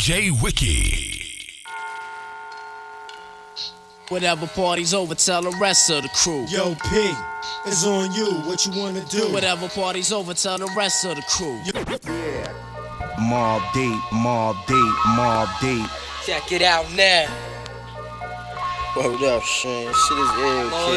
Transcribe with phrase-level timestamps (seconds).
[0.00, 1.44] DJ Wiki.
[4.08, 6.46] Whatever party's over, tell the rest of the crew.
[6.48, 7.12] Yo, P,
[7.66, 8.32] it's on you.
[8.48, 9.30] What you wanna do?
[9.30, 11.60] Whatever party's over, tell the rest of the crew.
[13.20, 15.86] Mobb Deep, Mobb Deep, Mobb Deep.
[16.24, 17.26] Check it out now.
[18.96, 19.92] Word up, Shane.
[19.92, 20.96] Shit is ill, Know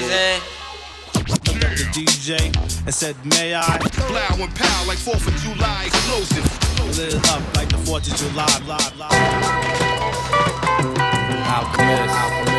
[1.27, 1.77] what I'm kid.
[1.77, 6.62] the DJ and said, May I Plow and pow like 4th of July explosive.
[6.91, 8.47] Lit up like the 4th of July.
[11.47, 12.13] Alchemist.
[12.15, 12.52] Alchemist.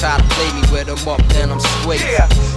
[0.00, 2.00] Try to play me with him up, then I'm swayed.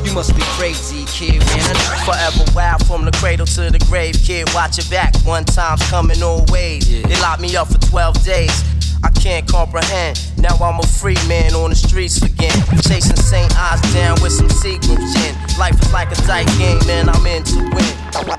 [0.06, 1.76] You must be crazy, kid, man.
[2.08, 4.48] Forever wild from the cradle to the grave, kid.
[4.54, 6.88] Watch your back, one time's coming all ways.
[6.88, 8.64] They locked me up for 12 days.
[9.04, 10.24] I can't comprehend.
[10.38, 12.56] Now I'm a free man on the streets again.
[12.88, 13.52] Chasing St.
[13.58, 15.36] Ides down with some Seagram's gin.
[15.60, 17.10] Life is like a tight game, man.
[17.10, 17.94] I'm in to win.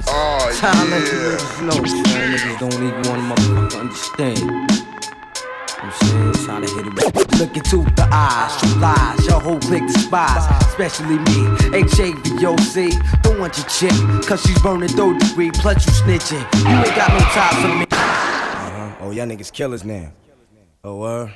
[0.08, 2.38] Oh, Time niggas know, man.
[2.38, 4.83] Niggas don't even want to motherfucker understand.
[5.84, 6.94] I'm trying to hit it.
[7.38, 11.44] Look into the eyes, true lies, your whole clique despise, especially me.
[11.76, 13.92] HAVOC, don't want your chick,
[14.26, 16.40] cause she's burning third degree, plus you snitching.
[16.64, 17.86] You ain't got no ties on me.
[17.90, 18.96] Uh-huh.
[19.00, 20.10] Oh, y'all niggas killers now.
[20.82, 21.28] Oh, uh.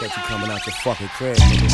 [0.00, 1.68] Catch you coming out your fucking crib, nigga.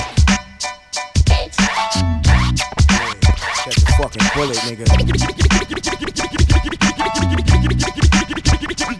[3.62, 4.86] Catch a fucking bullet, nigga.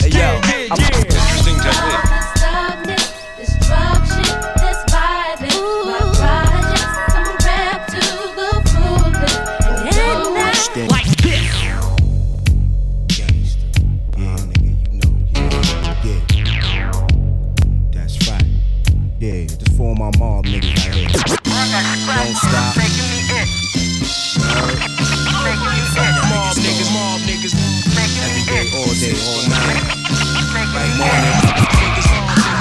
[0.01, 0.41] Hey, yo.
[0.71, 0.90] I'm
[31.01, 31.37] morning.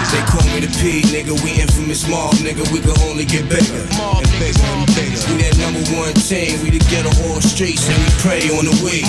[0.09, 1.35] They call me the P, nigga.
[1.43, 2.65] We infamous mob, nigga.
[2.73, 5.19] We can only get bigger and bigger and bigger.
[5.29, 6.57] We that number one team.
[6.63, 9.03] We the ghetto all streets and we pray on the niggas,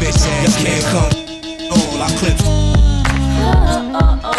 [0.00, 1.12] Bitch ass can't come.
[1.70, 2.38] All I clip.
[2.40, 4.35] Oh, oh, oh,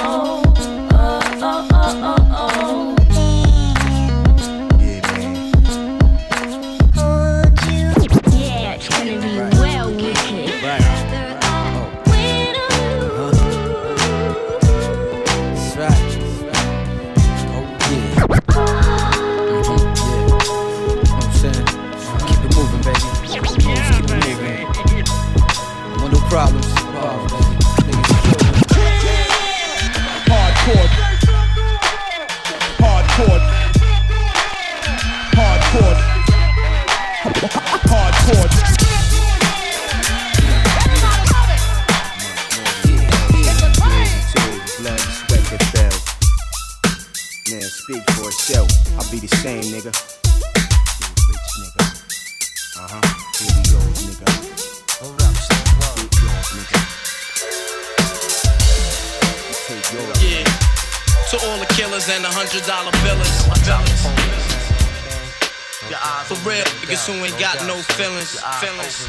[67.07, 68.40] niggas who ain't got no feelings.
[68.59, 69.07] Feelings.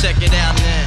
[0.00, 0.84] Check it out now.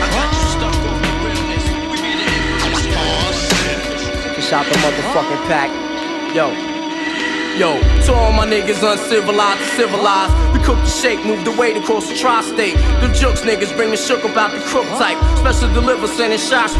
[0.00, 1.64] I got you stuck on the realness.
[1.90, 2.82] We be the infamous.
[3.58, 4.36] Shit.
[4.36, 5.70] Just shot the motherfucking pack.
[6.34, 6.67] Yo.
[7.58, 7.74] Yo,
[8.06, 10.32] to all my niggas uncivilized, civilized.
[10.54, 12.76] We cook the shake, move the weight across the tri-state.
[13.02, 15.18] The jokes niggas bring the shook about the crook type.
[15.38, 16.74] Special deliver, sending shots.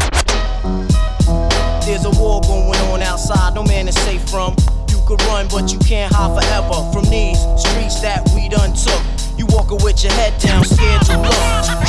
[1.83, 4.55] There's a war going on outside, no man is safe from.
[4.87, 9.03] You could run, but you can't hide forever from these streets that we done took.
[9.35, 11.35] You walking with your head down, scared to look.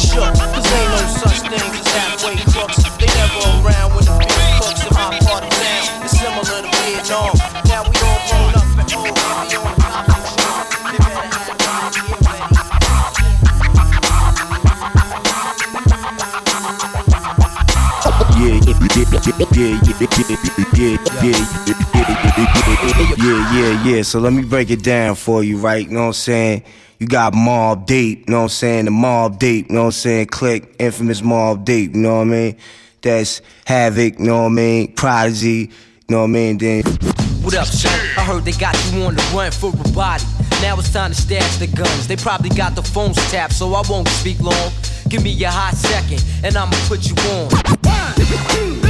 [0.03, 2.83] Shook, cause ain't no such thing as halfway crooks.
[2.99, 4.30] They never around when the
[21.23, 21.37] yeah,
[23.53, 24.03] yeah, yeah.
[24.03, 25.87] So let me break it down for you, right?
[25.87, 26.63] You know what I'm saying?
[26.99, 28.85] You got Mobb Deep, you know what I'm saying?
[28.87, 30.27] The Mobb Deep, you know what I'm saying?
[30.27, 32.57] Click, infamous Mobb Deep, you know what I mean?
[33.01, 34.93] That's Havoc, you know what I mean?
[34.93, 35.71] Prodigy, you
[36.09, 36.59] know what I mean?
[36.59, 36.83] Then
[37.43, 37.93] What up, son?
[38.19, 40.25] I heard they got you on the run for a body.
[40.61, 42.07] Now it's time to stash the guns.
[42.07, 44.73] They probably got the phones tapped, so I won't speak long.
[45.09, 48.90] Give me a hot second, and I'ma put you on.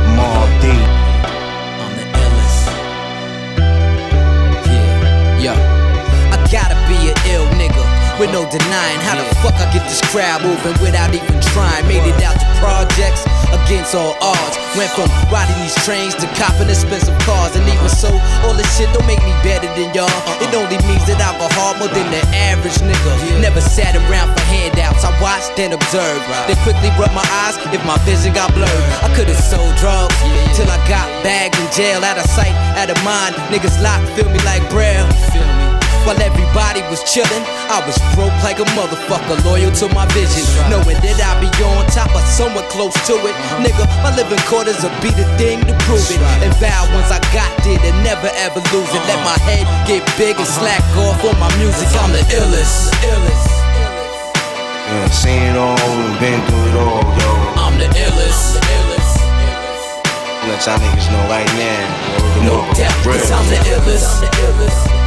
[8.19, 11.83] with no denying how the fuck I get this crowd moving without even trying.
[11.87, 14.55] Made it out to projects against all odds.
[14.75, 18.09] Went from riding these trains to copping expensive cars, and even so,
[18.43, 20.09] all this shit don't make me better than y'all.
[20.39, 20.61] It uh-uh.
[20.63, 23.13] only means that I go hard more than the average nigga.
[23.39, 25.03] Never sat around for handouts.
[25.03, 26.23] I watched and observed.
[26.47, 28.85] Then quickly rubbed my eyes if my vision got blurred.
[29.03, 30.15] I could've sold drugs
[30.57, 32.01] till I got bagged in jail.
[32.01, 33.35] Out of sight, out of mind.
[33.53, 35.05] Niggas locked, feel me like braille.
[36.01, 40.41] While everybody was chillin', I was broke like a motherfucker, loyal to my vision.
[40.65, 43.35] Knowing that I'd be on top or somewhat close to it.
[43.61, 46.17] Nigga, my living quarters will be the thing to prove it.
[46.41, 49.03] And vow once I got there to never ever lose it.
[49.05, 51.85] Let my head get big and slack off on my music.
[52.01, 52.89] I'm the illest.
[53.05, 53.45] illest.
[53.45, 53.49] Illest
[54.89, 57.29] Yeah, seen it all and been through it all, yo.
[57.61, 58.57] I'm the illest.
[58.57, 59.13] illest.
[60.49, 61.85] Let y'all niggas know right now.
[62.41, 64.09] No doubt, cause I'm the illest.
[64.09, 65.00] I'm the illest.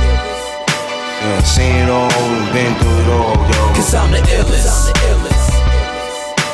[1.24, 2.10] Yeah, seen it all
[2.52, 3.72] been through it all, yo.
[3.72, 4.68] Cause I'm the illest.
[4.68, 5.48] I'm the illest.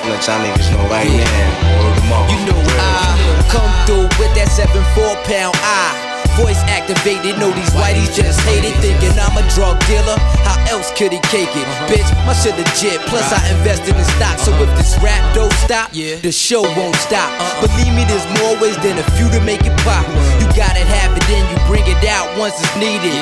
[0.07, 1.83] Let y'all niggas know right now.
[1.83, 2.31] Word them up.
[2.31, 6.10] You know I come through with that seven four pound eye.
[6.39, 8.75] Voice activated, know these whiteys just hate it.
[8.79, 10.17] Thinking I'm a drug dealer,
[10.47, 11.67] how else could he cake it?
[11.67, 11.91] Uh-huh.
[11.91, 14.39] Bitch, my shit legit, plus I invested in stock.
[14.39, 17.29] So if this rap don't stop, the show won't stop.
[17.61, 20.07] Believe me, there's more ways than a few to make it pop.
[20.41, 23.13] You gotta have it, then you bring it out once it's needed.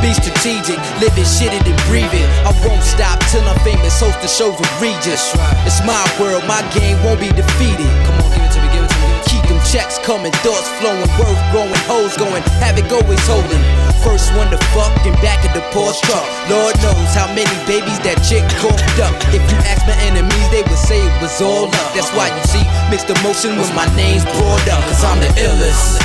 [0.00, 2.28] Be strategic, live it, shit it, and breathe it.
[2.46, 5.34] I won't stop till I'm famous, host the shows with Regis.
[5.68, 7.90] It's my world, my game won't be defeated.
[8.08, 8.68] Come on, give it to me,
[9.66, 13.62] checks coming, thoughts flowing, worth growing, hoes going, have it always holding.
[14.00, 16.24] First one to fuck and back of the Porsche truck.
[16.48, 19.12] Lord knows how many babies that chick coughed up.
[19.28, 21.88] If you ask my enemies, they would say it was all up.
[21.92, 24.80] That's why you see mixed emotion when my name's brought up.
[24.88, 26.00] Cause I'm the illest.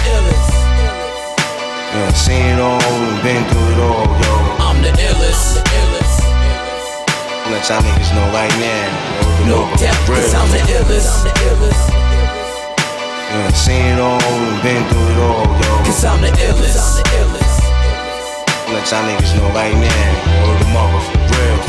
[1.95, 4.33] Yeah, seen it all and been through it all, yo.
[4.59, 5.63] I'm the illest.
[7.47, 9.47] Let y'all niggas know right now.
[9.47, 12.04] No doubt, cause I'm the illest.
[13.29, 15.83] Yeah, seen it all and been through it all, yo.
[15.85, 17.03] Cause I'm the illest.
[18.71, 20.47] Let y'all niggas know right now.
[20.47, 21.14] Word them up.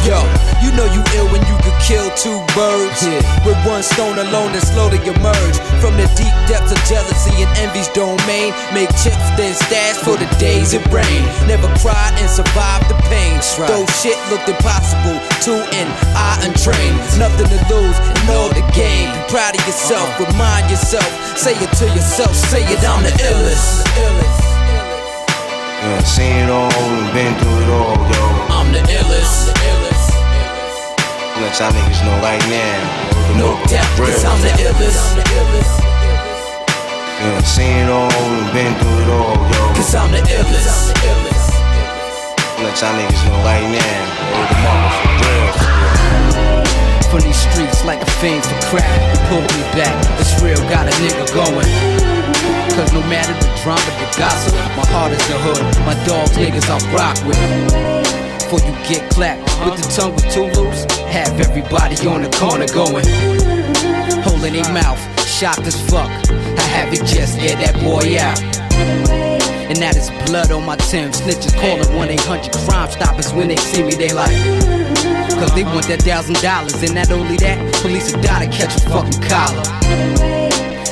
[0.07, 0.23] Yo,
[0.63, 3.03] you know you ill when you could kill two birds
[3.45, 7.89] with one stone alone and slowly emerge from the deep depths of jealousy and envy's
[7.91, 8.55] domain.
[8.73, 11.23] Make chips then stash for the days it rain.
[11.51, 13.43] Never cried and survived the pain.
[13.67, 16.99] Though shit looked impossible, two and I untrained.
[17.19, 17.99] Nothing to lose,
[18.31, 19.11] know the game.
[19.11, 20.31] Be proud of yourself, uh-huh.
[20.31, 22.81] remind yourself, say it to yourself, say it.
[22.87, 23.85] I'm the illest.
[25.83, 28.23] Yeah, seen it all and been through it all, yo.
[28.55, 29.56] I'm the illest.
[31.41, 32.77] Let y'all niggas know right now.
[33.29, 33.69] Word No up.
[33.69, 34.09] doubt, Real.
[34.09, 35.05] cause I'm the illest.
[37.21, 39.61] Yeah, seen it all and been through it all, yo.
[39.77, 40.97] Cause I'm the illest.
[42.65, 43.97] Let y'all niggas know right now.
[44.33, 44.93] Word them up.
[45.21, 45.49] Real.
[47.13, 48.89] From these streets like a fiend for crack.
[49.13, 49.93] You pulled me back.
[50.19, 51.69] It's real, got a nigga going.
[52.75, 55.63] Cause no matter the drama, the gossip, my heart is the hood.
[55.87, 57.37] My dogs, niggas I rock with.
[58.47, 60.66] Before you get clapped with the tongue with two loose,
[61.17, 63.07] have everybody on the corner going.
[64.23, 66.11] Holding their mouth, shocked as fuck.
[66.31, 68.39] I have it just air that boy out.
[69.71, 71.11] And that is blood on my Tim.
[71.13, 74.37] Snitches calling 1 800 Crime Stoppers when they see me, they like.
[75.41, 78.77] Cause they want that thousand dollars, and not only that, police will die to catch
[78.77, 79.65] a fucking collar.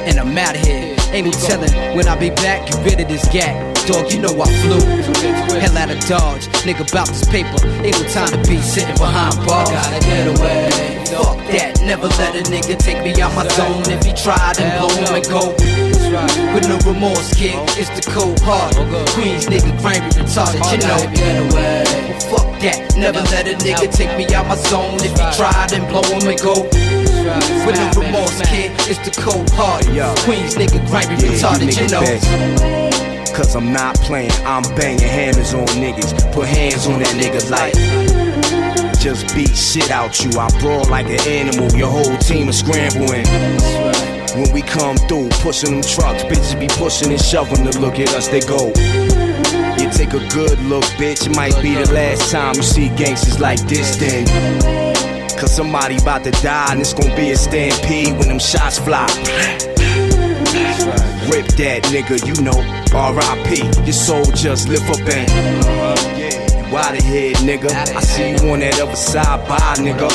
[0.08, 0.93] And I'm out of here.
[1.14, 3.54] Ain't no telling when I be back, get rid of this gap.
[3.86, 4.82] Dog, you know I flew.
[5.62, 6.48] Hell out of Dodge.
[6.66, 7.54] Nigga, about this paper.
[7.86, 9.70] Ain't no time to be sitting behind bars.
[9.70, 10.66] Gotta get away.
[11.06, 11.78] Fuck that.
[11.86, 13.86] Never let a nigga take me out my zone.
[13.86, 15.54] If he tried, then blow him and go.
[16.50, 17.62] With no remorse, kid.
[17.78, 18.74] It's the cold heart.
[19.14, 20.66] Queens nigga, grimy, retarded.
[20.66, 20.98] You know.
[21.14, 22.96] Get Well, fuck that.
[22.98, 24.98] Never let a nigga take me out my zone.
[24.98, 26.93] If he tried, then blow him and go.
[27.66, 29.84] With no remorse, kid, it's the cold heart.
[30.24, 32.00] Queens nigga, grimy, Yeah, retarded, you you know.
[32.00, 33.34] best.
[33.34, 36.12] Cause I'm not playing, I'm banging hammers on niggas.
[36.32, 37.74] Put hands on that nigga like.
[39.00, 40.30] Just beat shit out you.
[40.38, 41.70] I brawl like an animal.
[41.76, 43.26] Your whole team is scrambling.
[44.34, 48.14] When we come through, pushing them trucks, bitches be pushing and shoving to look at
[48.14, 48.68] us, they go.
[49.78, 51.26] You take a good look, bitch.
[51.26, 54.93] It might be the last time you see gangsters like this, then.
[55.38, 59.06] Cause somebody about to die, and it's gonna be a stampede when them shots fly.
[61.30, 62.58] Rip that nigga, you know,
[62.94, 63.62] R.I.P.
[63.84, 66.44] Your soul just lift up and.
[66.74, 67.70] Out of here, nigga.
[67.70, 70.08] I see you on that other side, bye, nigga.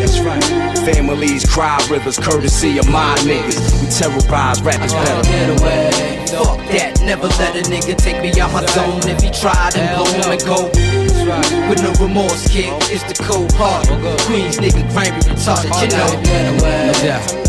[0.00, 0.42] That's right.
[0.78, 3.82] Families cry rivers, courtesy of my niggas.
[3.82, 5.28] We terrorize rappers better.
[5.28, 6.26] get away.
[6.26, 9.00] Fuck that, never let a nigga take me out my zone.
[9.10, 11.07] If he tried and blow him and go.
[11.68, 13.86] With no remorse, kid, it's the cold heart.
[14.24, 16.08] Queens nigga, grimy, retarded, you know.
[16.86, 17.48] No doubt.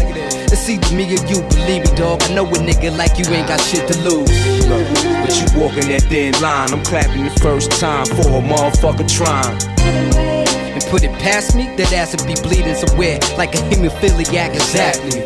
[0.52, 2.22] It's either me or you, believe me, dog.
[2.24, 4.28] I know a nigga like you ain't got shit to lose.
[4.68, 4.86] Look,
[5.24, 6.74] but you walking that thin line.
[6.74, 9.56] I'm clapping the first time for a motherfucker trying.
[9.80, 15.22] And put it past me, that ass would be bleeding somewhere like a hemophiliac, exactly.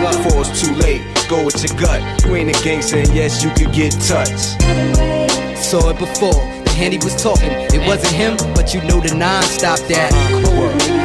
[0.00, 2.00] Before it's too late, go with your gut.
[2.24, 4.56] You ain't a gangster, and yes, you could get touched.
[5.60, 6.40] Saw it before,
[6.70, 7.50] the hand he was talking.
[7.50, 10.12] It wasn't him, but you know the non stop that.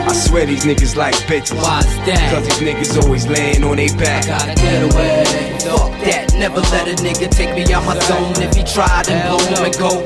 [0.08, 1.56] I swear these niggas like bitches.
[1.56, 2.32] Why's that?
[2.32, 4.28] Cause these niggas always laying on their back.
[4.28, 5.24] Gotta get away.
[5.66, 8.34] Fuck that, never let a nigga take me out my zone.
[8.42, 10.04] If he tried and blow him and go.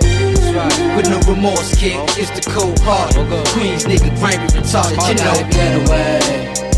[0.95, 3.13] With no remorse, kid, it's the cold heart.
[3.53, 5.49] Queens nigga, grimy, retarded, you know.
[5.51, 6.68] Get away.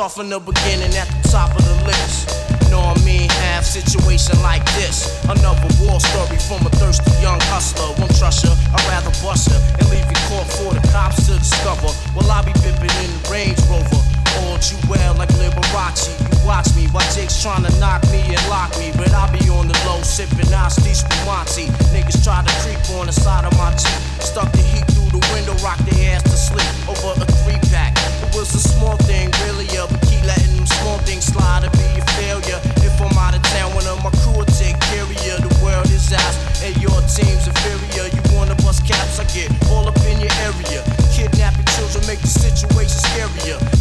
[0.00, 2.32] Start from the beginning at the top of the list.
[2.72, 3.28] Know I mean?
[3.52, 5.12] Have situation like this.
[5.28, 7.92] Another war story from a thirsty young hustler.
[8.00, 11.36] Won't trust her, I'd rather bust her and leave you caught for the cops to
[11.36, 11.92] discover.
[12.16, 14.00] While I be bipping in the Range Rover.
[14.40, 16.16] All you well like Liberace.
[16.16, 18.96] You watch me while Jake's trying to knock me and lock me.
[18.96, 21.68] But I be on the low sipping Asti Spumante.
[21.92, 24.00] Niggas try to creep on the side of my Jeep.
[24.24, 27.99] Stuck the heat through the window, rock their ass to sleep over a three pack.
[28.40, 31.84] Was a small thing, really, yeah, but keep letting them small things slide to be
[32.00, 32.58] a failure.
[32.80, 35.36] If I'm out of town, one of my crew will take care of you.
[35.44, 37.59] The world is ours, and your team's inferior.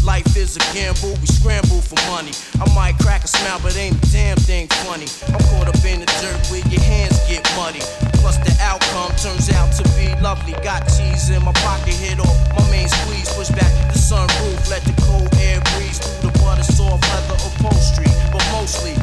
[0.09, 2.33] Life is a gamble, we scramble for money.
[2.57, 5.05] I might crack a smile, but ain't a damn thing funny.
[5.29, 7.77] I'm caught up in the dirt where your hands get muddy.
[8.17, 10.57] Plus the outcome turns out to be lovely.
[10.65, 13.29] Got cheese in my pocket, hit off my main squeeze.
[13.37, 18.09] Push back the sunroof, let the cold air breeze through the butter soft leather upholstery.
[18.33, 18.97] But mostly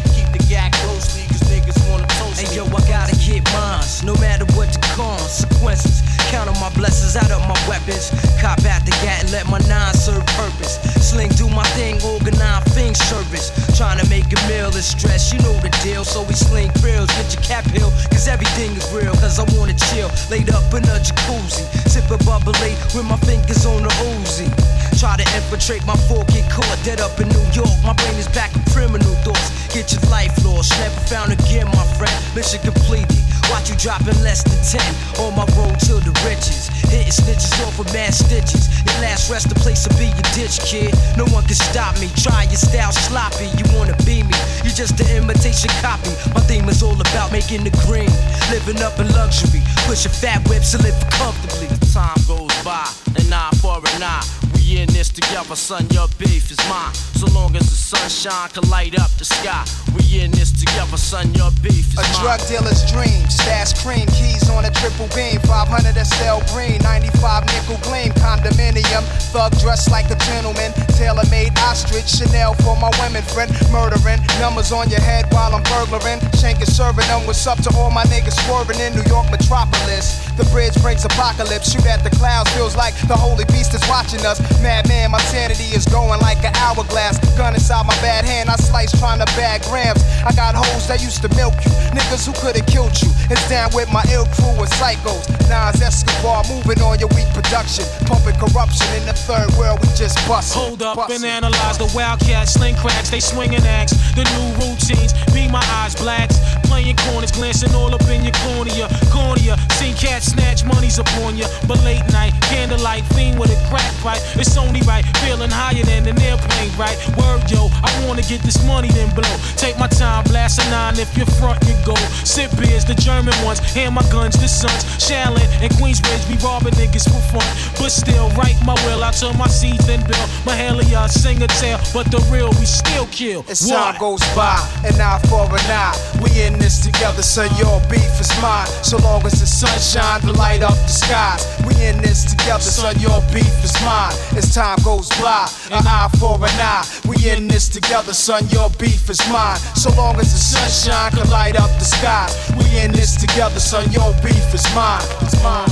[2.37, 6.05] Hey yo, I gotta get mines, no matter what the consequences.
[6.29, 8.13] Count on my blessings, out of my weapons.
[8.45, 10.77] Cop at the gat and let my nine serve purpose.
[11.01, 12.37] Sling do my thing, organize
[12.77, 13.49] thing service.
[13.73, 16.05] Trying to make a meal is stress, you know the deal.
[16.05, 19.17] So we sling grills, get your cap hill, cause everything is real.
[19.17, 21.65] Cause I wanna chill, laid up in a jacuzzi.
[21.89, 24.53] Sip a bubbly with my fingers on the Uzi.
[24.97, 27.69] Try to infiltrate my fork, get caught dead up in New York.
[27.85, 29.53] My brain is back with criminal thoughts.
[29.69, 32.17] Get your life lost, never found again, my friend.
[32.35, 33.21] Mission completed.
[33.53, 34.81] Watch you drop in less than 10
[35.21, 36.73] on my road to the riches.
[36.89, 38.73] Hitting snitches off with mad stitches.
[38.89, 40.97] Your last rest the place will be your ditch, kid.
[41.21, 42.09] No one can stop me.
[42.17, 43.53] Try your style sloppy.
[43.61, 44.33] You wanna be me?
[44.65, 46.17] You just an imitation copy.
[46.33, 48.09] My theme is all about making the green.
[48.49, 49.61] Living up in luxury.
[49.85, 51.69] Pushing fat whips to live comfortably.
[51.93, 52.89] Time goes by,
[53.21, 54.46] an eye for an eye.
[54.67, 55.87] We in this together, son.
[55.91, 57.16] Your beef is mine.
[57.17, 59.65] So long as the sunshine can light up the sky.
[59.97, 61.33] We in this together, son.
[61.33, 62.21] Your beef is A mine.
[62.21, 63.25] drug dealer's dream.
[63.33, 65.41] Stash cream, keys on a triple beam.
[65.49, 68.13] 500 SL green, 95 nickel gleam.
[68.21, 69.01] Condominium,
[69.33, 70.77] thug dressed like a gentleman.
[71.01, 73.49] Tailor made ostrich, Chanel for my women friend.
[73.73, 76.21] Murdering, numbers on your head while I'm burglaring.
[76.37, 77.25] Shanking, serving them.
[77.25, 80.21] What's up to all my niggas swerving in New York metropolis?
[80.37, 81.73] The bridge breaks apocalypse.
[81.73, 84.37] Shoot at the clouds, feels like the holy beast is watching us.
[84.61, 87.06] Madman, my sanity is going like an hourglass.
[87.07, 87.37] Blast.
[87.37, 90.03] Gun inside my bad hand, I slice trying to bag grams.
[90.25, 93.11] I got hoes that used to milk you, niggas who could've killed you.
[93.31, 95.29] It's down with my ill crew of psychos.
[95.49, 99.81] Nas Escobar moving on your weak production, pumping corruption in the third world.
[99.83, 100.55] We just bust.
[100.55, 103.93] Hold up and analyze the wildcats, sling cracks, they swinging axe.
[104.15, 106.41] The new routines, be my eyes blacks.
[106.65, 108.89] Playing corners, glancing all up in your cornea.
[109.13, 111.47] Cornea, seen cats snatch monies upon ya.
[111.69, 114.21] But late night, candlelight, fiend with a crack pipe.
[114.35, 116.96] It's only right, feeling higher than an airplane, right?
[117.17, 119.37] Word, yo, I wanna get this money, then blow.
[119.57, 121.95] Take my time, blast a nine if you're front, you go.
[122.25, 124.85] Sip beers, the German ones, hand my guns, the sons.
[124.99, 127.47] Shaolin and Queensbridge be robbing niggas for fun.
[127.79, 130.27] But still, write my will, I turn my seeds and bill.
[130.45, 133.45] Mahalia, sing a tale, but the real, we still kill.
[133.49, 135.95] As time goes by, an eye for an eye.
[136.23, 137.51] We in this together, son.
[137.59, 138.67] Your beef is mine.
[138.83, 141.43] So long as the sun shine to light up the skies.
[141.67, 142.99] We in this together, son.
[143.01, 144.15] Your beef is mine.
[144.37, 146.86] As time goes by, an eye for an eye.
[147.07, 148.47] We in this together, son.
[148.49, 149.59] Your beef is mine.
[149.75, 152.29] So long as the sunshine can light up the sky.
[152.59, 153.91] We in this together, son.
[153.93, 155.03] Your beef is mine.
[155.23, 155.67] It's mine.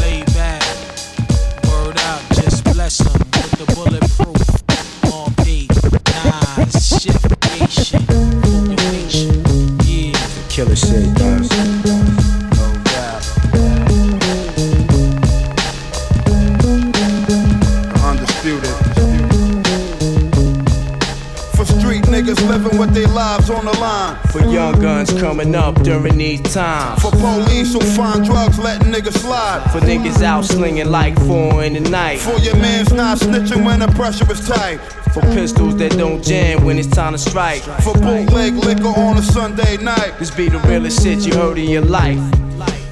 [0.00, 0.62] Lay back,
[1.66, 4.42] word out, just bless them with the bulletproof.
[5.12, 5.70] On beat,
[6.24, 8.04] nice, shift nation,
[8.40, 9.44] motivation,
[9.84, 10.12] yeah.
[10.48, 11.23] Killer shit,
[23.34, 24.16] lives on the line.
[24.30, 27.02] For young guns coming up during these times.
[27.02, 29.70] For police who find drugs letting niggas slide.
[29.72, 32.18] For niggas out slinging like four in the night.
[32.20, 34.78] For your man's not snitching when the pressure is tight.
[35.12, 37.62] For pistols that don't jam when it's time to strike.
[37.82, 40.14] For bootleg liquor on a Sunday night.
[40.18, 42.43] This be the realest shit you heard in your life.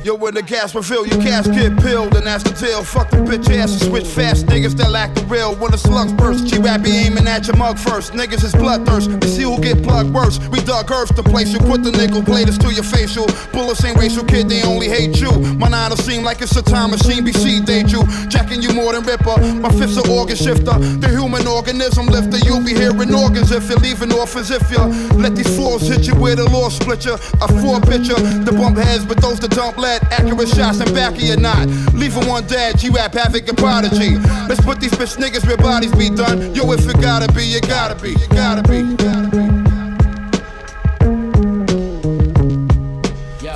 [0.05, 2.83] Yo, when the gas refill, your cash get pilled, and that's the deal.
[2.83, 5.55] Fuck the bitch ass and switch fast niggas that lack the real.
[5.57, 8.13] When the slugs burst, G-Rap be aiming at your mug first.
[8.13, 10.39] Niggas is bloodthirst, we see who get plugged worse.
[10.51, 13.27] We dug earth to place you, put the nickel platers to your facial.
[13.53, 15.31] Bullets ain't racial, kid, they only hate you.
[15.59, 18.03] My nine seem like it's a time machine, BC they you.
[18.29, 20.79] Jacking you more than Ripper, my fifth's an organ shifter.
[20.99, 24.51] The human organism lifter, you'll be hearing organs if you're leaving orphans.
[24.51, 24.83] If you
[25.19, 27.15] let these floors hit you where the law split you.
[27.15, 29.79] A four picture, the bump heads, but those that don't dump
[30.11, 31.67] Accurate shots in back of your knot.
[31.95, 34.17] Leaving one dead, G-Rap, Havoc, and Prodigy.
[34.49, 36.55] Let's put these bitch niggas where bodies be done.
[36.55, 39.73] Yo, if it gotta be, you gotta be, you gotta be, you gotta be.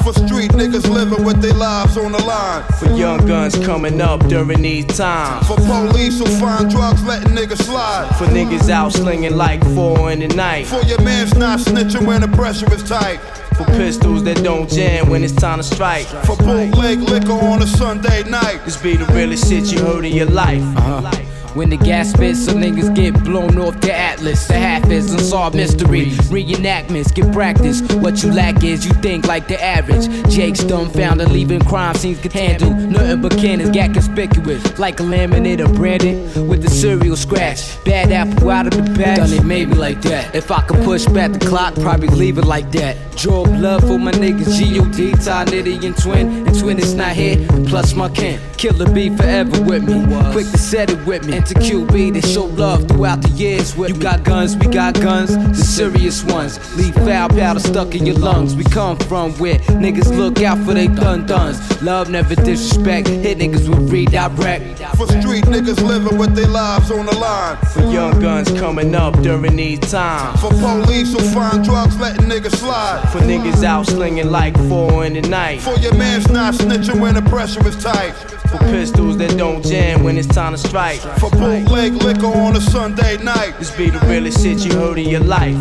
[0.06, 2.62] For street niggas living with their lives on the line.
[2.78, 5.48] For young guns coming up during these times.
[5.48, 8.14] For police who find drugs letting niggas slide.
[8.16, 10.68] For niggas out slinging like four in the night.
[10.68, 13.18] For your man's not snitching when the pressure is tight.
[13.56, 16.06] For pistols that don't jam when it's time to strike.
[16.26, 18.60] For bootleg liquor on a Sunday night.
[18.64, 20.62] This be the realest shit you heard in your life.
[20.76, 21.35] Uh-huh.
[21.56, 24.46] When the gas spits, some niggas get blown off the atlas.
[24.46, 26.10] The half is unsolved mystery.
[26.28, 27.80] Reenactments, get practice.
[27.94, 30.06] What you lack is you think like the average.
[30.30, 32.76] Jake's dumbfounded, leaving crime scenes get handled.
[32.76, 34.78] Nothing but cannons got conspicuous.
[34.78, 37.82] Like a laminator branded with the serial scratch.
[37.86, 39.16] Bad apple out of the bag.
[39.16, 40.34] Done it maybe like that.
[40.34, 42.98] If I could push back the clock, probably leave it like that.
[43.16, 44.58] Draw blood for my niggas.
[44.58, 45.12] G.O.D.
[45.12, 46.46] Ty Nitty and Twin.
[46.46, 47.46] And Twin is not here.
[47.66, 48.38] Plus my kin.
[48.58, 50.04] Killer be forever with me.
[50.32, 51.45] Quick to set it with me.
[51.48, 54.94] And to QB to show love throughout the years with You got guns, we got
[54.94, 55.36] guns.
[55.36, 56.58] The serious ones.
[56.76, 58.56] Leave foul powder stuck in your lungs.
[58.56, 61.60] We come from where niggas look out for they dun duns.
[61.82, 63.08] Love never disrespect.
[63.08, 64.78] Hit niggas with redirect.
[64.96, 67.56] For street niggas living with their lives on the line.
[67.72, 70.40] For young guns coming up during these times.
[70.40, 73.08] For police who find drugs letting niggas slide.
[73.12, 75.60] For niggas out slinging like four in the night.
[75.60, 78.12] For your man's not snitching when the pressure is tight.
[78.50, 81.00] For pistols that don't jam when it's time to strike.
[81.18, 83.54] For bootleg liquor on a Sunday night.
[83.58, 85.56] This be the realest shit you heard in your life.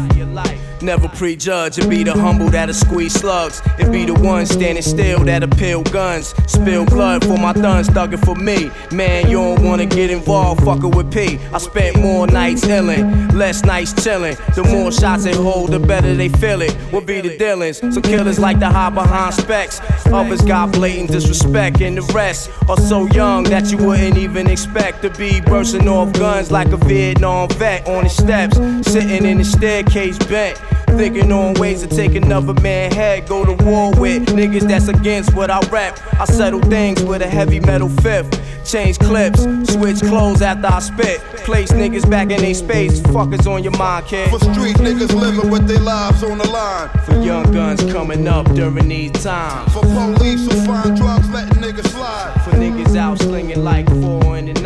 [0.86, 3.60] Never prejudge, it be the humble that'll squeeze slugs.
[3.80, 6.36] It be the one standing still that'll peel guns.
[6.46, 8.70] Spill blood for my thuns, thuggin' for me.
[8.96, 11.40] Man, you don't wanna get involved, fucking with P.
[11.52, 14.38] I spent more nights illin', less nights chillin'.
[14.54, 16.72] The more shots they hold, the better they feel it.
[16.92, 17.80] What be the dealings?
[17.80, 19.82] So killers like to hide behind specs.
[20.06, 25.02] Others got blatant disrespect, and the rest are so young that you wouldn't even expect
[25.02, 29.44] to be bursting off guns like a Vietnam vet on the steps, sitting in the
[29.44, 30.62] staircase bent.
[30.98, 35.36] Thinking on ways to take another man head, go to war with niggas that's against
[35.36, 36.00] what I rap.
[36.20, 38.42] I settle things with a heavy metal fifth.
[38.66, 41.20] Change clips, switch clothes after I spit.
[41.46, 43.00] Place niggas back in their space.
[43.02, 44.30] Fuckers on your mind, kid.
[44.30, 46.90] For street niggas living with their lives on the line.
[47.06, 49.72] For young guns coming up during these times.
[49.74, 52.42] For police who find drugs letting niggas slide.
[52.44, 54.65] For niggas out slinging like four in the night.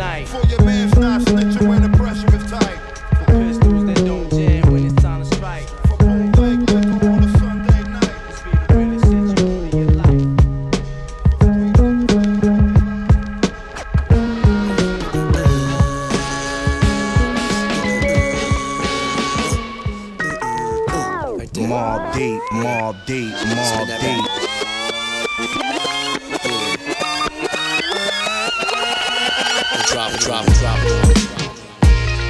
[22.90, 24.24] Mobb Deep, Mobb Deep.
[29.86, 30.78] Drop, drop, drop.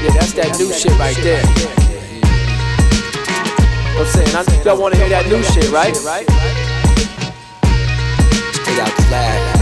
[0.03, 1.43] Yeah, that's that new shit right there.
[3.97, 5.97] I'm saying, I, y'all wanna hear that new shit, right?
[5.97, 6.29] Straight
[8.81, 9.57] out the lab.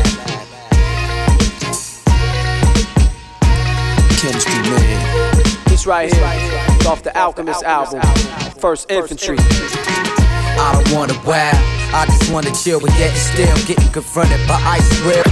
[4.19, 5.65] Chemistry man.
[5.67, 6.25] This right here
[6.81, 8.03] is off the Alchemist album,
[8.59, 9.37] First Infantry.
[10.61, 11.53] I don't wanna wow.
[11.95, 15.23] I just wanna chill, but yet still getting confronted by ice real.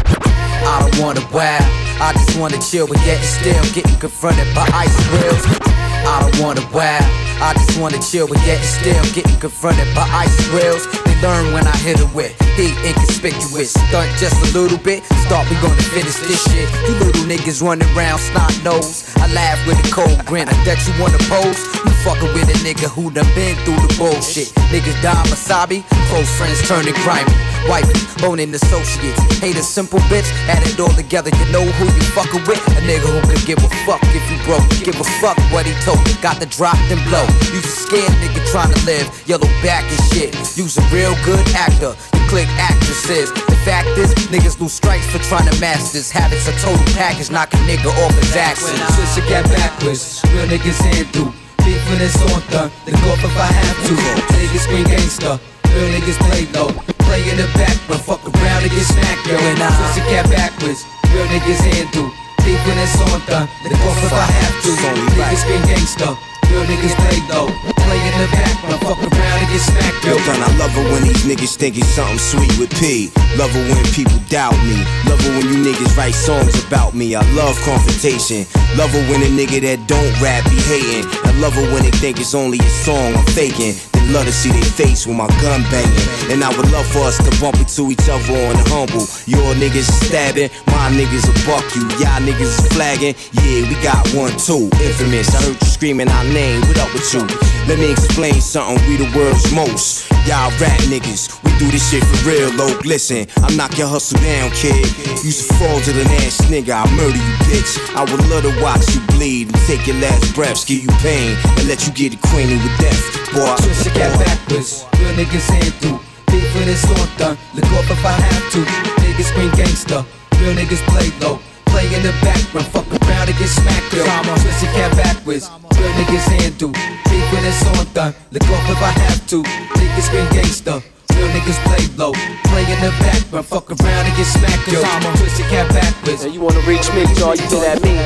[0.64, 1.58] I don't wanna wow.
[2.00, 5.65] I just wanna chill, but yet still getting confronted by ice reels.
[6.06, 7.02] I don't wanna wow.
[7.42, 10.86] I just wanna chill, but yet still getting confronted by ice reels.
[11.04, 13.74] They learn when I hit it with heat inconspicuous.
[13.74, 15.04] Stunt just a little bit.
[15.26, 16.70] Start, we gonna finish this shit.
[16.88, 19.04] You little niggas running around snot nose.
[19.16, 20.48] I laugh with a cold grin.
[20.48, 21.58] I bet you wanna pose.
[21.84, 24.48] You fucking with a nigga who done been through the bullshit.
[24.70, 27.34] Niggas die wasabi, close friends turning grimy.
[27.68, 29.18] Wifey, boning associates.
[29.42, 31.30] Hate a simple bitch, add it all together.
[31.34, 32.62] You know who you fucking with?
[32.78, 34.62] A nigga who could give a fuck if you broke.
[34.82, 35.98] Give a fuck what he told.
[36.22, 37.26] Got the drop and blow.
[37.50, 39.10] You a scared nigga trying to live.
[39.26, 40.34] Yellow back and shit.
[40.56, 41.94] You's a real good actor.
[42.14, 43.32] You click actresses.
[43.34, 46.10] The fact is, niggas lose strikes for trying to master this.
[46.10, 48.78] Habits a total package, knock a nigga off his axis.
[48.94, 50.22] Switch it get backwards.
[50.32, 51.34] Real niggas handle.
[51.64, 53.94] Beef when it's on the, then go up if I have to.
[54.38, 55.40] Niggas scream gangsta.
[55.74, 56.95] Real niggas play low.
[57.16, 59.40] Play in the back, but fuck around and get smacked, yo.
[59.40, 60.84] When I- Switch it get backwards.
[61.14, 62.12] Real niggas handle.
[62.44, 64.70] Beef when it's on the, then go up if I have to.
[65.16, 66.08] Niggas scream gangsta.
[66.52, 67.48] Real niggas play though.
[67.88, 70.04] Play in the back, but fuck around and get smacked.
[70.04, 73.10] Yo, son, I love it when these niggas think it's something sweet with P.
[73.40, 74.76] Love it when people doubt me.
[75.08, 77.14] Love it when you niggas write songs about me.
[77.16, 78.44] I love confrontation.
[78.76, 81.08] Love it when a nigga that don't rap be hating.
[81.24, 83.72] I love it when they think it's only a song I'm faking.
[84.12, 86.06] Love to see their face with my gun banging.
[86.30, 89.02] And I would love for us to bump into each other on the humble.
[89.26, 91.82] Your niggas stabbing, my niggas will buck you.
[91.98, 93.14] Y'all niggas is flagging.
[93.34, 94.70] Yeah, we got one too.
[94.78, 96.60] Infamous, I heard you screaming our name.
[96.62, 97.26] What up with you?
[97.66, 98.78] Let me explain something.
[98.88, 100.06] We the world's most.
[100.26, 102.74] Y'all rap niggas, we do this shit for real, low.
[102.82, 104.82] Listen, I knock your hustle down, kid.
[105.22, 107.78] You's a fraudulent ass nigga, I murder you, bitch.
[107.94, 111.38] I would love to watch you bleed and take your last breaths, give you pain,
[111.58, 112.98] and let you get acquainted with death.
[113.30, 113.54] Boy,
[113.96, 114.84] Get backwards.
[115.00, 115.96] Real niggas handle.
[116.28, 118.60] Beef when it's on the, look off if I have to.
[119.00, 120.04] Niggas scream gangsta.
[120.36, 121.40] Real niggas play low.
[121.72, 124.04] Play in the background, fuck around and get smacked, yo.
[124.36, 125.48] Switch it get backwards.
[125.80, 126.72] Real niggas handle.
[127.08, 129.42] Beef when it's on the, look off if I have to.
[129.42, 130.84] Niggas scream gangsta.
[131.16, 132.12] Real niggas play low.
[132.52, 134.84] Play in the background, fuck around and get smacked, yo.
[135.16, 136.24] Twist it cat backwards.
[136.24, 137.96] And you wanna reach me, y'all, you do that me.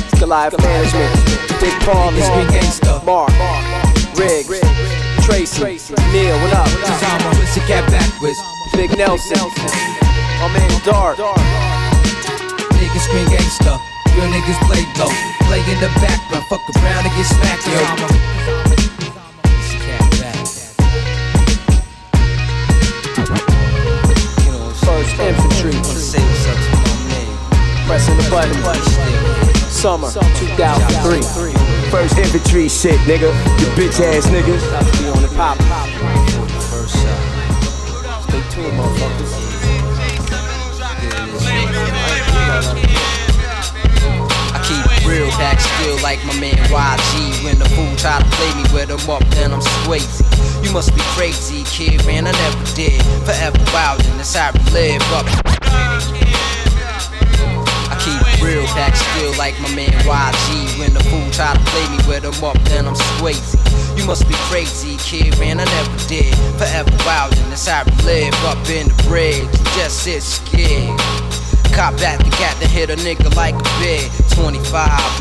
[0.00, 1.12] It's Goliath Management.
[1.60, 3.04] Big Paul, Niggas scream gangsta.
[3.04, 3.32] Mark,
[4.16, 4.48] Riggs,
[5.26, 5.58] Tracy,
[6.14, 6.70] Neil, what up?
[7.34, 8.38] Twist it cat backwards.
[8.74, 9.36] Big Nelson,
[10.38, 11.18] my man Dark.
[12.78, 13.74] Niggas scream gangsta.
[14.14, 15.10] Real niggas play low.
[15.50, 17.74] Play in the background, fuck around and get smacked, yo.
[24.86, 27.86] First Infantry, Say what's up to my man.
[27.88, 29.35] pressing the button.
[29.86, 31.22] Summer 2003.
[31.92, 33.30] First infantry shit, nigga.
[33.60, 34.58] You bitch ass nigga.
[34.66, 35.56] About to be on the pop.
[36.74, 38.22] First shot.
[38.26, 39.30] Stay tuned, motherfuckers.
[44.50, 47.44] I keep real back still like my man YG.
[47.44, 50.26] When the fool try to play me with him up, then I'm swayzy.
[50.64, 52.26] You must be crazy, kid, man.
[52.26, 53.00] I never did.
[53.24, 56.45] Forever wild and that's how we live up.
[58.46, 60.78] Real back still like my man YG.
[60.78, 63.58] When the fool try to play me with him up, then I'm swayzy.
[63.98, 65.58] You must be crazy, kid, man.
[65.58, 66.32] I never did.
[66.56, 69.50] Forever wild and that's how we live up in the bridge.
[69.74, 71.35] Just sit scared.
[71.76, 74.10] Cop back the gat to hit a nigga like a bid.
[74.32, 74.64] 25,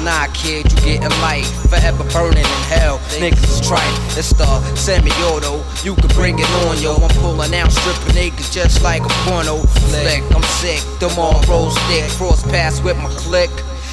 [0.06, 1.44] nah, kid, you getting light.
[1.68, 3.00] Forever burning in hell.
[3.20, 3.84] Niggas is trite.
[4.16, 5.62] It's the semi-auto.
[5.84, 6.96] You can bring it on, yo.
[6.96, 9.58] I'm pulling out stripping niggas just like a porno
[9.92, 10.24] flick.
[10.34, 10.80] I'm sick.
[11.02, 12.10] Them all rolls thick.
[12.12, 13.52] Cross paths with my click.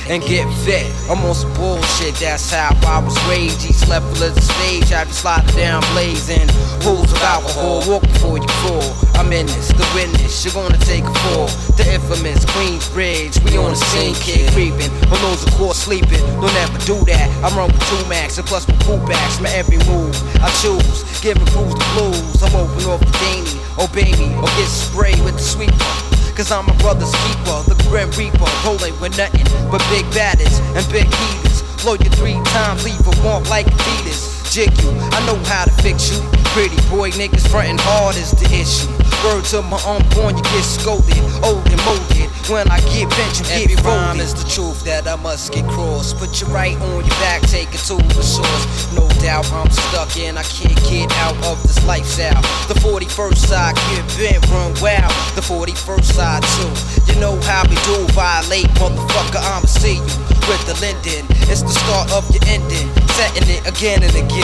[0.08, 0.90] And get fit.
[1.08, 3.64] I'm on some bullshit, that's how I was raised.
[3.64, 6.48] Each level of the stage, I be sliding down blazing.
[6.82, 8.82] Pools of alcohol, walk before you fall.
[9.14, 11.46] I'm in this, the witness, you're gonna take a fall.
[11.78, 14.90] The infamous Queensbridge, we on the scene, kid creeping.
[15.08, 17.30] Balloons of course sleeping, don't ever do that.
[17.44, 20.18] I'm run with two max and plus my cool backs, my every move.
[20.42, 22.42] I choose, giving fools the blues.
[22.42, 26.11] I'm open off the dainty, obey me, or get sprayed with the sweeper.
[26.34, 30.84] Cause I'm my brother's keeper, the Grim Reaper, rolling with nothing but big badders and
[30.90, 31.62] big heaters.
[31.82, 34.41] Blow you three times, leave a warm like Adidas.
[34.52, 36.20] Jig you, I know how to fix you.
[36.52, 38.84] Pretty boy niggas frontin' hard is the issue.
[39.24, 42.28] Word to my unborn, you get scolded, old and molded.
[42.52, 45.64] When I get bent, you get Every rhyme is the truth that I must get
[45.70, 46.18] crossed.
[46.18, 48.92] Put your right on your back, take it to the source.
[48.92, 52.42] No doubt I'm stuck in, I can't get out of this lifestyle.
[52.68, 55.16] The 41st side get bent, run wild.
[55.32, 56.68] The 41st side too.
[57.08, 59.40] You know how we do, violate, motherfucker.
[59.40, 61.24] I'ma see you with the Linden.
[61.48, 64.41] It's the start of your ending, setting it again and again.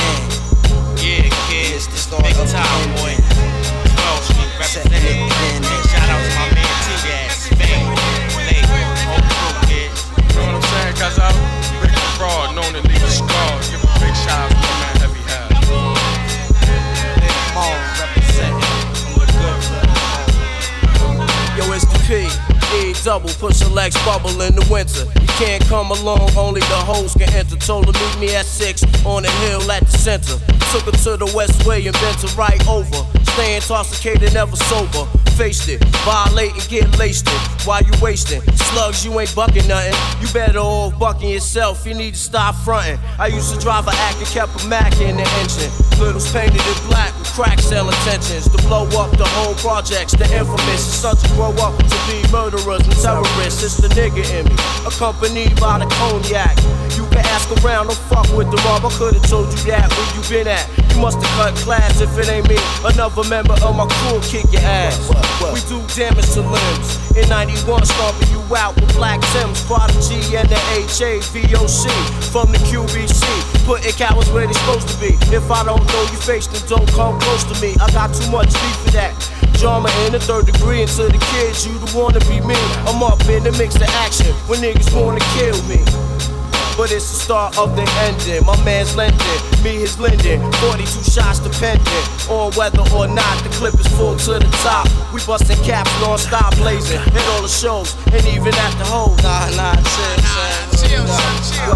[1.03, 1.75] Yeah, kid.
[1.75, 3.15] It's the start Big of time, boy.
[3.15, 5.29] 12 Street representing.
[5.91, 7.91] shout out to my man T-Gas, Fame,
[8.47, 8.65] Lake,
[9.07, 9.91] whole crew, kid.
[9.91, 10.95] You know what I'm saying?
[10.97, 11.37] Cause I'm
[11.83, 13.58] Rick the Fraud, known to leave a scar.
[23.05, 25.05] Double, push a legs bubble in the winter.
[25.21, 27.57] You can't come along, only the hoes can enter.
[27.57, 30.39] Told her meet me at six on the hill at the center.
[30.73, 33.07] Took her to the West Way and bent her right over.
[33.35, 35.07] Stay intoxicated, never sober.
[35.39, 37.67] Faced it, violate and get laced it.
[37.67, 38.43] Why you wasting?
[38.75, 39.95] Slugs, you ain't bucking nothing.
[40.21, 41.87] You better off bucking yourself.
[41.87, 42.99] You need to stop fronting.
[43.19, 45.71] I used to drive a Act and kept a Mac in the engine.
[46.01, 50.13] Littles painted in black with crack sale intentions to blow up the whole projects.
[50.17, 53.63] The infamous to grow up to be murderers and terrorists.
[53.63, 56.57] It's the nigga in me, accompanied by the cognac.
[56.97, 58.85] You can ask around, don't fuck with the mob.
[58.85, 60.67] I could've told you that where you been at.
[60.93, 62.57] You must've cut class if it ain't me.
[62.85, 64.99] Another member of my crew kick your ass.
[65.53, 66.89] We do damage to limbs.
[67.17, 71.87] In 91, stomping you out with Black Tims, Prodigy, and the HAVOC
[72.33, 73.23] from the QBC.
[73.67, 75.15] Putting cowards where they supposed to be.
[75.35, 77.77] If I don't know you face, then don't come close to me.
[77.81, 79.15] I got too much beef for that.
[79.59, 82.55] Drama in the third degree, and to the kids, you the wanna be me.
[82.87, 85.83] I'm up in the mix of action when niggas wanna kill me.
[86.79, 88.47] But it's the start of the ending.
[88.47, 89.19] My man's lending,
[89.65, 90.39] me his lending.
[90.63, 94.87] 42 shots depending on whether or not the clip is full to the top.
[95.13, 99.19] We busting caps non-stop blazing in all the shows and even at the hoes.
[99.27, 100.23] Nah, nah, chill,
[100.87, 101.03] chill,
[101.51, 101.75] chill.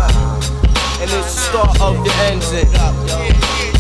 [1.03, 3.72] And it's the start of the ending.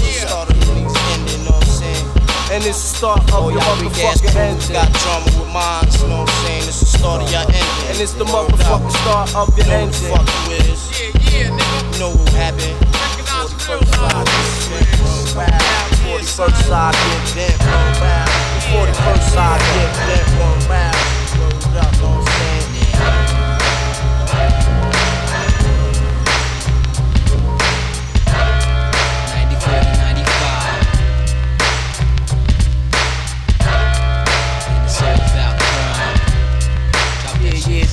[2.52, 4.76] And it's the start of oh, your motherfucking ending.
[4.76, 6.68] Got drama with mine, you know what I'm saying?
[6.68, 7.88] It's the start of your ending.
[7.88, 10.12] And it's the motherfucking start of your ending.
[10.12, 10.92] Know who the fuck you is.
[11.32, 11.48] You
[11.96, 12.76] know what happened.
[13.56, 15.88] 41st side, get bent, roll round.
[16.12, 18.28] 41st side, get bent, roll round.
[18.68, 20.91] 41st side, get bent,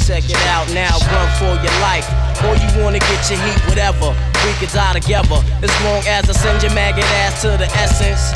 [0.09, 2.09] check it out now, run for your life.
[2.41, 4.09] Or you wanna get your heat, whatever.
[4.41, 5.37] We can die together.
[5.61, 8.33] As long as I send your maggot ass to the essence.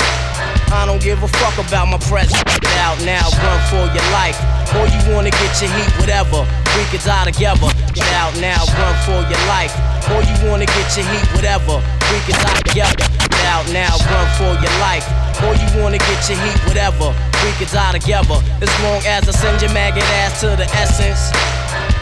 [0.70, 2.38] I don't give a fuck about my presence.
[2.78, 4.38] Out now, run for your life.
[4.78, 6.46] Or you wanna get your heat, whatever.
[6.78, 7.66] We can die together.
[7.90, 9.74] Get out now, run for your life.
[10.14, 11.82] Or you wanna get your heat, whatever.
[12.06, 13.02] We can die together.
[13.18, 15.06] Get out now, run for your life.
[15.42, 17.10] Or you wanna get your heat, whatever.
[17.42, 18.38] We can die together.
[18.62, 21.34] As long as I send your maggot ass to the essence.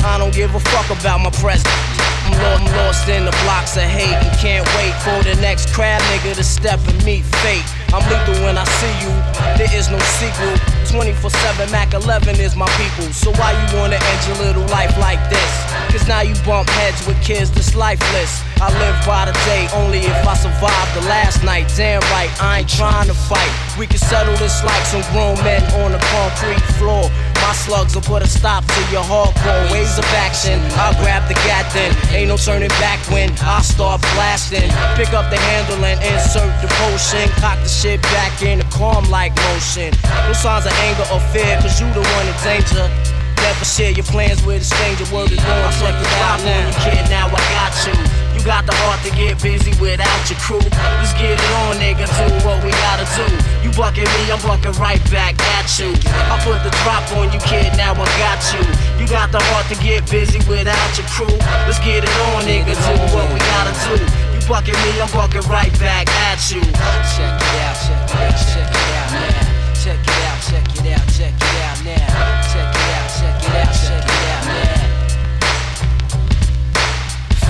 [0.04, 1.30] I don't give a fuck about my
[2.38, 6.00] lo- I'm lost in the blocks of hate and can't wait for the next crab
[6.10, 7.64] nigga to step and meet fate.
[7.94, 9.12] I'm lethal when I see you,
[9.58, 10.54] there is no sequel.
[10.90, 13.12] 24 7 Mac 11 is my people.
[13.12, 15.71] So why you wanna end your little life like this?
[15.92, 18.40] Cause now you bump heads with kids that's lifeless.
[18.64, 21.68] I live by the day only if I survive the last night.
[21.76, 23.52] Damn right, I ain't trying to fight.
[23.76, 27.12] We can settle this like some grown men on the concrete floor.
[27.44, 30.56] My slugs will put a stop to your hardcore ways of action.
[30.80, 31.92] I'll grab the gat then.
[32.16, 34.72] Ain't no turning back when I start blasting.
[34.96, 37.28] Pick up the handle and insert the potion.
[37.36, 39.92] Cock the shit back in a calm like motion.
[40.24, 42.88] No signs of anger or fear, cause you the one in danger.
[43.40, 45.06] Never share your plans with a stranger.
[45.14, 46.68] Word is born, check it out now.
[46.68, 47.96] You kid, now I got you.
[48.34, 50.64] You got the heart to get busy without your crew.
[50.98, 52.10] Let's get it on, nigga.
[52.10, 53.26] Do what we gotta do.
[53.62, 55.94] You bucking me, I'm bucking right back at you.
[56.26, 57.70] I put the drop on you, kid.
[57.78, 58.62] Now I got you.
[58.98, 61.30] You got the heart to get busy without your crew.
[61.70, 62.74] Let's get it on, nigga.
[62.74, 63.94] Do what we gotta do.
[64.34, 66.60] You bucking me, I'm bucking right back at you.
[66.60, 69.52] Check it out, check it out, check it out now.
[69.78, 72.31] Check it out, check it out, check it out now.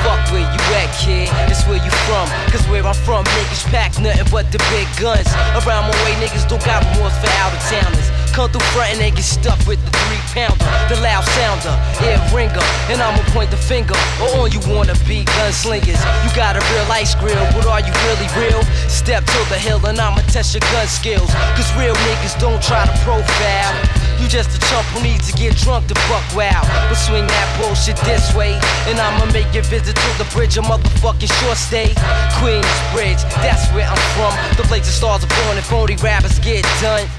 [0.02, 1.30] Fuck where you at, kid.
[1.50, 2.28] It's where you from.
[2.50, 5.28] Cause where I'm from, niggas pack nothing but the big guns.
[5.62, 8.21] Around my way, niggas don't got remorse for out of towners.
[8.32, 12.16] Come through front and they get stuck with the three pounder, the loud sounder, ear
[12.32, 12.64] ringer.
[12.88, 13.92] And I'ma point the finger
[14.24, 16.00] or on you wanna be gunslingers.
[16.24, 18.62] You got a real ice grill, but are you really real?
[18.88, 21.28] Step to the hill and I'ma test your gun skills.
[21.56, 24.02] Cause real niggas don't try to profile.
[24.22, 26.62] You just a chump who needs to get drunk to buck wow.
[26.88, 28.54] But swing that bullshit this way,
[28.86, 31.90] and I'ma make your visit to the bridge a motherfucking short stay.
[32.38, 34.32] Queensbridge, that's where I'm from.
[34.56, 37.10] The place the stars are born and phony rappers get done.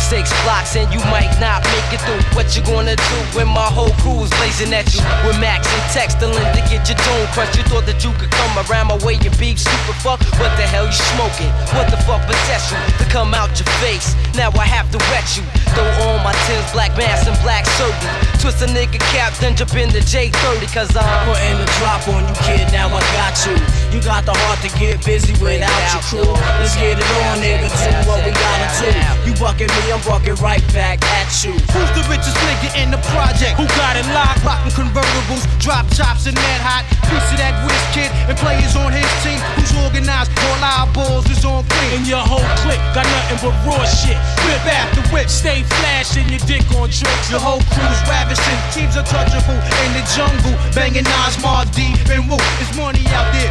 [0.00, 2.20] Six blocks and you might not make it through.
[2.36, 5.02] What you gonna do when my whole crew is blazing at you?
[5.26, 7.56] With Max and texting to get your dome crushed.
[7.56, 10.20] You thought that you could come around my way and beef stupid fuck.
[10.40, 11.52] What the hell you smoking?
[11.76, 14.14] What the fuck possessed you to come out your face?
[14.34, 15.44] Now I have to wet you.
[15.76, 18.12] Throw on my tins, black mask and black surgery.
[18.40, 22.22] Twist a nigga cap, then jump in the J30 cause I'm putting the drop on
[22.24, 22.64] you, kid.
[22.72, 23.85] Now I got you.
[23.96, 26.36] You got the heart to get busy without your crew.
[26.60, 27.64] Let's get it on, nigga.
[27.72, 28.92] Do what we gotta do.
[29.24, 31.56] You bucking me, I'm bucking right back at you.
[31.72, 33.56] Who's the richest nigga in the project?
[33.56, 34.44] Who got it locked?
[34.44, 36.84] Rockin' convertibles, drop tops and that hot.
[37.08, 39.40] Piece of that whiz kid and players on his team.
[39.56, 40.28] Who's organized?
[40.44, 41.96] All our balls is on clean.
[41.96, 44.20] And your whole clique got nothing but raw shit.
[44.44, 47.32] Whip after whip, stay flashing your dick on tricks.
[47.32, 50.52] Your whole crew's ravishing, teams untouchable in the jungle.
[50.76, 52.36] Banging Nas, Mars, D, and Woo.
[52.60, 53.48] There's money out there.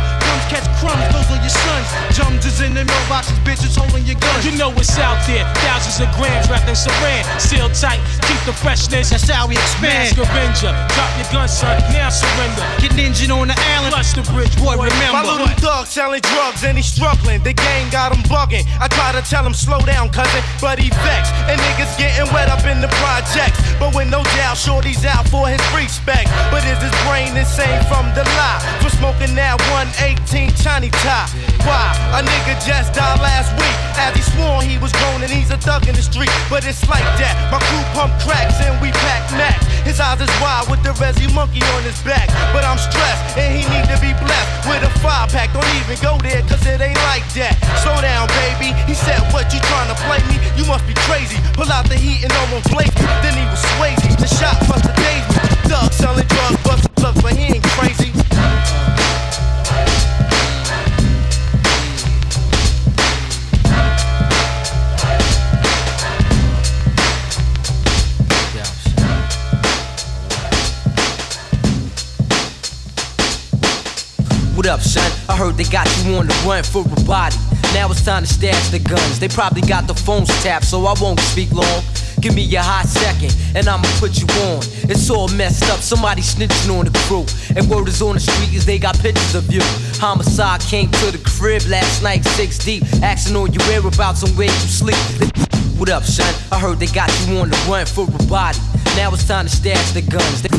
[0.51, 1.87] Catch crumbs, those are your sons.
[2.13, 4.45] Jums is in the mailboxes, bitches holding your guns.
[4.45, 5.43] You know what's out there.
[5.65, 7.23] Thousands of grams wrapped in saran.
[7.39, 9.09] Seal tight, keep the freshness.
[9.09, 10.15] That's how we expand.
[10.15, 11.79] Mask Avenger, drop your gun, son.
[11.91, 12.63] Now surrender.
[12.79, 13.93] Get ninja on the island.
[13.95, 15.17] Flush the bridge, boy, remember.
[15.17, 17.41] My little thug selling drugs and he's struggling.
[17.43, 18.67] The gang got him bugging.
[18.79, 21.33] I try to tell him slow down, cousin, but he vexed.
[21.49, 23.57] And niggas getting wet up in the projects.
[23.79, 26.29] But with no doubt, Shorty's out for his respect.
[26.51, 28.61] But is his brain insane from the lie?
[28.81, 29.59] For smoking that
[30.15, 31.27] 118 Chinese tie.
[31.67, 31.91] Why?
[32.15, 33.75] A nigga just died last week.
[33.99, 36.31] As he swore he was grown and he's a thug in the street.
[36.49, 37.35] But it's like that.
[37.51, 39.59] My crew pump cracks and we pack Mac.
[39.83, 42.27] His eyes is wide with the Resi monkey on his back.
[42.53, 45.51] But I'm stressed and he need to be blessed with a five pack.
[45.51, 47.55] Don't even go there cause it ain't like that.
[47.83, 48.71] Slow down, baby.
[48.87, 50.39] He said, What you trying to play me?
[50.55, 51.37] You must be crazy.
[51.55, 53.05] Pull out the heat and almost blaze me.
[53.19, 54.11] Then he was swayzy.
[54.15, 55.43] The shot must have dazed me.
[55.67, 58.14] Thug selling drugs, busting plugs, but he ain't crazy.
[74.65, 75.11] What up, son?
[75.29, 77.35] I heard they got you on the run for a body.
[77.75, 79.19] Now it's time to stash the guns.
[79.19, 81.83] They probably got the phones tapped, so I won't speak long.
[82.19, 84.63] Give me a hot second, and I'ma put you on.
[84.89, 87.27] It's all messed up, somebody snitching on the crew.
[87.55, 89.61] And word is on the street is they got pictures of you.
[90.01, 94.47] Homicide came to the crib last night, six deep, asking on your whereabouts and where
[94.47, 95.54] you sleep.
[95.77, 96.33] What up, son?
[96.51, 98.57] I heard they got you on the run for a body.
[98.95, 100.41] Now it's time to stash the guns.
[100.41, 100.49] They-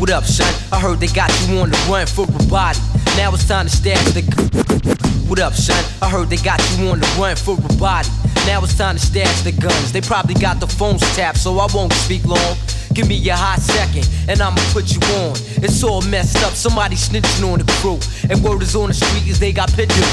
[0.00, 0.52] what up, son?
[0.72, 2.78] I heard they got you on the run for a body.
[3.16, 4.22] Now it's time to stash the.
[4.22, 5.28] Guns.
[5.28, 5.82] What up, son?
[6.00, 8.08] I heard they got you on the run for a body.
[8.46, 9.92] Now it's time to stash the guns.
[9.92, 12.56] They probably got the phones tapped, so I won't speak long.
[12.94, 15.34] Give me a hot second, and I'ma put you on.
[15.58, 17.98] It's all messed up, somebody snitching on the crew.
[18.30, 20.06] And word is on the street is they got pictures.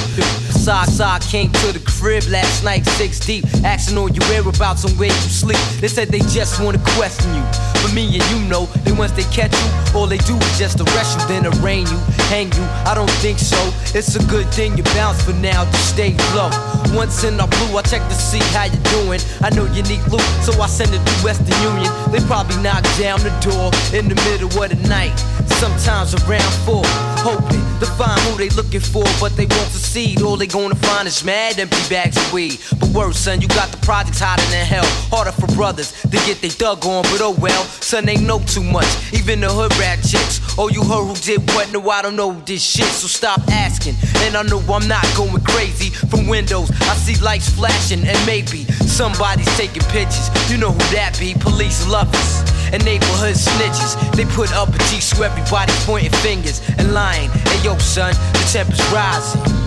[0.50, 4.98] Side side came to the crib last night, six deep, asking on your whereabouts and
[4.98, 5.62] where you sleep.
[5.80, 7.46] They said they just wanna question you.
[7.82, 10.82] But me and you know that once they catch you, all they do is just
[10.82, 11.98] arrest you, then arraign you,
[12.34, 12.66] hang you.
[12.90, 13.58] I don't think so.
[13.94, 16.50] It's a good thing you bounce for now, just stay low.
[16.98, 19.22] Once in our blue, I check to see how you doing.
[19.42, 21.90] I know you need loot, so I send it to Western Union.
[22.12, 25.18] They probably knock down the door in the middle of the night.
[25.60, 26.84] Sometimes around four,
[27.20, 30.22] hoping to find who they looking for, but they won't succeed.
[30.22, 32.60] All they gonna find is mad empty bags of weed.
[32.80, 34.88] But worse, son, you got the projects hotter than hell.
[35.12, 38.64] Harder for brothers to get they dug on, but oh well, son, they know too
[38.64, 38.90] much.
[39.14, 40.40] Even the hood rat chicks.
[40.58, 41.72] Oh, you heard who did what?
[41.72, 43.96] No, I don't know this shit, so stop asking.
[44.24, 45.90] And I know I'm not going crazy.
[46.10, 50.30] From windows, I see lights flashing, and maybe somebody's taking pictures.
[50.50, 51.34] You know who that be?
[51.34, 53.96] Police lovers and neighborhood snitches.
[54.16, 57.30] They put up a G so everybody pointing fingers and lying.
[57.30, 59.62] Hey yo, son, the temperature's rising.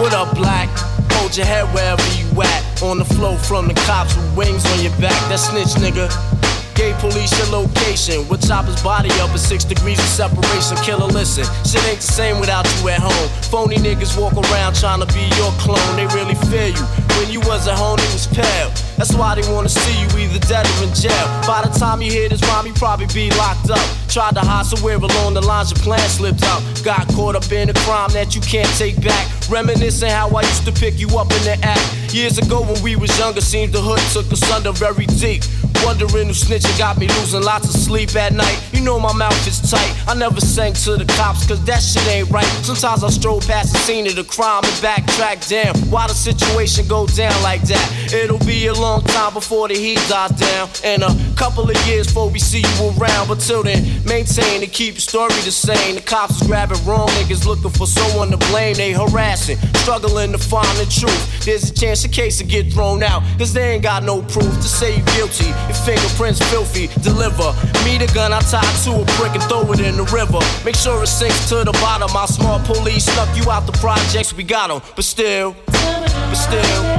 [0.00, 0.68] What up, black?
[1.12, 2.07] Hold your head wherever.
[2.80, 5.18] On the floor from the cops with wings on your back.
[5.28, 6.06] That snitch nigga.
[6.78, 8.22] Gave police your location.
[8.28, 10.78] With chopper's body up at six degrees of separation.
[10.86, 13.28] Killer, listen, shit ain't the same without you at home.
[13.50, 15.96] Phony niggas walk around trying to be your clone.
[15.96, 16.84] They really fear you.
[17.18, 18.70] When you was at home, they was pale.
[18.94, 21.26] That's why they wanna see you either dead or in jail.
[21.50, 23.82] By the time you hear this rhyme, you probably be locked up.
[24.06, 26.62] Tried to hide somewhere along the lines, your plan slipped out.
[26.84, 29.26] Got caught up in a crime that you can't take back.
[29.48, 32.12] Reminiscing how I used to pick you up in the act.
[32.14, 35.42] Years ago when we was younger, seemed the hood took us under very deep.
[35.84, 38.60] Wondering who snitching got me losing lots of sleep at night.
[38.72, 39.94] You know my mouth is tight.
[40.08, 42.44] I never sang to the cops, cause that shit ain't right.
[42.62, 46.86] Sometimes I stroll past the scene of the crime and backtrack Damn, Why the situation
[46.88, 48.12] go down like that?
[48.12, 50.68] It'll be a long time before the heat dies down.
[50.84, 53.28] And a couple of years before we see you around.
[53.28, 55.94] But till then, maintain and keep your story the same.
[55.94, 58.74] The cops is grabbing wrong niggas looking for someone to blame.
[58.74, 58.92] They
[59.38, 61.44] harassing, struggling to find the truth.
[61.44, 63.22] There's a chance the case will get thrown out.
[63.38, 65.46] Cause they ain't got no proof to say you guilty.
[65.46, 66.88] Your fingerprints filthy.
[67.02, 67.52] Deliver
[67.84, 70.40] me the gun I tied to a brick and throw it in the river.
[70.64, 72.10] Make sure it sinks to the bottom.
[72.12, 74.32] My smart police snuck you out the projects.
[74.32, 76.97] We got 'em, but still, but still,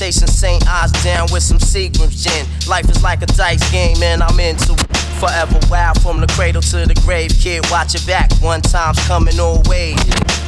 [0.00, 0.66] Chasing St.
[0.66, 2.46] Ides down with some Seagram's gin.
[2.66, 4.96] Life is like a dice game, and I'm into it.
[5.20, 7.30] Forever wild from the cradle to the grave.
[7.38, 8.32] Kid, watch your back.
[8.40, 10.00] One time's coming all ways.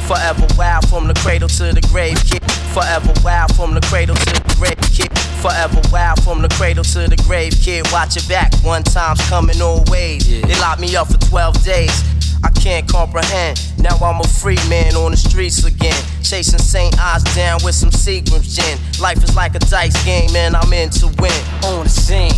[0.09, 2.17] Forever wild from the cradle to the grave.
[2.25, 2.41] Kid,
[2.73, 4.81] forever wild from the cradle to the grave.
[4.89, 7.53] Kid, forever wild from the cradle to the grave.
[7.61, 8.51] Kid, watch your back.
[8.63, 10.25] One time's coming all ways.
[10.25, 12.12] They locked me up for 12 days.
[12.43, 13.59] I can't comprehend.
[13.79, 16.01] Now I'm a free man on the streets again.
[16.21, 16.93] Chasing St.
[16.99, 18.77] Ides down with some Seagram's gin.
[19.01, 21.31] Life is like a dice game, and I'm in to win.
[21.63, 22.32] on the scene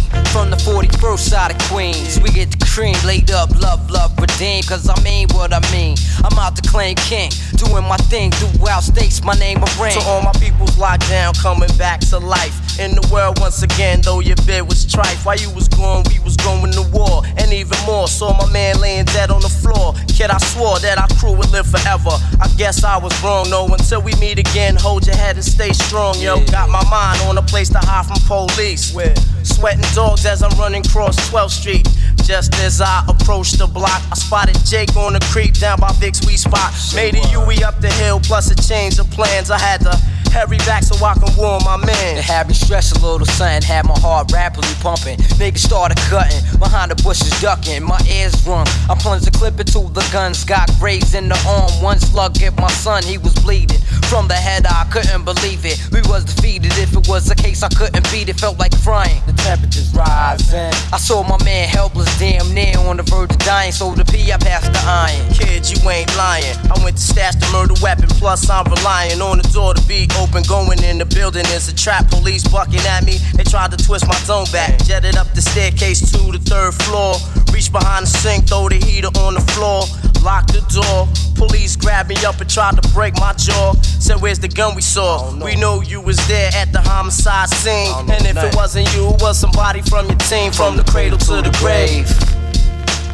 [1.16, 2.20] 41st side of Queens.
[2.20, 4.64] We get the cream laid up, love, love, redeem.
[4.64, 5.96] Cause I mean what I mean.
[6.24, 9.24] I'm out to claim king, doing my thing throughout states.
[9.24, 9.94] My name a ring.
[9.94, 12.80] To all my people's locked down, coming back to life.
[12.80, 15.26] In the world once again, though your bid was trife.
[15.26, 17.24] While you was gone, we was going to war.
[17.38, 19.94] And even more, saw my man laying dead on the floor.
[20.08, 22.12] Kid, I swore that our crew would live forever.
[22.42, 23.68] I guess I was wrong, no.
[23.68, 26.44] Until we meet again, hold your head and stay strong, yo.
[26.48, 28.94] Got my mind on a place to hide from police.
[28.94, 31.88] With sweating dogs as I'm running across 12th Street.
[32.24, 36.26] Just as I approached the block, I spotted Jake on the creep down by Vic's
[36.26, 36.74] We spot.
[36.96, 39.52] Made a Yui up the hill, plus a change of plans.
[39.52, 39.96] I had to
[40.36, 42.18] hurry back so I can warn my man.
[42.18, 43.62] It had me stress a little, son.
[43.62, 45.18] Had my heart rapidly pumping.
[45.40, 47.84] Niggas started cutting, behind the bushes ducking.
[47.84, 48.68] My ears rung.
[48.92, 50.44] I plunged the clip into the guns.
[50.44, 51.72] Got grazed in the arm.
[51.82, 53.80] One slug hit my son, he was bleeding.
[54.12, 55.80] From the head, I couldn't believe it.
[55.92, 56.74] We was defeated.
[56.78, 59.22] If it was a case I couldn't beat, it felt like crying.
[59.26, 60.74] The temperature's rising.
[60.92, 63.72] I saw my man helpless, damn near on the verge of dying.
[63.72, 65.34] So the P, I passed the iron.
[65.34, 66.56] Kid, you ain't lying.
[66.68, 70.08] I went to stash the murder weapon, plus I'm relying on the door to be
[70.20, 70.25] open.
[70.34, 72.10] And going in the building is a trap.
[72.10, 73.18] Police bucking at me.
[73.36, 74.84] They tried to twist my zone back.
[74.84, 77.16] Jetted up the staircase to the third floor.
[77.54, 79.84] Reached behind the sink, throw the heater on the floor.
[80.24, 81.08] Locked the door.
[81.36, 83.74] Police grabbed me up and tried to break my jaw.
[83.82, 85.32] Said, Where's the gun we saw?
[85.44, 87.94] We know you was there at the homicide scene.
[88.10, 90.52] And if it wasn't you, it was somebody from your team.
[90.52, 92.10] From the cradle to the grave.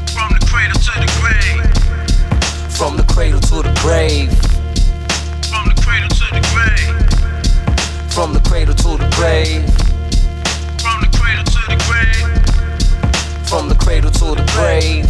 [0.10, 1.62] From the cradle to the grave.
[2.74, 4.32] From the cradle to the grave.
[5.50, 7.01] From the cradle to the grave.
[8.12, 9.64] From the cradle to the grave.
[10.82, 13.48] From the cradle to the grave.
[13.48, 15.10] From the cradle to the grave.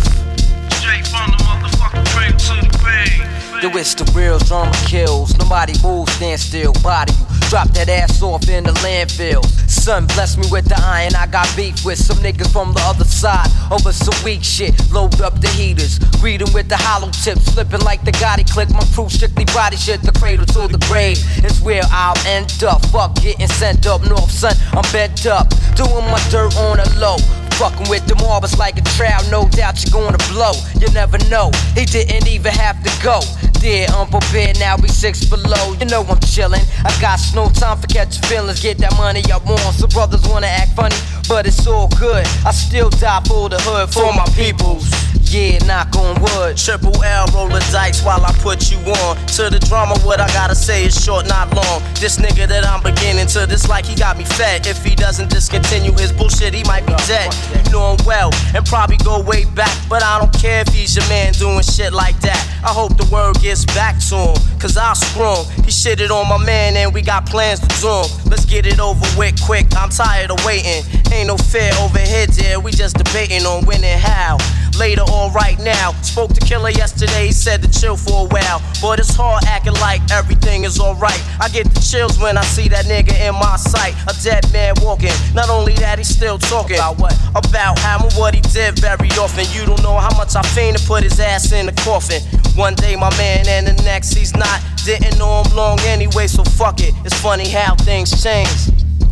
[0.74, 3.64] Straight from the motherfucking cradle to the grave.
[3.64, 5.36] Yo, it's the real drama kills.
[5.38, 7.14] Nobody moves, stand still, body.
[7.52, 9.44] Drop that ass off in the landfill.
[9.70, 11.14] Son bless me with the iron.
[11.16, 14.72] I got beef with some niggas from the other side over some weak shit.
[14.90, 18.70] Load up the heaters, greet with the hollow tips, flipping like the Gotti click.
[18.70, 20.02] My crew strictly body shit.
[20.02, 22.86] The cradle to the grave is where I'll end up.
[22.86, 24.56] Fuck getting sent up north, son.
[24.72, 27.18] I'm bent up, doing my dirt on the low.
[27.62, 30.54] Fucking with the marbles like a trout, no doubt you're gonna blow.
[30.82, 33.22] You never know, he didn't even have to go.
[33.62, 35.78] Dear unprepared, now we six below.
[35.78, 36.66] You know I'm chillin'.
[36.84, 38.64] I got no time for catching feelings.
[38.64, 39.76] Get that money up want.
[39.78, 40.96] So brothers wanna act funny,
[41.30, 42.26] but it's all good.
[42.44, 44.90] I still die for the hood, for my peoples.
[45.32, 46.58] Yeah, knock on wood.
[46.58, 49.16] Triple L, roll the dice while I put you on.
[49.40, 51.82] To the drama, what I gotta say is short, not long.
[51.96, 54.68] This nigga that I'm beginning to dislike, he got me fed.
[54.68, 57.32] If he doesn't discontinue his bullshit, he might be dead.
[57.64, 59.72] You know him well, and probably go way back.
[59.88, 62.44] But I don't care if he's your man doing shit like that.
[62.66, 65.64] I hope the word gets back to him, cause I'll screw him.
[65.64, 68.30] He shitted on my man, and we got plans to do him.
[68.30, 70.84] Let's get it over with quick, I'm tired of waiting.
[71.14, 72.60] Ain't no fear over here, dear.
[72.60, 74.38] We just debating on when and how.
[74.78, 75.92] Later or right now.
[76.02, 78.62] Spoke to Killer yesterday, he said to chill for a while.
[78.82, 81.22] But it's hard acting like everything is alright.
[81.40, 83.96] I get the chills when I see that nigga in my sight.
[84.08, 85.14] A dead man walking.
[85.34, 86.78] Not only that, he's still talking.
[86.78, 87.16] About what?
[87.36, 89.46] About how and what he did very often.
[89.52, 92.22] You don't know how much I fiend to put his ass in the coffin.
[92.56, 94.62] One day my man, and the next he's not.
[94.84, 96.94] Didn't know him long anyway, so fuck it.
[97.06, 98.50] It's funny how things change.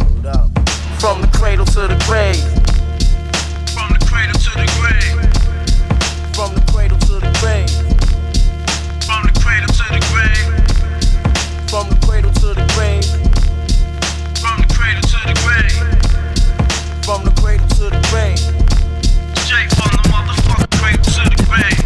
[0.02, 0.60] Hold up.
[1.00, 2.42] From the cradle to the grave.
[3.72, 5.39] From the cradle to the grave.
[17.90, 18.40] To the grave.
[19.46, 21.80] Straight from the motherfucking cradle to the grave.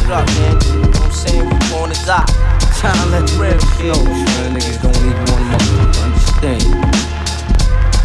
[0.00, 0.56] What up, man?
[0.62, 1.44] You know what I'm saying?
[1.44, 2.26] We gonna die.
[2.80, 3.58] Time to let the real
[3.88, 4.02] know.
[4.04, 5.58] Man, niggas don't even want to
[6.02, 6.62] understand.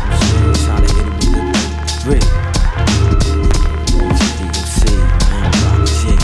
[0.03, 2.25] I'm saying, trying to hit it with the brick.
[4.37, 4.79] DMC,
[5.29, 6.21] man, rock shit.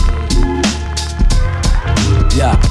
[2.36, 2.63] Yeah.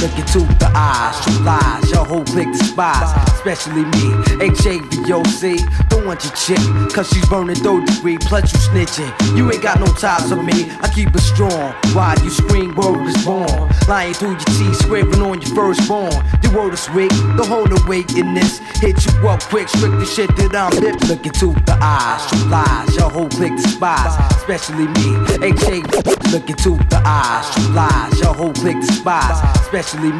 [0.00, 4.14] Look into the eyes, true lies, your whole clique despise, especially me.
[4.38, 9.10] HAVOC, don't want your chick, cause she's burning third degree, plus you snitching.
[9.36, 11.74] You ain't got no ties on me, I keep it strong.
[11.94, 13.68] Why you scream, word is born?
[13.88, 16.14] Lying through your teeth, scraping on your firstborn.
[16.44, 18.60] Your word is weak, the weight in this.
[18.78, 20.94] Hit you up quick, strict the shit that I'm hip.
[21.08, 25.18] Look into the eyes, true lies, your whole clique despise, especially me.
[25.42, 25.82] HA,
[26.30, 30.10] look into the eyes, true lies, your whole clique despise, especially me.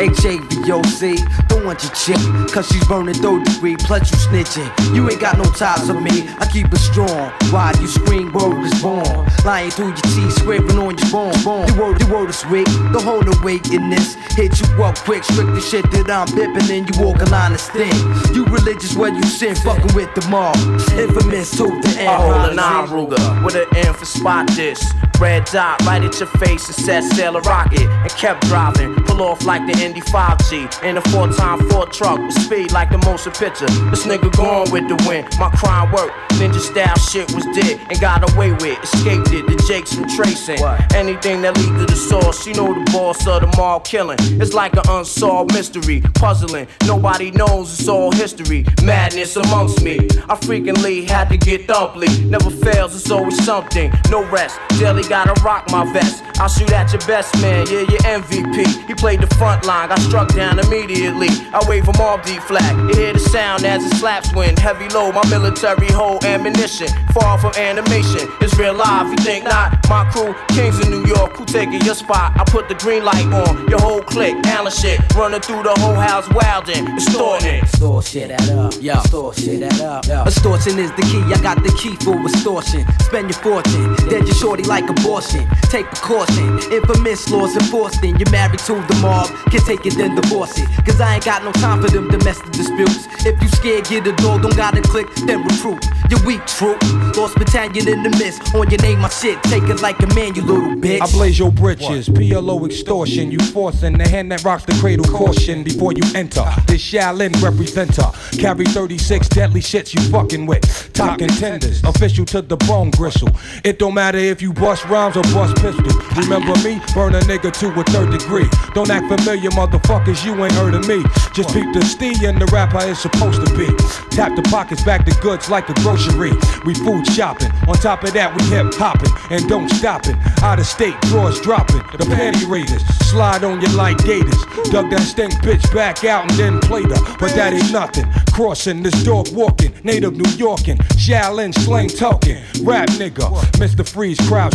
[0.00, 4.94] HAVOC, don't want your chick, cause she's burning third degree, plus you snitching.
[4.94, 7.32] You ain't got no ties on me, I keep it strong.
[7.50, 9.26] Why you scream, word is born?
[9.44, 11.34] Lying through your teeth, scraping on your bone.
[11.44, 11.68] bone.
[11.68, 14.14] Your word, your word is weak, don't hold the weight in this.
[14.36, 17.52] Hit you up quick, strict the shit that I'm bipping, and you walk a line
[17.52, 17.92] of sting.
[18.34, 20.56] You religious where you sin, fucking with the mob.
[20.98, 22.08] Infamous to the end.
[22.08, 24.80] I hold a nine Ruger with an M for spot this.
[25.20, 28.94] Red dot right at your face and set sail a rocket and kept driving.
[29.04, 32.90] Pull off like the Indy 5G in a four time Ford truck with speed like
[32.90, 33.66] the motion picture.
[33.90, 35.28] This nigga gone with the wind.
[35.38, 36.10] My crime work.
[36.40, 38.82] Ninja style shit was dead and got away with.
[38.82, 39.46] Escaped it.
[39.46, 40.58] The Jakes from tracing.
[40.94, 42.46] Anything that lead to the source.
[42.46, 44.16] You know the boss of the mall killing.
[44.40, 46.00] It's like an unsolved mystery.
[46.14, 46.66] Puzzling.
[46.86, 48.64] Nobody knows it's all history.
[48.82, 50.08] Madness amongst me.
[50.30, 52.08] I frequently had to get thumply.
[52.24, 52.96] Never fails.
[52.96, 53.92] It's always something.
[54.10, 54.58] No rest.
[54.78, 56.22] Daily gotta rock my vest.
[56.38, 57.66] I'll shoot at your best man.
[57.66, 58.86] Yeah, your MVP.
[58.86, 59.88] He played the front line.
[59.88, 61.28] Got struck down immediately.
[61.52, 62.78] I wave him off D flag.
[62.88, 65.16] You hear the sound as it slaps when heavy load.
[65.16, 66.88] My military hold ammunition.
[67.12, 68.30] Far from animation.
[68.40, 69.10] It's real life.
[69.10, 69.84] You think not?
[69.88, 71.36] My crew, kings in New York.
[71.36, 72.38] Who taking your spot?
[72.38, 73.68] I put the green light on.
[73.68, 74.36] Your whole clique.
[74.46, 75.00] Allen shit.
[75.14, 76.94] Running through the whole house wildin'.
[76.94, 77.66] Extorting.
[77.66, 78.94] Store shit that up, yo.
[79.10, 80.22] Store shit that up, yo.
[80.22, 81.20] Extortion is the key.
[81.34, 82.86] I got the key for extortion.
[83.00, 85.46] Spend your fortune, dead your shorty like abortion.
[85.70, 86.58] Take precaution.
[86.72, 88.00] Infamous laws enforced.
[88.02, 89.28] Then you're married to the mob.
[89.50, 90.68] Can take it then divorce it.
[90.84, 93.06] Cause I ain't got no time for them domestic disputes.
[93.24, 94.38] If you scared, get a door.
[94.38, 95.84] Don't gotta click, then recruit.
[96.10, 96.76] You're weak, true.
[97.16, 98.54] Lost battalion in the mist.
[98.54, 99.42] On your name, my shit.
[99.44, 101.00] Take it like a man, you little bitch.
[101.00, 103.30] I blaze your britches, PLO extortion.
[103.30, 106.42] You forcing the hand that rocks the cradle caution before you enter.
[106.44, 106.62] Ah.
[106.66, 108.10] This Shaolin representer.
[108.38, 110.92] Carry 36 deadly shits you fucking with.
[110.92, 113.28] Top contenders, official to the bone gristle.
[113.64, 115.94] It don't matter if you bust rhymes or bust pistols.
[116.16, 116.80] Remember me?
[116.92, 118.48] Burn a nigga to a third degree.
[118.74, 121.02] Don't act familiar, motherfuckers, you ain't heard of me.
[121.32, 123.66] Just peep the stee and the rap how it's supposed to be.
[124.10, 126.32] Tap the pockets, back the goods like a grocery.
[126.66, 127.52] We food shopping.
[127.68, 130.16] On top of that, we hip hopping and don't stop it.
[130.42, 131.78] Out of state, drawers dropping.
[131.96, 134.44] The panty raiders slide on you like gators.
[134.70, 137.16] Dug that stink bitch back out and then played her.
[137.18, 138.06] But that ain't nothing.
[138.32, 143.28] Crossing this dog walking, native New Yorkin, Shaolin slang talking, rap nigga,
[143.58, 143.86] Mr.
[143.86, 144.54] Freeze crowd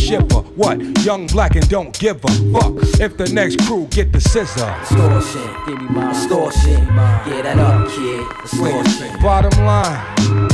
[0.55, 0.79] What?
[1.03, 4.65] Young black and don't give a fuck if the next crew get the scissor.
[4.81, 6.71] Extortion, give me my extortion.
[6.71, 8.25] Yeah, that up, kid.
[8.43, 9.21] Extortion.
[9.21, 9.99] Bottom line,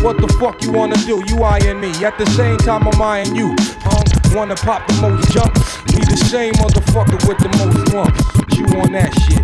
[0.03, 1.24] what the fuck you wanna do?
[1.28, 3.55] You eyeing me at the same time I'm eyeing you.
[3.82, 5.53] Punk wanna pop the most jump.
[5.88, 8.22] Be the same motherfucker with the most lumps.
[8.57, 9.41] You on that shit?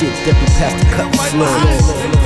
[0.00, 2.19] Shit, dipping past the cut floor.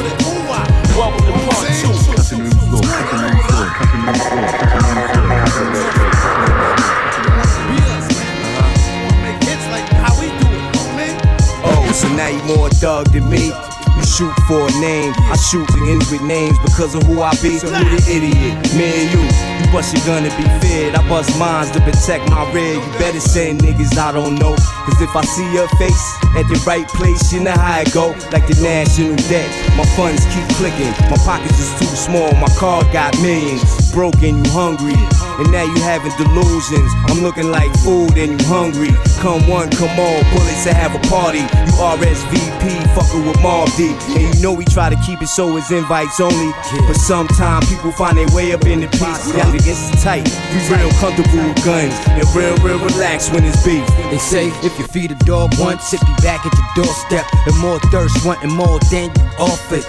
[11.66, 13.73] Oh, so now you more dog than me.
[14.04, 17.58] Shoot for a name, I shoot end with names because of who I be.
[17.58, 18.54] So who the idiot?
[18.76, 19.22] Me and you.
[19.58, 20.94] You bust your gun to be fed.
[20.94, 22.78] I bust mines to protect my red.
[22.78, 24.54] You better say niggas I don't know.
[24.86, 26.04] Cause if I see your face
[26.36, 28.14] at the right place, you know how it go.
[28.30, 29.48] Like the national debt.
[29.74, 30.92] My funds keep clicking.
[31.10, 32.30] My pockets is too small.
[32.38, 33.64] My car got millions.
[33.90, 34.98] Broken, you hungry.
[35.40, 36.90] And now you having delusions.
[37.10, 38.94] I'm looking like food and you hungry.
[39.18, 41.42] Come one, come all, bullets to have a party.
[41.42, 43.93] You RSVP, fucking with Mobb Deep.
[44.14, 46.52] And you know we try to keep it so it's invites only.
[46.86, 49.32] But sometimes people find their way up in the piece.
[49.32, 50.24] Niggas is tight.
[50.52, 51.94] We real comfortable with guns.
[52.08, 53.86] And real, real relaxed when it's beef.
[54.10, 57.26] They say if you feed a dog once, it be back at your doorstep.
[57.46, 59.80] And more thirst, wanting more than you offer.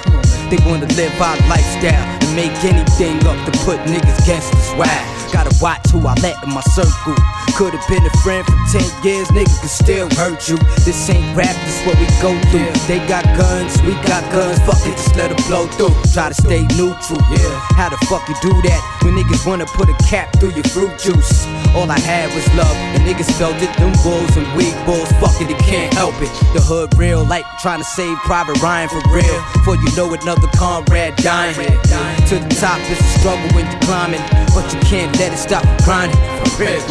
[0.49, 5.15] They wanna live our lifestyle and make anything up to put niggas against the swag.
[5.33, 7.15] Gotta watch who I let in my circle.
[7.57, 10.57] Could've been a friend for 10 years, nigga could still hurt you.
[10.85, 12.71] This ain't rap, this what we go through.
[12.87, 15.95] They got guns, we got guns, fuck it, just let them blow through.
[16.11, 17.53] Try to stay neutral, yeah.
[17.79, 20.97] How the fuck you do that when niggas wanna put a cap through your fruit
[20.99, 21.45] juice?
[21.75, 23.71] All I had was love, and niggas felt it.
[23.77, 26.31] Them bulls and weak bulls, fuck it, they can't help it.
[26.53, 29.39] The hood real, like trying to save Private Ryan for real.
[29.53, 31.55] Before you know it, another comrade dying.
[31.55, 34.21] To the top, is a struggle when you're climbing,
[34.53, 36.17] but you can't let it stop you grinding.
[36.55, 36.81] For real.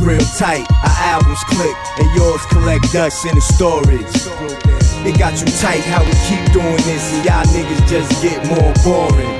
[0.00, 4.87] Real tight, our albums click, and yours collect dust in the storage.
[5.06, 8.72] It got you tight how we keep doing this, and y'all niggas just get more
[8.84, 9.38] boring.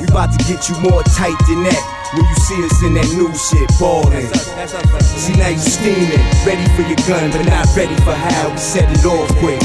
[0.00, 1.82] We about to get you more tight than that.
[2.14, 4.30] When you see us in that new shit ballin'.
[5.02, 8.88] See now you steaming, ready for your gun, but not ready for how we set
[8.90, 9.60] it off quick.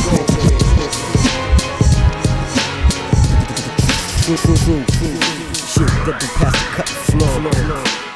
[5.70, 8.09] Shit, dipping past the cut floor.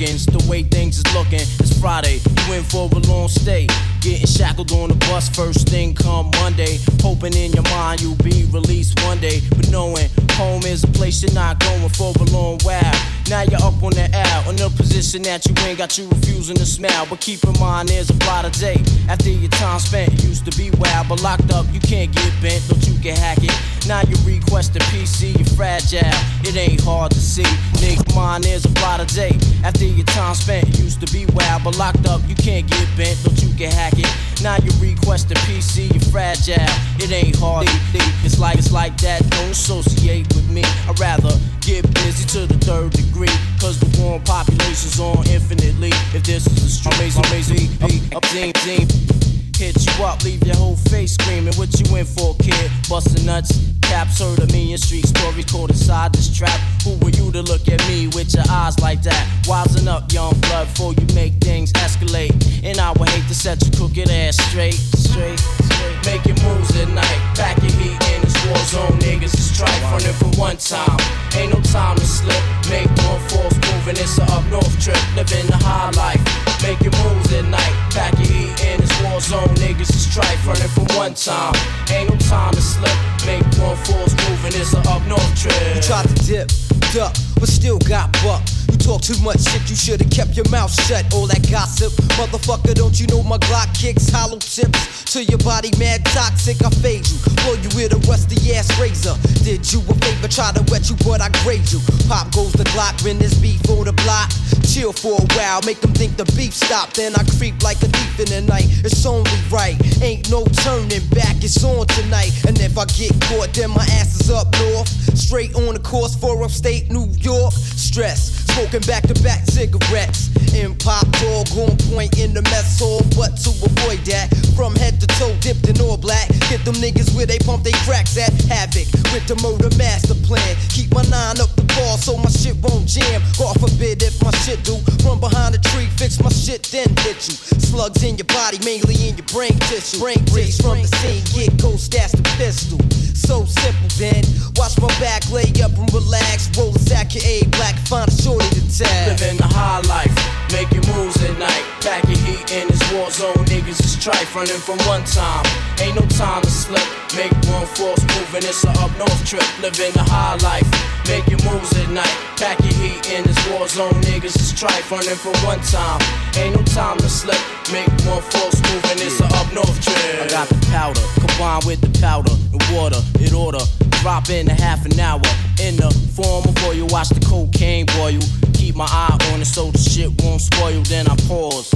[0.00, 0.26] Bookings.
[0.26, 2.20] The way things is looking, it's Friday.
[2.46, 3.66] You in for a long stay.
[4.00, 6.78] Getting shackled on the bus first thing come Monday.
[7.02, 9.40] Hoping in your mind you'll be released one day.
[9.50, 12.96] But knowing home is a place you're not going for a long while.
[13.28, 16.56] Now you're up on the L, in a position that you ain't got you refusing
[16.56, 17.06] to smile.
[17.08, 18.82] But keep in mind there's a brighter day.
[19.08, 22.66] After your time spent, used to be wild, but locked up, you can't get bent,
[22.68, 23.54] don't you can hack it.
[23.90, 25.98] Now you request a PC, you're fragile.
[26.46, 27.42] It ain't hard to see.
[27.82, 29.36] Nigga, mine is a brighter day.
[29.64, 33.18] After your time spent, used to be wild, but locked up, you can't get bent,
[33.24, 34.06] don't you can hack it.
[34.44, 36.62] Now you request a PC, you're fragile.
[37.02, 38.06] It ain't hard to think.
[38.24, 39.28] It's like it's like that.
[39.28, 40.62] Don't associate with me.
[40.86, 43.34] I'd rather get busy to the third degree.
[43.58, 45.90] Cause the warm population's on infinitely.
[46.14, 49.19] If this is a street, amazing, amazing, up, zing, zing.
[49.60, 51.52] Hit you up, leave your whole face screaming.
[51.60, 52.70] What you in for, kid?
[52.88, 53.60] Bustin' nuts.
[53.82, 56.58] Caps heard a million street stories caught inside this trap.
[56.82, 59.20] Who were you to look at me with your eyes like that?
[59.44, 62.32] Wisen up, young blood, before you make things escalate.
[62.64, 65.96] And I would hate to set your crooked ass straight, straight, straight.
[66.06, 68.96] Making moves at night, back your heat in this war zone.
[69.04, 70.96] Niggas is strife running for one time.
[71.36, 72.40] Ain't no time to slip.
[72.70, 74.96] Make one false move and it's a up north trip.
[75.16, 76.22] Living the high life,
[76.62, 77.74] making moves at night.
[77.92, 79.48] Back your heat in this war zone.
[79.56, 81.54] Niggas is strife running for one time.
[81.90, 82.92] Ain't no time to slip.
[83.26, 85.54] Make one false move and it's a up north trip.
[85.74, 86.48] You tried to dip,
[86.92, 88.42] duck, but still got buck.
[88.82, 91.06] Talk too much shit, you should've kept your mouth shut.
[91.14, 95.70] All that gossip, motherfucker, don't you know my Glock kicks hollow tips to your body,
[95.78, 96.62] mad toxic.
[96.64, 99.14] I fade you, blow you with a rusty ass razor.
[99.44, 101.80] Did you a favor, try to wet you, but I grade you.
[102.08, 104.30] Pop goes the Glock when this beef on the block.
[104.66, 106.96] Chill for a while, make them think the beef stopped.
[106.96, 108.66] Then I creep like a thief in the night.
[108.84, 111.42] It's only right, ain't no turning back.
[111.42, 114.88] It's on tonight, and if I get caught, then my ass is up north.
[115.18, 117.52] Straight on the course for upstate New York.
[117.52, 120.30] Stress, smoking back to back cigarettes.
[120.54, 125.00] In pop dog on point in the mess hall, but to avoid that, from head
[125.00, 126.28] to toe dipped in all black.
[126.50, 128.34] Get them niggas where they pump they cracks at.
[128.50, 130.56] Havoc with the murder master plan.
[130.70, 133.22] Keep my nine up the ball so my shit won't jam.
[133.38, 134.78] God forbid if my shit do.
[135.06, 137.34] Run behind a tree, fix my shit, then hit you.
[137.62, 140.02] Slugs in your body, mainly in your brain tissue.
[140.02, 142.78] Brain breeze from the scene, get ghost, stash the pistol.
[143.14, 144.26] So simple, then.
[144.56, 146.50] Watch my back, lay up and relax.
[146.58, 149.08] Roll a sack of A black, find a shorty to tag.
[149.08, 150.12] Living the high life,
[150.52, 151.64] making moves at night.
[151.80, 154.34] Packing heat in this war zone, niggas is trife.
[154.34, 155.44] Running from one time,
[155.80, 156.84] ain't no time to slip.
[157.16, 159.44] Make one force moving, it's a up north trip.
[159.60, 160.68] Living the high life,
[161.08, 162.16] making moves at night.
[162.36, 164.90] Packing heat in this war zone, niggas is trife.
[164.90, 166.00] Running from one time,
[166.36, 167.40] ain't no time to slip.
[167.72, 170.20] Make one force moving, it's a up north trip.
[170.20, 173.64] I got the powder, combined with the powder and water, it order.
[174.00, 175.20] Drop in a half an hour
[175.60, 176.86] in the form of oil.
[176.88, 178.20] Watch the cocaine boil.
[178.54, 180.80] Keep my eye on it so the shit won't spoil.
[180.84, 181.70] Then I pause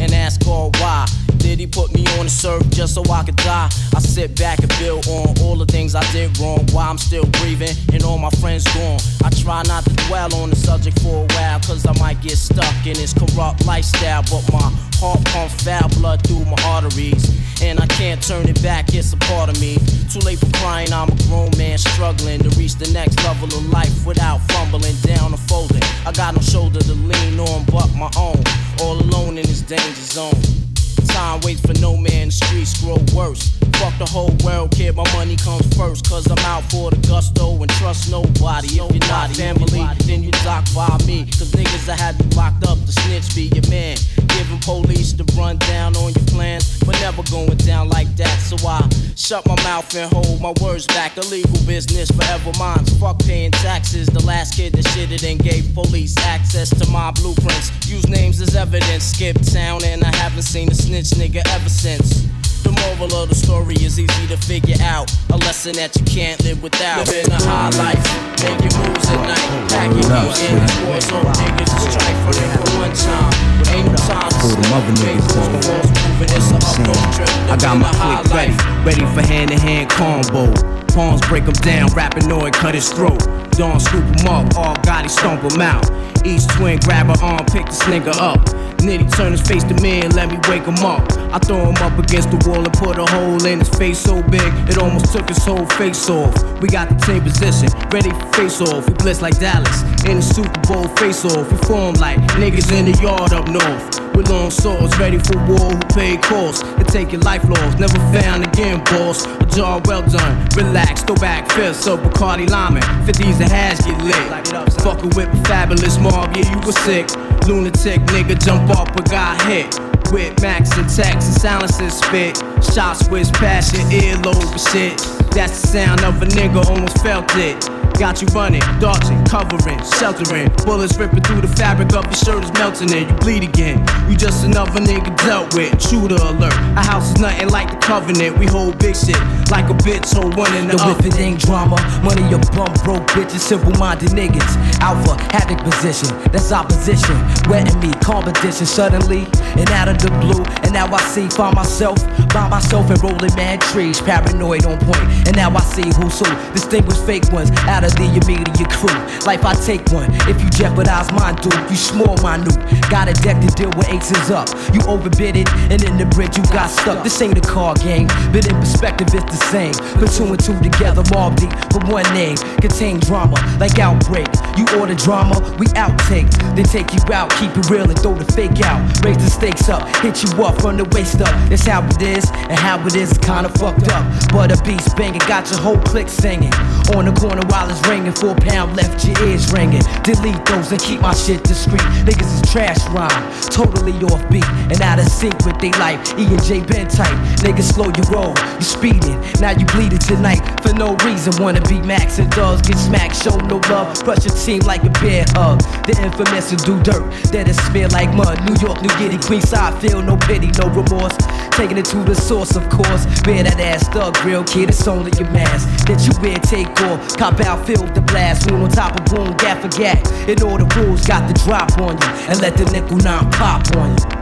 [0.00, 1.06] and ask God why.
[1.38, 3.68] Did he put me on the surf just so I could die?
[3.94, 6.66] I sit back and build on all the things I did wrong.
[6.72, 8.98] Why I'm still breathing and all my friends gone.
[9.24, 12.36] I try not to dwell on the subject for a while, cause I might get
[12.36, 14.22] stuck in this corrupt lifestyle.
[14.22, 17.24] But my heart pumps foul blood through my arteries.
[17.62, 19.78] And I can't turn it back, it's a part of me.
[20.10, 23.66] Too late for crying, I'm a grown man struggling to reach the next level of
[23.70, 25.82] life without fumbling down or folding.
[26.06, 28.42] I got no shoulder to lean on but my own.
[28.80, 30.77] All alone in this danger zone.
[31.06, 33.58] Time waits for no man, the streets grow worse.
[33.78, 36.08] Fuck the whole world, kid, my money comes first.
[36.08, 38.66] Cause I'm out for the gusto and trust nobody.
[38.68, 41.26] If you're not family, then you dock by me.
[41.26, 43.96] Cause niggas I had you locked up, the snitch be your man.
[44.34, 48.34] Giving police the run down on your plans, but never going down like that.
[48.40, 48.82] So I
[49.14, 51.14] shut my mouth and hold my words back.
[51.14, 52.84] The legal business forever mine.
[52.98, 54.08] Fuck paying taxes.
[54.08, 57.70] The last kid that shitted and gave police access to my blueprints.
[57.86, 59.04] Use names as evidence.
[59.04, 62.24] Skip town and I haven't seen a snitch nigga ever since.
[62.64, 65.12] The moral of the story is easy to figure out.
[65.30, 67.06] A lesson that you can't live without.
[67.06, 68.00] Living a high life,
[68.40, 69.48] making moves at night.
[69.68, 71.28] Packing heat in the war zone.
[71.44, 72.32] Niggas is strife for
[72.80, 73.32] one time.
[73.68, 76.30] Ain't no time to Pull them niggas moving.
[76.32, 77.28] It's a up north trip.
[77.52, 78.86] I got my Living a high click ready, life.
[78.88, 80.48] ready for hand to hand combo.
[80.96, 83.20] Pawns break him down, rapinoid cut his throat.
[83.60, 85.84] Dawn scoop him up, all Gotti stomp him out.
[86.28, 88.44] Each twin grab her arm, pick this nigga up.
[88.84, 91.00] Nitty turn his face to me and let me wake him up.
[91.32, 94.22] I throw him up against the wall and put a hole in his face so
[94.24, 96.34] big it almost took his whole face off.
[96.60, 98.86] We got the same position, ready for face off.
[98.86, 101.50] We blitz like Dallas in the Super Bowl face off.
[101.50, 104.04] We form like niggas in the yard up north.
[104.14, 107.78] With long swords, ready for war, who paid costs and take your life lost.
[107.78, 109.24] Never found again, boss.
[109.24, 112.82] A job well done, relax, throw back fists up Bacardi Lyman.
[113.06, 114.57] 50s and hash get lit.
[114.82, 117.08] Fucking with a fabulous mob, yeah, you was sick.
[117.46, 119.78] Lunatic nigga jump off but got hit.
[120.12, 122.38] With Max and Tex and silences spit.
[122.72, 124.98] Shots with passion, earlobe and shit.
[125.32, 127.77] That's the sound of a nigga, almost felt it.
[127.96, 130.50] Got you running, dodging, covering, sheltering.
[130.64, 133.78] Bullets ripping through the fabric of your shirt is melting and you bleed again.
[134.10, 135.80] You just another nigga dealt with.
[135.80, 136.54] Shooter alert.
[136.76, 138.38] Our house is nothing like the covenant.
[138.38, 139.18] We hold big shit
[139.50, 142.72] like a bitch hold one in the Yo, if it ain't drama, money your bum
[142.84, 144.56] broke bitches, simple minded niggas.
[144.80, 147.16] Alpha, havoc position, that's opposition.
[147.48, 149.26] Wetting me, competition suddenly,
[149.56, 150.44] and out of the blue.
[150.62, 154.78] And now I see, find myself by myself and rolling mad trees, paranoid on.
[155.26, 158.94] And now I see who's who, Distinguished fake ones out of the immediate crew.
[159.26, 162.54] Life I take one, if you jeopardize mine, dude, you small minute.
[162.88, 164.48] Got a deck to deal with aces up.
[164.72, 167.02] You overbid it, and in the bridge you got stuck.
[167.02, 169.74] This ain't a card game, but in perspective it's the same.
[169.98, 174.28] Put two and two together, Mobb Deep, for one name contain drama like outbreak.
[174.56, 176.30] You order drama, we outtake.
[176.54, 178.80] Then take you out, keep it real and throw the fake out.
[179.04, 181.34] Raise the stakes up, hit you up from the waist up.
[181.48, 184.04] That's how it is, and how it is is kinda fucked up.
[184.32, 186.52] But a beast banging got your whole clique singing.
[186.94, 189.82] On the corner while Phones ringing, four pound left, your ears ringing.
[190.02, 191.82] Delete those and keep my shit discreet.
[192.06, 196.00] Niggas is trash rhyme, totally off beat and out of sync with they life.
[196.18, 197.12] E and J been tight.
[197.44, 199.20] Niggas slow you roll, you speeding.
[199.40, 201.42] Now you bleeding tonight for no reason.
[201.42, 204.02] Wanna be Max and dogs get smacked, show no love.
[204.02, 205.60] Crush your team like a bear hug.
[205.84, 208.38] The infamous and do dirt, that is smear like mud.
[208.48, 211.16] New York, New Giddy, Queenside, feel no pity, no remorse.
[211.52, 213.04] Taking it to the source, of course.
[213.22, 215.86] Bear that ass thug, real kid, it's only your mask.
[215.86, 217.16] That you wear, take off.
[217.16, 218.50] Cop out, feel the blast.
[218.50, 219.98] Wound on top of boom, gap for gap.
[220.28, 222.08] And all the rules got the drop on you.
[222.28, 224.18] And let the nickel nine pop on you.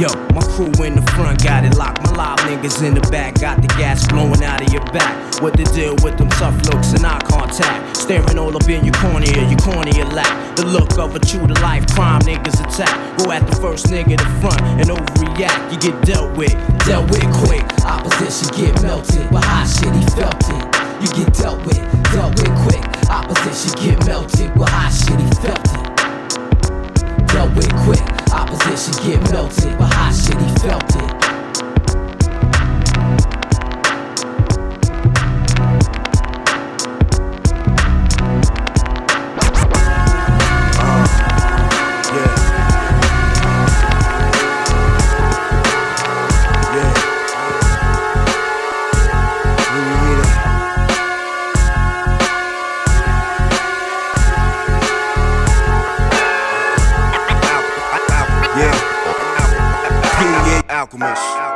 [0.00, 2.02] Yo, my crew in the front got it locked.
[2.04, 5.12] My live niggas in the back got the gas blowing out of your back.
[5.42, 7.98] What the deal with them tough looks and eye contact?
[7.98, 10.56] Staring all up in your cornea, your cornea lack.
[10.56, 12.96] The look of a true to life crime niggas attack.
[13.18, 15.72] Go at the first nigga to front and overreact.
[15.72, 16.56] You get dealt with,
[16.86, 17.64] dealt with quick.
[17.84, 20.79] Opposition get melted, but hot shit he felt it.
[21.00, 21.80] You get dealt with,
[22.12, 22.84] dealt with quick.
[23.08, 27.26] Opposition get melted, but hot shit he felt it.
[27.26, 28.04] Dealt with quick.
[28.34, 31.09] Opposition get melted, but hot shit he felt it.
[60.80, 61.49] Alchemist.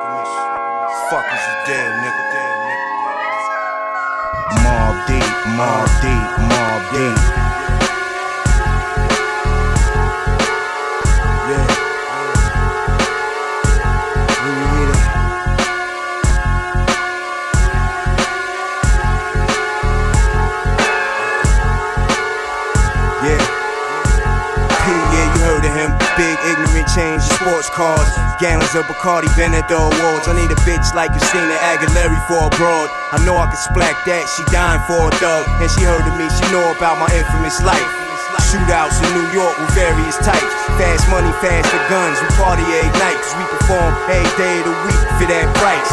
[27.74, 28.06] Cars.
[28.38, 30.26] Gallons of Bacardi, the awards.
[30.30, 32.88] I need a bitch like Christina Aguilera for a broad.
[33.10, 35.44] I know I can splack that, she dying for a thug.
[35.60, 38.04] And she heard of me, she know about my infamous life.
[38.54, 40.46] Shootouts in New York with various types.
[40.78, 42.18] Fast money, faster guns.
[42.22, 45.90] We party every night, cause we perform every day of the week for that price.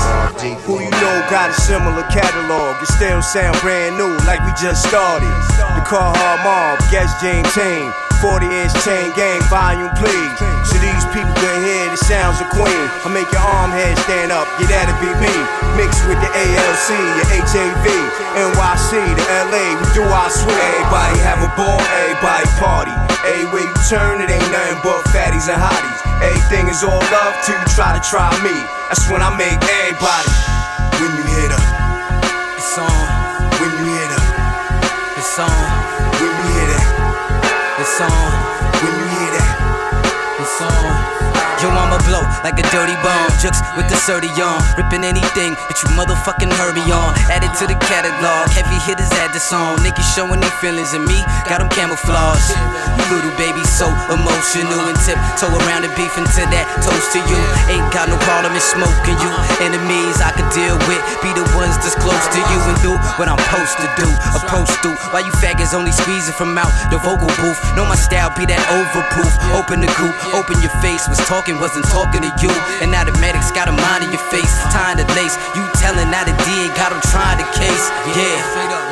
[0.70, 2.78] Who you know got a similar catalog?
[2.82, 5.34] It still sound brand new, like we just started.
[5.74, 8.11] The Carhartt Mob, Guess Jane Tane.
[8.22, 10.30] 40 inch chain gang volume, please.
[10.70, 12.86] So these people can hear the sounds of Queen.
[13.02, 15.34] I make your arm head stand up, yeah, that'll be me.
[15.74, 17.86] Mixed with the ALC, your HAV,
[18.38, 20.54] NYC, the LA, we do our swing.
[20.54, 22.94] Everybody have a ball, everybody party.
[23.26, 26.00] Everywhere you turn, it ain't nothing but fatties and hotties.
[26.22, 28.54] Everything is all love till you try to try me.
[28.94, 30.30] That's when I make everybody.
[31.02, 31.60] When you hear the,
[32.54, 33.02] It's on,
[33.58, 34.22] when you hear the,
[35.18, 35.71] it's on,
[42.44, 43.30] like a dirty bomb.
[43.40, 44.60] Jukes with the 30 on.
[44.76, 47.14] Ripping anything that you motherfucking heard me on.
[47.30, 48.50] Added to the catalog.
[48.52, 49.78] Heavy hitters add the song.
[49.86, 52.56] Niggas showing their feelings and me got them camouflaged.
[52.98, 57.20] You little baby so emotional and tip toe around and beefing to that toast to
[57.20, 57.40] you.
[57.70, 59.32] Ain't got no problem in smoking you.
[59.62, 61.02] Enemies I could deal with.
[61.22, 64.08] Be the ones that's close to you and do what I'm supposed to do.
[64.38, 64.96] Approach through.
[65.12, 67.60] Why you faggots only squeezing from out the vocal booth?
[67.76, 69.32] Know my style be that overproof.
[69.58, 71.08] Open the coupe, open your face.
[71.12, 72.54] Was talking, wasn't talking to you.
[72.82, 74.54] And now the medics got a mind in your face.
[74.72, 75.36] Tying the lace.
[75.58, 77.86] You telling now the D ain't got them trying the case.
[78.14, 78.40] Yeah.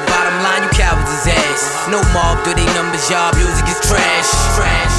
[0.09, 1.87] Bottom line, you cowards ass.
[1.87, 4.29] No mob, do they numbers, y'all music is trash.
[4.57, 4.98] Trash.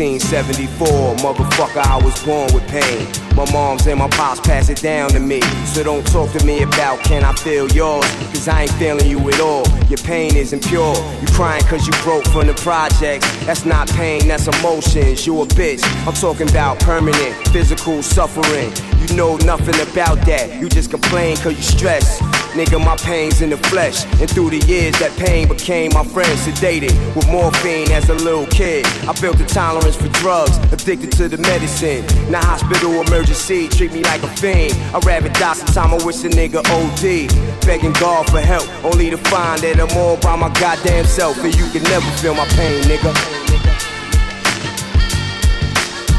[0.00, 3.06] 1974, motherfucker, I was born with pain.
[3.36, 5.42] My moms and my pops pass it down to me.
[5.66, 8.06] So don't talk to me about can I feel yours?
[8.32, 9.68] Cause I ain't feeling you at all.
[9.88, 10.94] Your pain isn't pure.
[11.20, 13.28] You crying cause you broke from the projects.
[13.44, 15.26] That's not pain, that's emotions.
[15.26, 15.82] You a bitch.
[16.06, 18.72] I'm talking about permanent physical suffering.
[19.02, 20.58] You know nothing about that.
[20.62, 22.22] You just complain cause you stressed.
[22.52, 24.04] Nigga, my pain's in the flesh.
[24.20, 26.36] And through the years, that pain became my friend.
[26.40, 28.84] Sedated with morphine as a little kid.
[29.06, 32.04] I built a tolerance for drugs, addicted to the medicine.
[32.30, 34.74] Now hospital emergency, treat me like a fiend.
[34.94, 37.30] I'd rather die sometime, I wish a nigga OD.
[37.64, 41.38] Begging God for help, only to find that I'm all by my goddamn self.
[41.44, 43.14] And you can never feel my pain, nigga.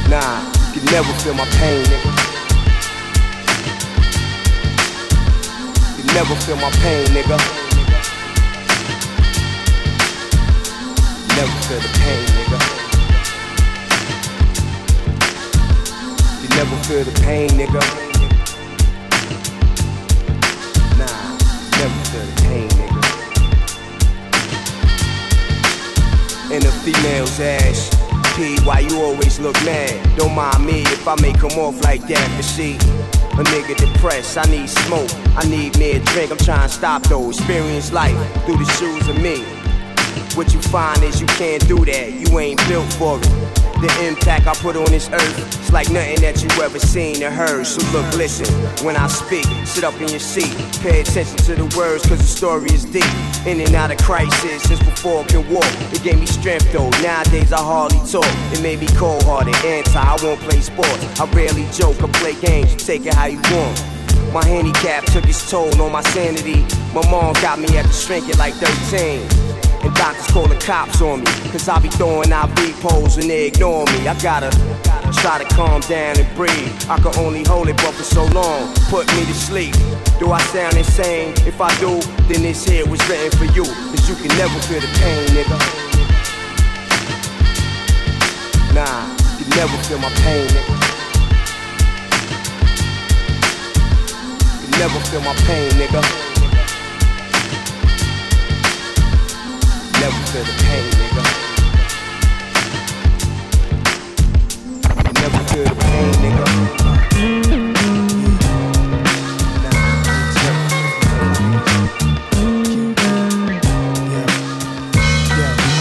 [0.10, 2.11] Nah, you can never feel my pain, nigga.
[6.14, 7.38] Never feel my pain, nigga.
[11.38, 12.60] Never feel the pain, nigga.
[16.42, 17.82] You never feel the pain, nigga.
[21.00, 21.20] Nah,
[21.80, 23.02] never feel the pain, nigga.
[26.54, 27.90] And the female's ass.
[28.66, 30.18] Why you always look mad?
[30.18, 32.78] Don't mind me if I make come off like that, but see.
[33.34, 36.32] A nigga depressed, I need smoke, I need me a drink.
[36.32, 38.16] I'm trying to stop though, experience life
[38.46, 39.44] through the shoes of me.
[40.36, 43.71] What you find is you can't do that, you ain't built for it.
[43.82, 47.32] The impact I put on this earth, it's like nothing that you ever seen or
[47.32, 47.66] heard.
[47.66, 48.46] So look, listen,
[48.86, 52.30] when I speak, sit up in your seat, pay attention to the words, cause the
[52.30, 53.10] story is deep.
[53.48, 56.92] In and out of crisis, since before I can walk, it gave me strength though.
[57.02, 61.02] Nowadays I hardly talk, it made me cold hearted, anti, I won't play sports.
[61.20, 63.82] I rarely joke or play games, you take it how you want.
[64.32, 66.62] My handicap took its toll on my sanity.
[66.94, 69.71] My mom got me at the shrink at like 13.
[69.84, 71.32] And doctors calling cops on me.
[71.52, 74.08] Cause I be throwing IV poles and they ignore me.
[74.08, 74.52] I gotta
[75.22, 76.72] try to calm down and breathe.
[76.90, 78.74] I can only hold it but for so long.
[78.90, 79.74] Put me to sleep.
[80.20, 81.34] Do I sound insane?
[81.48, 83.64] If I do, then this here was written for you.
[83.64, 85.58] Cause you can never feel the pain, nigga.
[88.74, 89.04] Nah,
[89.40, 90.92] you never feel my pain, nigga.
[94.62, 96.31] You never feel my pain, nigga.
[100.02, 101.24] Never feel the pain, nigga.
[104.98, 106.46] You never feel the pain, nigga.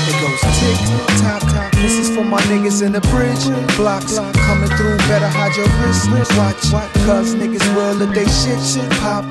[0.07, 0.79] It goes tick
[1.23, 1.71] tock tock.
[1.77, 3.47] This is for my niggas in the bridge
[3.79, 4.19] blocks.
[4.19, 6.11] Coming through, better hide your wrist.
[6.37, 6.71] Watch,
[7.07, 9.25] cause niggas will let they shit shit pop.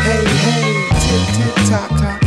[0.00, 0.73] Hey, hey,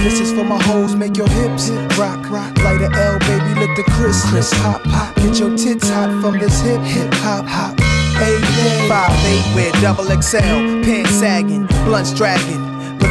[0.08, 1.70] This is for my hoes, make your hips
[2.00, 2.30] rock.
[2.30, 2.58] Rock.
[2.60, 5.16] Light a L, baby, let the crisp crisp hop hop.
[5.18, 7.78] Get your tits hot from this hip hip hop hop.
[8.18, 8.88] Hey, hey.
[8.88, 12.67] Five eight with double XL, pants sagging, blunts dragging.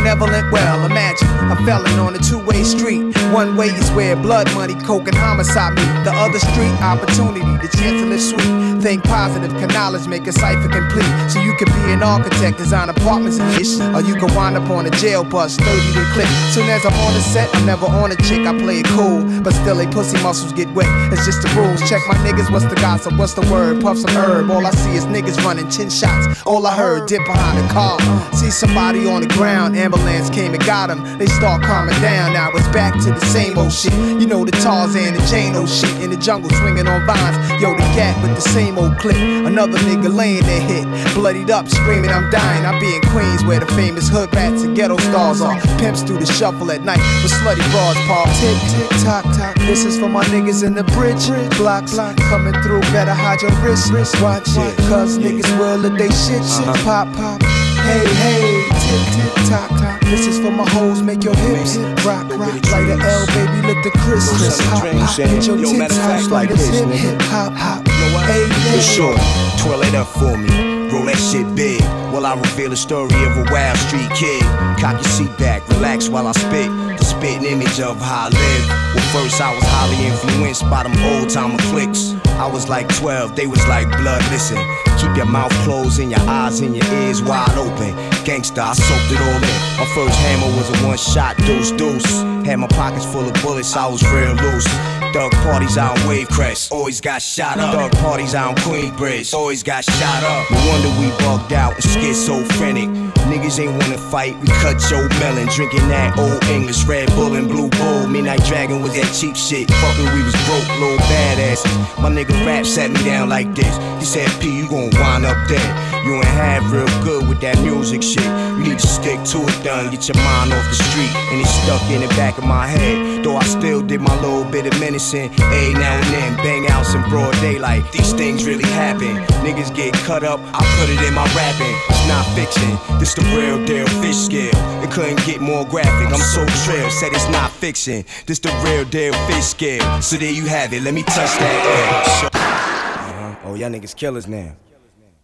[0.07, 3.03] Benevolent, well, imagine a felon on a two-way street.
[3.35, 6.05] One way is where blood money, coke, and homicide meet.
[6.05, 8.81] The other street, opportunity, the chance to live sweet.
[8.81, 11.11] Think positive, can knowledge make a cipher complete.
[11.29, 13.81] So you could be an architect, design apartments and ish.
[13.81, 16.29] Or you could wind up on a jail bus, 30 to click.
[16.55, 19.27] Soon as I'm on the set, I'm never on a chick, I play it cool.
[19.43, 20.87] But still, they pussy muscles get wet.
[21.13, 21.83] It's just the rules.
[21.91, 23.83] Check my niggas, what's the gossip, what's the word?
[23.83, 24.53] Puff some herb.
[24.53, 26.43] All I see is niggas running 10 shots.
[26.47, 27.99] All I heard, dip behind the car.
[28.35, 31.19] See somebody on the ground, ambulance came and got him.
[31.19, 33.93] They start calming down, now it's back to the same old shit.
[33.93, 37.37] You know the Tarzan and Jane old shit in the jungle swinging on vines.
[37.61, 39.17] Yo, the cat with the same old clip.
[39.17, 40.85] Another nigga laying there hit,
[41.15, 42.65] bloodied up, screaming I'm dying.
[42.65, 45.59] I be in Queens where the famous hood rats and ghetto stars are.
[45.79, 48.27] Pimps do the shuffle at night with slutty broads, Paul.
[48.41, 49.57] Tick, tick, tock, tock.
[49.67, 51.27] This is for my niggas in the bridge
[51.57, 51.97] blocks.
[52.29, 54.77] Coming through, better hide your wrist, wrist, watch it.
[54.89, 57.43] Cause niggas will let they shit, shit, pop, pop.
[57.87, 60.01] Hey, hey, tick, tick, tock.
[60.03, 62.55] This is for my hoes, make your hips rock, rock.
[62.71, 64.33] Light a L, baby, let the crisp,
[64.65, 65.17] hop, hop.
[65.17, 67.87] Get your tits hot like this hip, hop, hop.
[68.27, 69.19] Hey, For sure,
[69.59, 70.91] twirl it up for me.
[70.91, 71.83] Roll that shit big
[72.17, 74.41] while I reveal the story of a wild street kid.
[74.81, 76.71] Cock your seat back, relax while I spit.
[76.97, 78.65] The spitting image of how I live.
[78.97, 82.15] Well, first I was highly influenced by them old timer clicks.
[82.41, 84.23] I was like 12, they was like blood.
[84.33, 84.57] Listen,
[84.97, 87.93] keep your mouth closed and your eyes and your ears wide open.
[88.25, 89.57] Gangsta, I soaked it all in.
[89.77, 92.23] My first hammer was a one shot deuce deuce.
[92.47, 94.67] Had my pockets full of bullets, I was real loose.
[95.13, 97.75] Thug parties out on Wave Crest, always got shot up.
[97.75, 100.51] Thug parties out on Queensbridge, always got shot up.
[100.51, 102.89] No wonder we bugged out and schizophrenic.
[103.27, 107.49] Niggas ain't wanna fight, we cut Joe Melon, drinking that old English Red Bull and
[107.49, 108.07] Blue Bull.
[108.07, 109.67] Midnight Dragon was that cheap shit.
[109.69, 111.67] Fuckin' we was broke, little badasses.
[112.01, 113.75] My nigga rap sat me down like this.
[113.99, 115.71] He said, P, you gon' wind up dead.
[116.07, 118.23] You ain't half real good with that music shit.
[118.23, 121.11] You need to stick to it, done, get your mind off the street.
[121.35, 123.25] And it's stuck in the back of my head.
[123.25, 125.35] Though I still did my little bit of menacing.
[125.43, 127.91] A now and then, bang out some broad daylight.
[127.91, 129.17] These things really happen.
[129.43, 131.96] Niggas get cut up, I put it in my rapping.
[131.99, 134.53] It's not fiction, this the real deal fish scale.
[134.85, 136.09] It couldn't get more graphic.
[136.13, 138.05] I'm so trail, said it's not fiction.
[138.27, 140.03] This the real deal fish scale.
[140.03, 142.31] So there you have it, let me touch that air.
[142.33, 143.37] Uh-huh.
[143.45, 144.55] Oh, y'all niggas killers now.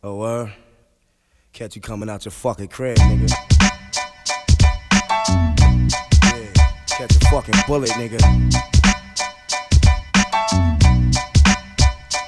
[0.02, 0.50] Oh, uh,
[1.52, 3.30] catch you coming out your fucking crib, nigga.
[6.24, 6.52] Yeah,
[6.88, 8.18] catch a fucking bullet, nigga.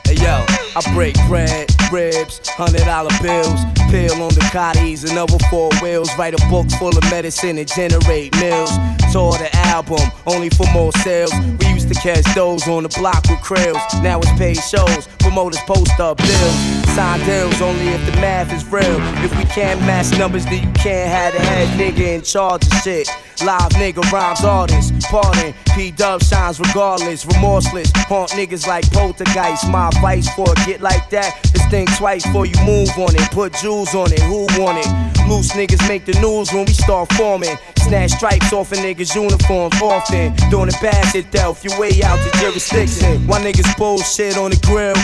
[0.07, 0.45] Hey yo,
[0.77, 3.61] I break bread, ribs, hundred dollar bills,
[3.91, 6.11] pill on the cotties another four wheels.
[6.19, 8.71] Write a book full of medicine and generate mills.
[9.15, 11.31] Tour the album, only for more sales.
[11.61, 14.03] We used to catch those on the block with krills.
[14.03, 16.57] Now it's paid shows, promoters post up bills.
[16.97, 18.99] Sign deals only if the math is real.
[19.23, 22.73] If we can't match numbers, then you can't have the head nigga in charge of
[22.83, 23.09] shit.
[23.45, 25.55] Live nigga rhymes artists, pardon.
[25.77, 27.93] P Dub shines regardless, remorseless.
[27.95, 29.69] Haunt niggas like poltergeist.
[29.69, 33.31] My advice for a get like that is think twice before you move on it.
[33.31, 35.29] Put jewels on it, who want it?
[35.29, 37.57] Loose niggas make the news when we start forming.
[37.79, 40.35] Snatch stripes off a niggas' uniforms often.
[40.51, 43.27] Doing it bad itself, your way out the jurisdiction.
[43.27, 44.95] Why niggas bullshit on the grill?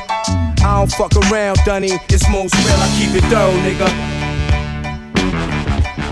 [0.64, 1.92] I don't fuck around, Dunny.
[2.08, 3.88] It's most real, I keep it thorough, nigga.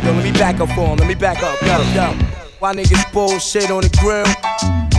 [0.05, 2.15] Yo, let me back up for him, let me back up, yo, yo.
[2.59, 4.27] Why niggas bullshit on the grill?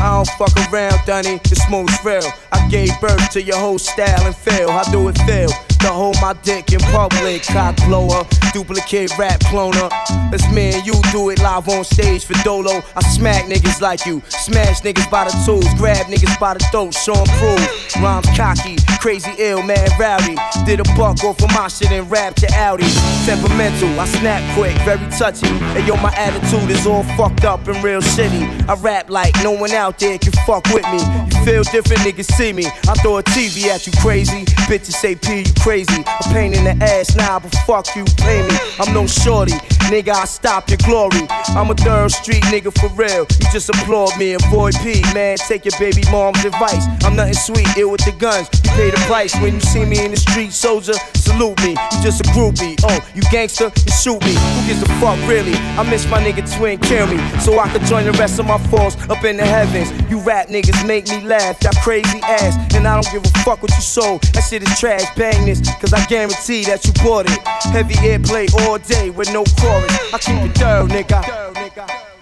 [0.02, 2.24] I don't fuck around, Dunny, it's most real.
[2.52, 4.72] I gave birth to your whole style and feel.
[4.72, 5.50] How do it feel?
[5.80, 9.90] To hold my dick in public, cock blower, duplicate rap cloner.
[10.34, 12.82] It's me and you do it live on stage for Dolo.
[12.96, 16.96] I smack niggas like you, smash niggas by the tools, grab niggas by the throat,
[17.08, 17.96] 'em proof.
[18.02, 20.36] Rhymes cocky, crazy ill, man rowdy.
[20.66, 22.90] Did a buck off of my shit and rap to Audi.
[23.26, 25.48] Temperamental, I snap quick, very touchy.
[25.48, 28.44] And yo, my attitude is all fucked up and real shitty.
[28.68, 31.00] I rap like no one out there can fuck with me.
[31.00, 32.66] You feel different, niggas see me.
[32.88, 34.46] I throw a TV at you crazy.
[34.70, 36.02] Bitches say P, you crazy.
[36.04, 38.56] A pain in the ass now, but fuck you, pay me.
[38.80, 39.54] I'm no shorty,
[39.90, 41.26] nigga, I stop your glory.
[41.58, 43.26] I'm a third street nigga for real.
[43.40, 45.38] You just applaud me, avoid P, man.
[45.38, 46.86] Take your baby mom's advice.
[47.04, 48.48] I'm nothing sweet, ill with the guns.
[48.64, 50.94] You pay the price when you see me in the street, soldier.
[51.16, 52.76] Salute me, you just a groupie.
[52.84, 54.34] Oh, you gangster, you shoot me.
[54.34, 55.54] Who gives a fuck, really?
[55.78, 57.18] I miss my nigga twin, kill me.
[57.40, 59.90] So I could join the rest of my foes up in the heavens.
[60.12, 62.56] You rap niggas make me laugh, that crazy ass.
[62.76, 64.24] And I don't give a fuck what you sold.
[64.34, 67.40] That shit is trash, bang this, cause I guarantee that you bought it.
[67.72, 70.14] Heavy airplay all day with no chorus.
[70.14, 72.19] I keep it thorough, nigga.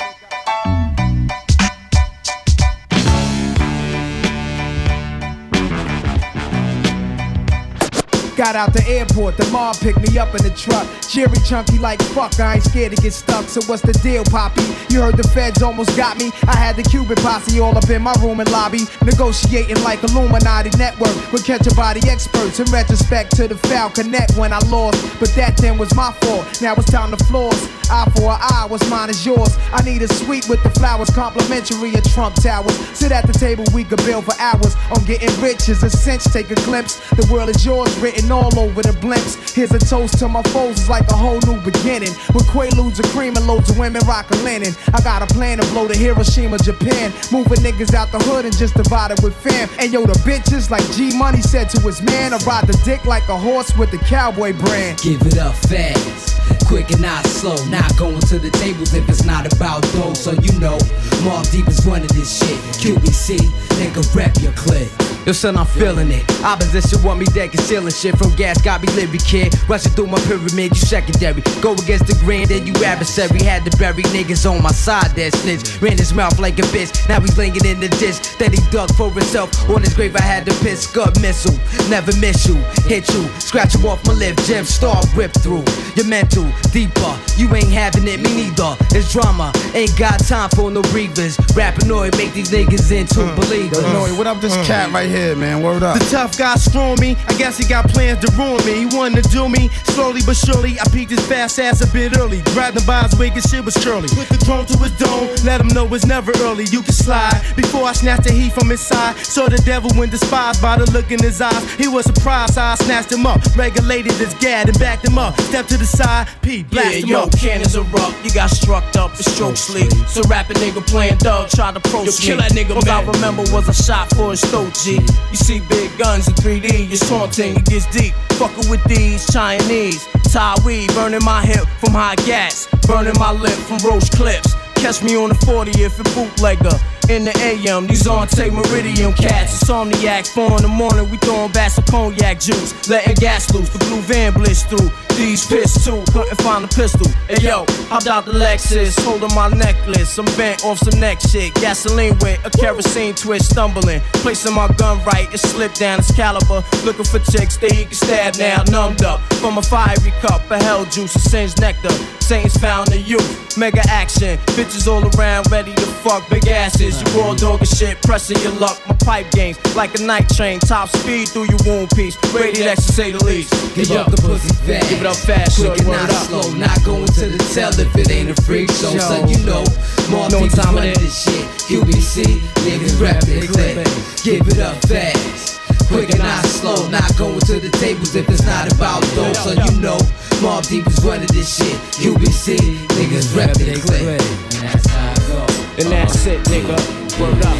[8.37, 10.85] Got out the airport, the mom picked me up in the truck.
[11.09, 13.45] Jerry chunky like fuck, I ain't scared to get stuck.
[13.49, 14.61] So what's the deal, Poppy?
[14.93, 16.29] You heard the feds almost got me.
[16.47, 20.69] I had the Cuban posse all up in my room and lobby, negotiating like Illuminati
[20.77, 22.59] network with catch a body experts.
[22.59, 26.61] In retrospect to the foul connect when I lost, but that then was my fault.
[26.61, 27.57] Now it's time to floss.
[27.89, 29.57] Eye for an eye, what's mine is yours.
[29.71, 32.77] I need a suite with the flowers, complimentary at Trump Towers.
[32.93, 34.75] Sit at the table, we could build for hours.
[34.91, 36.99] On getting rich is a cinch, take a glimpse.
[37.11, 39.53] The world is yours, written all over the blimps.
[39.53, 42.11] Here's a toast to my foes, it's like a whole new beginning.
[42.33, 44.73] With quaaludes and cream and loads of women rockin' linen.
[44.93, 47.11] I got a plan to blow to Hiroshima, Japan.
[47.31, 49.69] Moving niggas out the hood and just divide it with fam.
[49.79, 53.05] And yo, the bitches, like G Money said to his man, I ride the dick
[53.05, 54.99] like a horse with the cowboy brand.
[54.99, 57.57] Give it up fast, quick and not slow.
[57.69, 60.23] Not going to the tables if it's not about those.
[60.23, 60.77] So you know,
[61.23, 62.57] Mobb Deep is running this shit.
[62.81, 63.37] QBC,
[63.79, 65.06] nigga, rep your clip.
[65.27, 66.23] Yo, son, I'm feeling it.
[66.41, 68.61] Opposition want me dead, concealing shit from gas.
[68.61, 69.53] Got me living, kid.
[69.67, 71.41] Rushing through my pyramid, you secondary.
[71.59, 73.43] Go against the grain, then you adversary.
[73.43, 75.81] Had to bury niggas on my side that snitch.
[75.81, 77.09] Ran his mouth like a bitch.
[77.09, 79.51] Now he's laying in the ditch that he dug for himself.
[79.69, 80.87] On his grave, I had to piss.
[80.87, 81.59] Scud missile.
[81.89, 82.55] Never miss you.
[82.87, 83.27] Hit you.
[83.43, 84.37] Scratch you off my lip.
[84.45, 85.65] Gem star rip through.
[85.97, 87.19] Your mental, deeper.
[87.35, 88.77] You ain't having it, me neither.
[88.95, 89.51] It's drama.
[89.73, 91.35] Ain't got time for no breathers.
[91.57, 93.81] Rappanoid make these niggas into uh, believers.
[93.81, 94.63] Yo, Noe, what up this uh.
[94.63, 95.63] cat right here, man?
[95.63, 95.97] Word up.
[95.97, 97.15] The tough guy screwing me.
[97.27, 98.85] I guess he got plans to ruin me.
[98.85, 100.79] He wanted to do me slowly but surely.
[100.79, 102.41] I peeked his fast ass a bit early.
[102.53, 104.09] Grabbed him by his wig, his shit was curly.
[104.09, 106.65] Put the drone to his dome, let him know it's never early.
[106.65, 109.17] You can slide before I snatched the heat from his side.
[109.17, 111.63] Saw the devil when despised by the look in his eyes.
[111.75, 113.41] He was surprised, so I snatched him up.
[113.55, 115.39] Regulated his gad and backed him up.
[115.41, 117.31] Stepped to the side, P blast yeah, him yo, up.
[117.37, 118.15] cannons erupt.
[118.23, 119.91] You got struck up, it's stroke oh, sleep.
[120.07, 123.01] So rap a nigga playing dog, try to pro Yo, kill that nigga, All I
[123.03, 124.99] remember was a shot for his throat, G.
[125.29, 128.13] You see big guns in 3D, it's taunting, it gets deep.
[128.39, 130.05] Fucking with these Chinese.
[130.29, 132.67] Taiwi burning my hip from high gas.
[132.87, 134.53] burning my lip from roast clips.
[134.75, 136.77] Catch me on the 40 if it bootlegger.
[137.09, 139.63] In the AM, these on take Meridian cats.
[139.63, 142.89] Insomniacs, four in the morning, we throwing bass of cognac juice.
[142.89, 144.91] Letting gas loose, the blue van bliss through.
[145.17, 147.09] These piss too, couldn't find a pistol.
[147.27, 150.15] Hey yo, hopped out the Lexus, holding my necklace.
[150.19, 151.55] I'm bent off some neck shit.
[151.55, 153.99] Gasoline with a kerosene twist, stumbling.
[154.21, 156.63] Placing my gun right, it slipped down its caliber.
[156.85, 159.19] Looking for chicks that he can stab now, numbed up.
[159.41, 161.89] From a fiery cup, of hell juice, a singed nectar.
[162.19, 163.17] Saints found in you.
[163.57, 167.01] Mega action, bitches all around, ready to fuck big asses.
[167.01, 168.79] You raw dog and shit, pressing your luck.
[168.87, 172.15] My pipe games, like a night train, top speed through your wound piece.
[172.35, 173.51] X to say the least.
[173.73, 175.06] Give up the pussy fast.
[175.07, 176.27] It up fast, Quick and not up.
[176.27, 176.51] slow.
[176.59, 178.91] Not going to the tell if it ain't a freak show.
[178.91, 178.99] Show.
[178.99, 179.63] Son, you know.
[180.11, 181.15] More what people time it running is.
[181.15, 181.47] this shit.
[181.63, 183.87] QBC, niggas rap it click.
[184.27, 185.63] Give it up fast.
[185.87, 186.91] Quick and not slow.
[186.91, 189.31] Not going to the tables if it's not about dough.
[189.31, 189.95] So you know.
[190.43, 191.79] Mobb Deep is running this shit.
[192.03, 192.59] QBC,
[192.99, 194.03] niggas rap it click.
[194.03, 195.39] And that's how I go.
[195.79, 196.75] And that's it, nigga.
[197.15, 197.55] Word up.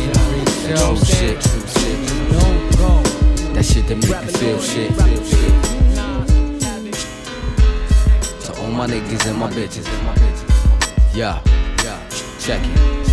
[0.68, 1.40] You know what I'm saying?
[3.56, 5.67] That shit that make me feel shit.
[8.78, 9.88] My niggas and my bitches.
[11.16, 11.42] Yeah,
[11.84, 12.00] yeah.
[12.40, 13.07] Check it, check it.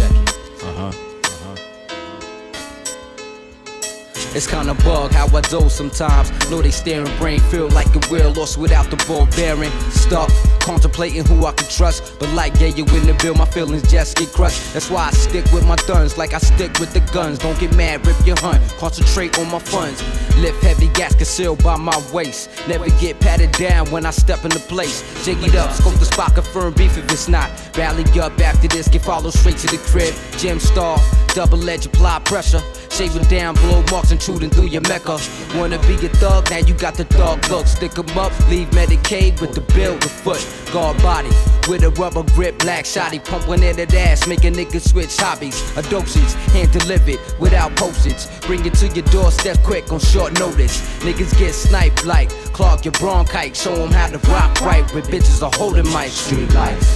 [4.34, 6.32] It's kinda bug how I do sometimes.
[6.50, 9.70] Know they staring brain feel like a wheel lost without the ball bearing.
[9.90, 10.28] Stuck,
[10.58, 12.18] contemplating who I can trust.
[12.18, 14.72] But like yeah, you in the bill, my feelings just get crushed.
[14.72, 17.38] That's why I stick with my guns like I stick with the guns.
[17.38, 18.60] Don't get mad, rip your hunt.
[18.78, 20.02] Concentrate on my funds.
[20.38, 22.50] Lift heavy gas concealed by my waist.
[22.66, 25.04] Never get patted down when I step into place.
[25.24, 27.50] Jig it up, scope the spot, confirm beef if it's not.
[27.76, 30.12] Rally up after this, get followed straight to the crib.
[30.38, 30.98] Gem star,
[31.34, 32.62] double edge, apply pressure.
[32.90, 35.18] Shaving down, blow marks intruding through your mecca.
[35.54, 37.66] Wanna be a thug, now you got the thug look.
[37.66, 40.42] Stick 'em up, leave Medicaid with the bill, the foot.
[40.72, 41.28] Guard body,
[41.68, 43.22] with a rubber grip, black shotty.
[43.22, 45.62] Pumping in that ass, making niggas switch hobbies.
[45.76, 48.26] A dosage, hand delivered, without postage.
[48.46, 50.80] Bring it to your doorstep quick on short notice.
[51.00, 53.60] Niggas get sniped like clog your bronchitis.
[53.60, 56.86] Show 'em how to rock right with bitches are holding my street life.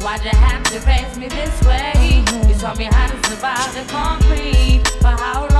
[0.00, 2.22] Why'd you have to raise me this way?
[2.48, 4.82] You taught me how to survive the concrete.
[5.00, 5.57] For how long?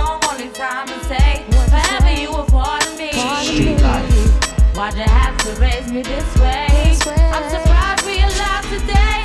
[3.44, 4.76] Street life.
[4.76, 6.66] Why'd you have to raise me this way?
[7.32, 9.24] I'm surprised we alive today.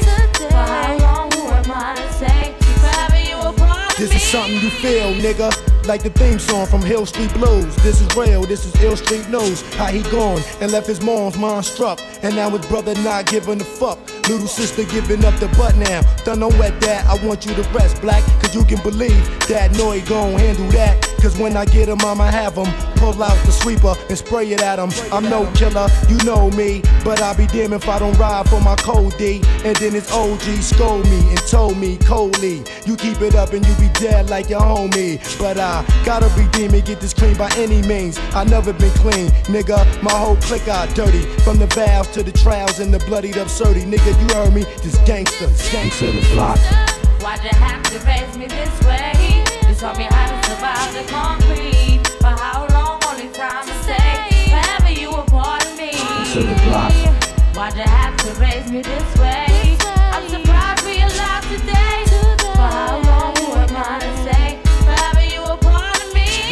[0.49, 1.31] For how long?
[1.31, 2.53] Who am I to say?
[2.79, 5.51] Forever you were part of This is something you feel, nigga.
[5.87, 7.75] Like the theme song from Hill Street Blues.
[7.77, 9.61] This is real, this is Ill Street News.
[9.75, 11.99] How he gone and left his mom's mind struck.
[12.21, 13.99] And now his brother not giving a fuck.
[14.29, 16.01] Little sister giving up the butt now.
[16.23, 18.23] Done don't know wet that, I want you to rest, black.
[18.41, 21.12] Cause you can believe that Noyd gon' handle that.
[21.23, 22.67] Cause when I get him, I'ma have him.
[22.95, 24.91] Pull out the sweeper and spray it at him.
[25.09, 26.81] I'm no killer, you know me.
[27.05, 29.41] But I'll be damned if I don't ride for my code D.
[29.63, 32.65] And then his OG scold me and told me coldly.
[32.85, 35.17] You keep it up and you be dead like your homie.
[35.39, 38.19] But I gotta redeem it, get this clean by any means.
[38.33, 40.03] I never been clean, nigga.
[40.03, 41.21] My whole clique got dirty.
[41.45, 43.85] From the valves to the trials and the bloodied absurdity.
[43.85, 44.65] Nigga, you heard me?
[44.83, 46.11] This gangster, gangster.
[47.23, 49.42] Why'd you have to raise me this way?
[49.83, 52.07] Taught me how to survive the concrete.
[52.21, 53.01] For how long?
[53.05, 54.47] Only time to say.
[54.49, 55.91] Forever you were part of me.
[55.91, 56.93] To the block.
[57.53, 59.52] Why'd you have to raise me this way?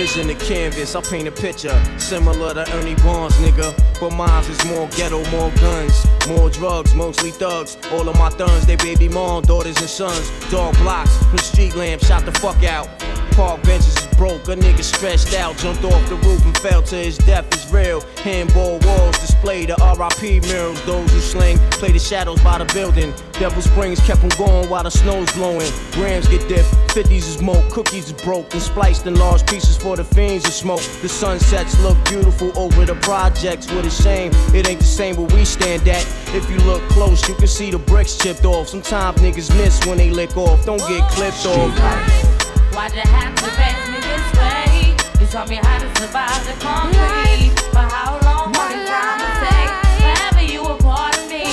[0.02, 3.70] Vision the canvas, I paint a picture similar to Ernie Barnes, nigga.
[4.00, 7.78] But mine is more ghetto, more guns, more drugs, mostly thugs.
[7.92, 10.32] All of my thugs, they baby mom, daughters and sons.
[10.50, 12.90] Dog blocks from street lamps, shot the fuck out.
[13.36, 16.96] Park benches is broke, a nigga stretched out, jumped off the roof and fell to
[16.96, 18.02] his death is real.
[18.24, 23.14] Handball walls display the RIP murals, those who sling play the shadows by the building.
[23.34, 25.72] Devil Springs kept 'em going while the snow's blowing.
[25.94, 29.96] Grams get dipped, 50s is smoke, cookies is broke and spliced in large pieces for
[29.96, 30.84] the fiends to smoke.
[31.02, 33.72] The sunsets look beautiful over the projects.
[33.72, 36.06] What a shame, it ain't the same where we stand at.
[36.36, 38.68] If you look close, you can see the bricks chipped off.
[38.70, 40.66] Sometimes niggas miss when they lick off.
[40.66, 42.31] Don't get clipped off.
[42.74, 44.96] Why'd you have to raise me this way?
[45.20, 47.52] You taught me how to survive the concrete.
[47.72, 48.56] For how long?
[48.56, 49.62] Only time to say.
[50.00, 51.44] Forever you were part of me.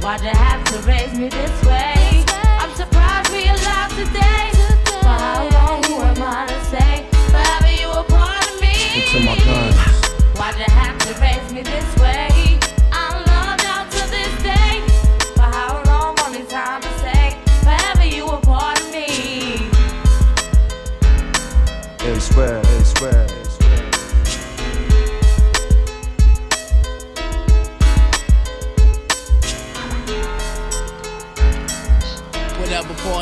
[0.00, 0.55] Why'd you have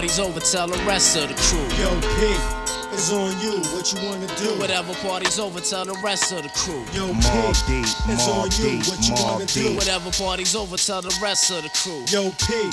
[0.05, 1.64] party's over, tell the rest of the crew.
[1.78, 2.63] Yo, P,
[2.94, 3.58] it's on you.
[3.74, 4.58] What you wanna do?
[4.58, 6.84] Whatever party's over, tell the rest of the crew.
[6.94, 8.70] Yo, Mobb P, Deep, it's on Mobb you.
[8.78, 9.74] Deep, What you wanna Mobb do?
[9.74, 12.04] Whatever party's over, tell the rest of the crew.
[12.08, 12.70] Yo, P,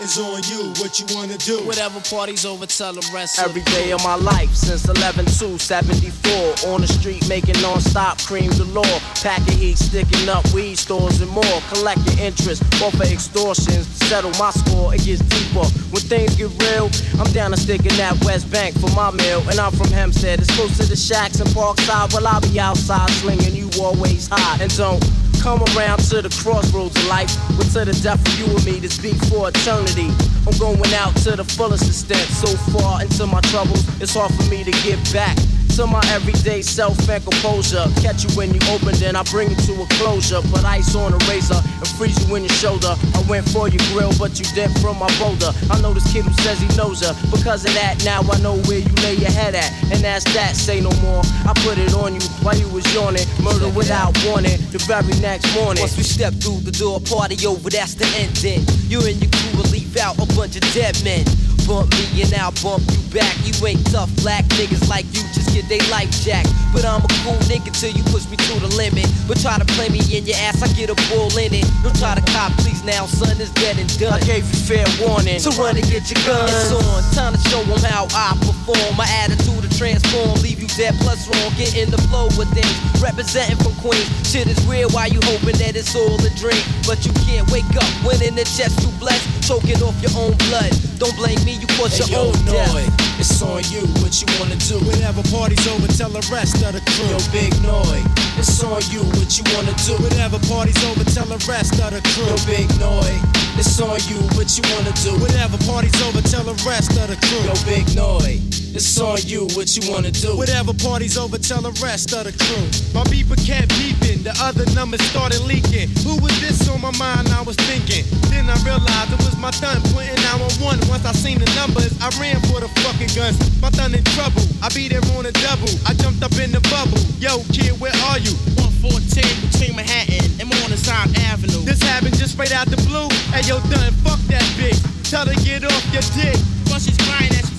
[0.00, 0.70] it's on you.
[0.78, 1.58] What you wanna do?
[1.66, 4.86] Whatever party's over, tell the rest Every day of the day of my life since
[4.88, 6.70] 11 to 74.
[6.70, 9.00] On the street making non-stop cream galore.
[9.22, 11.58] Packing heat, sticking up weed stores and more.
[11.74, 13.86] Collecting interest off of extortions.
[14.06, 15.66] Settle my score, it gets deeper.
[15.90, 16.88] When things get real,
[17.18, 19.42] I'm down to sticking that West Bank for my meal.
[19.50, 22.14] And I'm from Hempstead, it's close to the shacks and Parkside.
[22.14, 24.62] Well, I'll be outside slinging you always high.
[24.62, 25.02] And don't
[25.42, 27.34] come around to the crossroads of life.
[27.56, 30.10] But to the death of you and me, this beat for eternity.
[30.46, 32.28] I'm going out to the fullest extent.
[32.38, 35.36] So far into my troubles, it's hard for me to get back.
[35.76, 37.84] To my everyday self and composure.
[38.02, 40.42] Catch you when you open, then I bring you to a closure.
[40.50, 42.96] Put ice on a razor and freeze you in your shoulder.
[43.14, 45.54] I went for your grill, but you dipped from my boulder.
[45.70, 47.14] I know this kid who says he knows her.
[47.30, 49.70] Because of that, now I know where you lay your head at.
[49.92, 51.22] And that's that, say no more.
[51.46, 53.26] I put it on you while you was yawning.
[53.40, 54.58] Murder without warning.
[54.74, 55.82] The very next morning.
[55.82, 58.66] Once we step through the door, party over, that's the ending.
[58.90, 61.22] You and your crew will leave out a bunch of dead men.
[61.68, 63.36] Bump me and I'll bump you back.
[63.44, 66.48] You ain't tough black niggas like you, just get they life jacked.
[66.72, 69.04] But I'm a cool nigga till you push me to the limit.
[69.28, 71.68] But try to play me in your ass, I get a bull in it.
[71.84, 74.16] Don't try to cop, please now, son, it's dead and done.
[74.16, 75.40] I gave you fair warning.
[75.44, 76.48] So run and get your gun.
[76.48, 78.96] It's on, time to show 'em how I perform.
[78.96, 81.52] My attitude to transform, leave you dead plus wrong.
[81.60, 84.08] Get in the flow with things, representing from Queens.
[84.24, 86.64] Shit is real, why you hoping that it's all a dream?
[86.88, 90.32] But you can't wake up when in the chest too blessed, choking off your own
[90.48, 90.72] blood.
[90.98, 93.08] Don't blame me, you cause Hey, your yo, own death.
[93.18, 94.78] It's on you, what you wanna do?
[94.86, 97.10] Whatever party's over, tell the rest of the crew.
[97.10, 98.06] Yo, Big Noyd,
[98.38, 99.98] it's on you, what you wanna do?
[99.98, 102.30] Whatever party's over, tell the rest of the crew.
[102.30, 103.18] Yo, Big Noyd,
[103.58, 105.18] it's on you, what you wanna do?
[105.18, 107.42] Whatever party's over, tell the rest of the crew.
[107.42, 108.38] Yo, Big Noyd,
[108.78, 110.36] it's on you, what you wanna do?
[110.36, 112.62] Whatever party's over, tell the rest of the crew.
[112.94, 115.90] My beeper kept beeping, the other numbers started leaking.
[116.06, 117.26] Who was this on my mind?
[117.34, 118.06] I was thinking.
[118.30, 120.86] Then I realized it was my thun putting 911.
[120.86, 123.34] Once I seen the numbers, I ran for the fucking guns.
[123.58, 125.70] My thun in trouble, I be there on a double.
[125.82, 127.02] I jumped up in the bubble.
[127.18, 128.30] Yo, kid, where are you?
[128.62, 131.66] 114 between Manhattan and Morningside Avenue.
[131.66, 133.10] This happened just straight out the blue.
[133.34, 134.78] Hey, yo, done, fuck that bitch.
[135.10, 136.38] Tell her get off your dick.
[136.78, 136.97] She's crying that she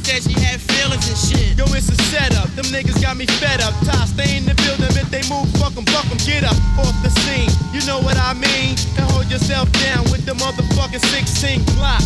[0.10, 1.53] said she had feelings and shit.
[1.53, 2.49] Yo, it's a setup.
[2.57, 3.73] Them niggas got me fed up.
[3.86, 4.90] Ty, stay in the building.
[4.98, 6.18] If they move, fuck 'em, fuck 'em.
[6.26, 7.49] Get up off the scene.
[7.72, 8.73] You know what I mean?
[8.98, 12.02] And hold yourself down with the motherfucking 16 Glock.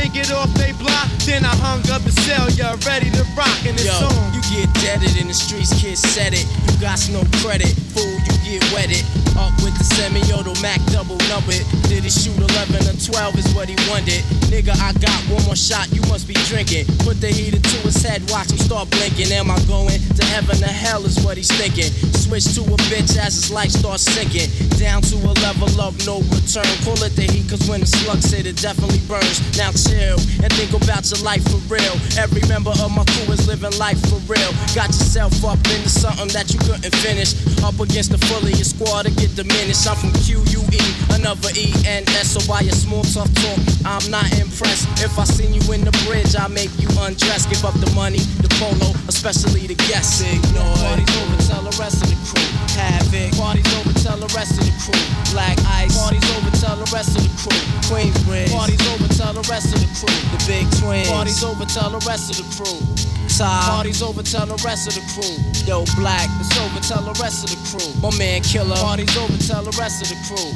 [0.00, 1.08] And get off they block.
[1.28, 2.48] Then I hung up the cell.
[2.56, 3.58] y'all ready to rock.
[3.68, 4.32] And it's Yo, on.
[4.34, 6.46] you get deaded in the streets, kids said it.
[6.66, 9.04] You got no credit, fool, you get wetted.
[9.40, 11.64] Up with the semi-auto Mac double numbered.
[11.88, 14.20] Did he shoot 11 or 12 is what he wanted.
[14.52, 16.84] Nigga, I got one more shot, you must be drinking.
[17.04, 19.32] Put the heater to his head, watch him start blinking.
[19.32, 21.88] Am I going to heaven or hell is what he's thinking.
[22.12, 24.48] Switch to a bitch as his life starts sinking.
[24.76, 26.68] Down to a level of no return.
[26.84, 29.40] Call it the heat, cause when the slugs hit, it definitely burns.
[29.56, 31.96] Now chill and think about your life for real.
[32.16, 34.52] Every member of my crew is living life for real.
[34.74, 37.36] Got yourself up into something that you couldn't finish.
[37.62, 39.86] Up against the full of your squad to get diminished.
[39.86, 40.66] I'm from QUE,
[41.14, 42.26] another ENS.
[42.26, 44.90] So by your small tough talk, I'm not impressed.
[44.98, 47.46] If I seen you in the bridge, I make you undress.
[47.46, 50.22] Give up the money, the polo, especially the guests.
[50.22, 50.82] Big noise.
[50.82, 52.46] Party's over, tell the rest of the crew.
[52.74, 53.30] Havoc.
[53.38, 55.00] Party's over, tell the rest of the crew.
[55.32, 55.94] Black Ice.
[55.94, 57.58] Party's over, tell the rest of the crew.
[57.86, 58.50] Queensbridge.
[58.50, 60.16] Party's over, tell the rest of the crew.
[60.34, 61.08] The Big Twins.
[61.08, 62.80] Party's over, tell the rest of the crew.
[63.28, 63.66] Ty.
[63.68, 65.36] Party's over, tell the rest of the crew.
[65.66, 66.28] Yo, Black.
[66.40, 67.90] It's over, tell the rest of the crew.
[68.00, 68.76] My man Killer.
[68.76, 70.50] Party's over, tell the rest of the crew.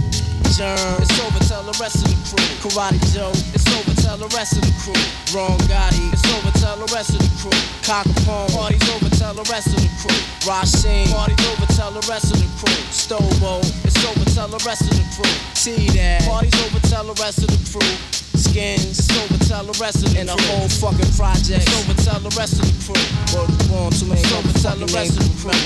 [0.56, 0.76] Germ.
[1.02, 2.42] It's over, tell the rest of the crew.
[2.62, 3.30] Karate Joe.
[3.54, 4.98] It's over, tell the rest of the crew.
[5.32, 6.12] Wrong Gotti.
[6.12, 7.54] It's over, tell the rest of the crew.
[7.86, 8.50] Cockapone.
[8.54, 10.18] Party's over, tell the rest of the crew.
[10.46, 11.10] Rasheen.
[11.12, 12.76] Party's over, tell the rest of the crew.
[12.90, 13.62] Stobo.
[13.86, 15.32] It's over, tell the rest of the crew.
[15.54, 16.24] T-Dad.
[16.26, 18.19] Party's over, tell the rest of the crew.
[18.36, 18.98] Skins.
[18.98, 20.20] It's over, tell the rest of the crew.
[20.20, 21.66] And the whole fucking project.
[21.66, 23.02] It's over, tell the rest of the crew.
[23.34, 25.56] Word is born, too many It's over, tell the rest of the crew.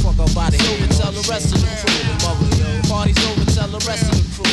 [0.00, 0.76] Fuck up out of here.
[0.76, 1.98] Over, tell the rest of the crew.
[2.24, 2.68] Mother, yo.
[2.88, 4.52] Party's over, tell the rest of the crew.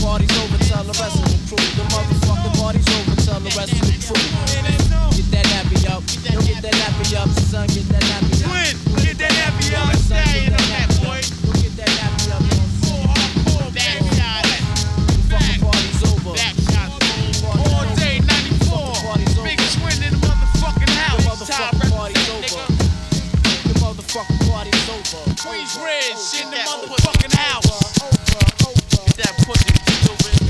[0.00, 1.64] Party's over, tell the rest of the crew.
[1.76, 4.24] The motherfucking party's over, tell the rest of the crew.
[5.16, 6.02] Get that nappy up.
[6.28, 7.66] Yo, get that nappy up, son.
[7.68, 8.76] Get that nappy up.
[8.92, 9.96] Twin, get that nappy up.
[9.96, 10.83] Stay in get
[25.74, 27.98] dreads in the motherfucking house.
[29.06, 30.44] Get that pussy deodorant.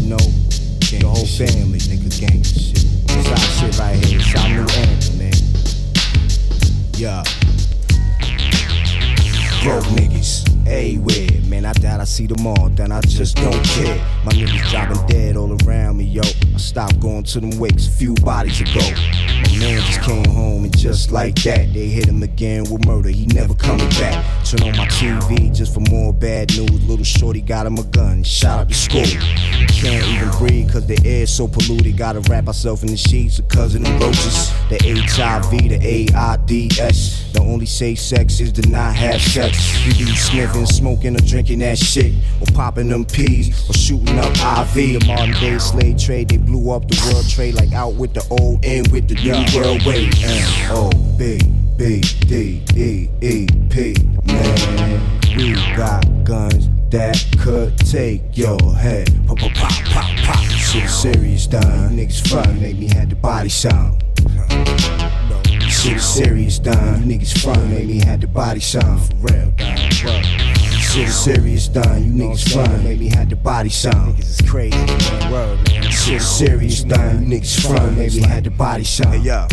[0.00, 2.84] No, the whole family, nigga, gang shit.
[3.06, 4.18] This our shit right here.
[4.18, 5.34] It's our new anthem, man.
[6.96, 7.22] Yeah.
[9.62, 10.32] Broke niggas,
[10.66, 11.74] a way motherfucking house.
[11.74, 13.96] Get that see them all, then I just don't care.
[14.24, 16.22] My niggas dropping dead all around me, yo.
[16.22, 18.80] I stopped going to them wakes a few bodies ago.
[18.80, 23.10] My man just came home and just like that, they hit him again with murder.
[23.10, 24.24] He never coming back.
[24.44, 26.88] Turn on my TV just for more bad news.
[26.88, 29.04] Little shorty got him a gun, shot up the school.
[29.68, 31.96] Can't even breathe cause the air's so polluted.
[31.96, 34.50] Gotta wrap myself in the sheets because of the roaches.
[34.70, 34.78] The
[35.08, 37.32] HIV, the AIDS.
[37.34, 39.74] The only safe sex is to not have sex.
[39.98, 42.14] You be sniffing, smoking, or drinking that shit.
[42.40, 45.00] Or popping them peas, or shooting up IV.
[45.00, 48.26] The modern day slave trade, they blew up the world trade like out with the
[48.30, 50.10] old, in with the new world way.
[50.22, 51.38] M O B
[51.76, 53.94] B D E E P.
[54.24, 59.08] Man, we got guns that could take your head.
[59.26, 60.44] Pop, pop, pop, pop, pop.
[60.50, 61.96] Shit serious, done.
[61.96, 64.02] Niggas front made me had the body sound.
[65.68, 67.02] Shit serious, done.
[67.02, 69.02] Niggas front made me had the body sound.
[69.02, 70.53] For real, done.
[70.94, 72.04] Shit serious, done.
[72.04, 74.14] You niggas front made me had the body sound.
[74.14, 75.32] Niggas is crazy, man.
[75.32, 75.90] Word, man.
[75.90, 77.28] Shit serious, done.
[77.28, 79.12] You niggas front made me had the body sound.
[79.12, 79.48] Hey, yo.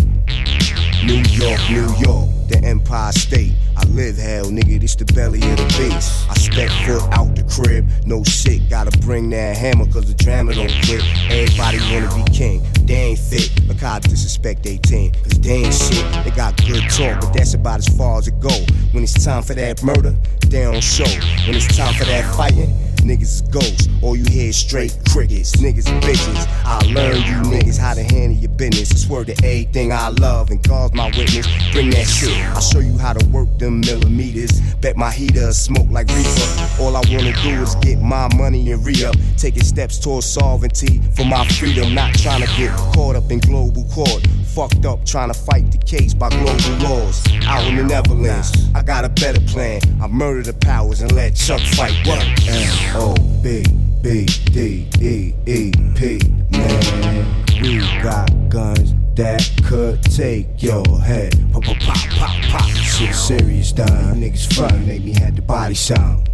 [1.03, 3.53] New York, New York, the Empire State.
[3.75, 6.29] I live hell, nigga, this the belly of the beast.
[6.29, 10.53] I step foot out the crib, no shit, gotta bring that hammer cause the drama
[10.53, 11.01] don't quit.
[11.31, 13.49] Everybody wanna be king, they ain't fit.
[13.67, 16.05] Look how I disrespect 18, cause they ain't shit.
[16.23, 18.53] They got good talk, but that's about as far as it go.
[18.91, 20.15] When it's time for that murder,
[20.45, 21.09] they don't show.
[21.47, 22.69] When it's time for that fighting,
[23.01, 25.55] Niggas is ghosts, all you hear is straight crickets.
[25.57, 26.47] Niggas bitches.
[26.63, 29.03] I learn you niggas how to handle your business.
[29.03, 31.47] Swear to everything I love and God's my witness.
[31.71, 32.35] Bring that shit.
[32.49, 34.61] I'll show you how to work them millimeters.
[34.75, 36.81] Bet my heater smoke like reefer.
[36.81, 39.15] All I wanna do is get my money and re up.
[39.37, 41.93] Taking steps towards sovereignty for my freedom.
[41.93, 44.25] Not trying to get caught up in global court.
[44.53, 47.23] Fucked up trying to fight the case by global laws.
[47.45, 49.79] Out in the Netherlands, I got a better plan.
[50.01, 51.95] I murder the powers and let Chuck fight.
[52.05, 52.19] What?
[52.49, 53.63] M O B
[54.01, 56.19] B D E E P.
[56.49, 61.33] Man, we got guns that could take your head.
[61.53, 62.69] Pop, pop, pop, pop, pop.
[62.71, 64.19] Shit serious, done.
[64.19, 66.29] Niggas front made me had the body sound.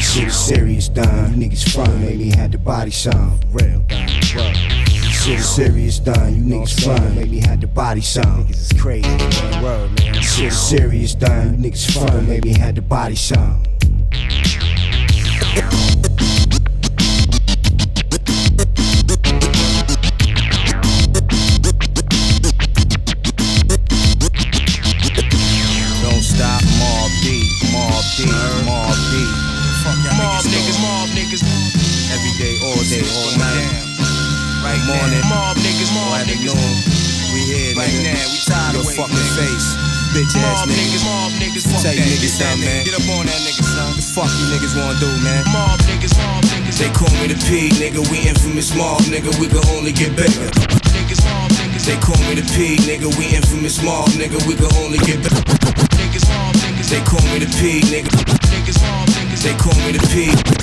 [0.00, 1.34] Shit serious, done.
[1.34, 3.44] Niggas front made me had the body sound.
[3.52, 4.85] Real, done.
[5.26, 6.36] Shit serious, done.
[6.36, 8.46] You niggas front made me had the body sound.
[8.46, 9.60] Niggas is crazy, man.
[9.64, 10.14] Word, man.
[10.22, 11.60] Shit serious, done.
[11.60, 13.66] You niggas front made me had the body sound.
[42.36, 42.84] Tell you that.
[42.84, 42.84] niggas Get man.
[42.84, 43.96] Get up on that nigga, son.
[43.96, 45.40] The fuck you niggas wanna do, man?
[45.56, 46.76] Mob niggas, mob niggas.
[46.76, 48.04] They call me the P, nigga.
[48.12, 49.32] We infamous mob, nigga.
[49.40, 50.44] We can only get bigger.
[50.92, 51.88] Niggas, mob niggas.
[51.88, 53.08] They call me the P, nigga.
[53.16, 54.36] We infamous mob, nigga.
[54.44, 55.40] We can only get bigger.
[55.96, 56.88] Niggas, mob niggas.
[56.92, 58.12] They call me the P, nigga.
[58.52, 59.40] Niggas, mob niggas.
[59.40, 60.55] They call me the P.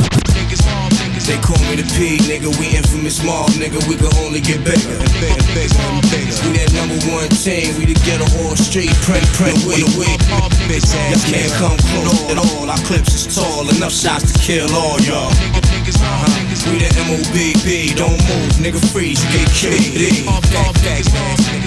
[1.24, 1.26] Niggas, mob niggas.
[1.28, 2.50] They call me the P, nigga.
[2.60, 3.80] We infamous mob, nigga.
[3.88, 6.36] We can only get bigger and bigger, and bigger and bigger.
[6.44, 7.76] We that number one team.
[7.78, 8.92] We the ghetto all street.
[9.04, 9.22] Pray,
[9.66, 10.20] with a wig.
[10.68, 12.70] Bitch ass can't come close at all.
[12.70, 13.70] Our clips is tall.
[13.70, 15.32] Enough shots to kill all y'all.
[15.32, 16.72] Uh-huh.
[16.72, 17.96] We the MOBB.
[17.96, 18.80] Don't move, nigga.
[18.92, 19.24] Freeze.
[19.24, 19.74] You get killed.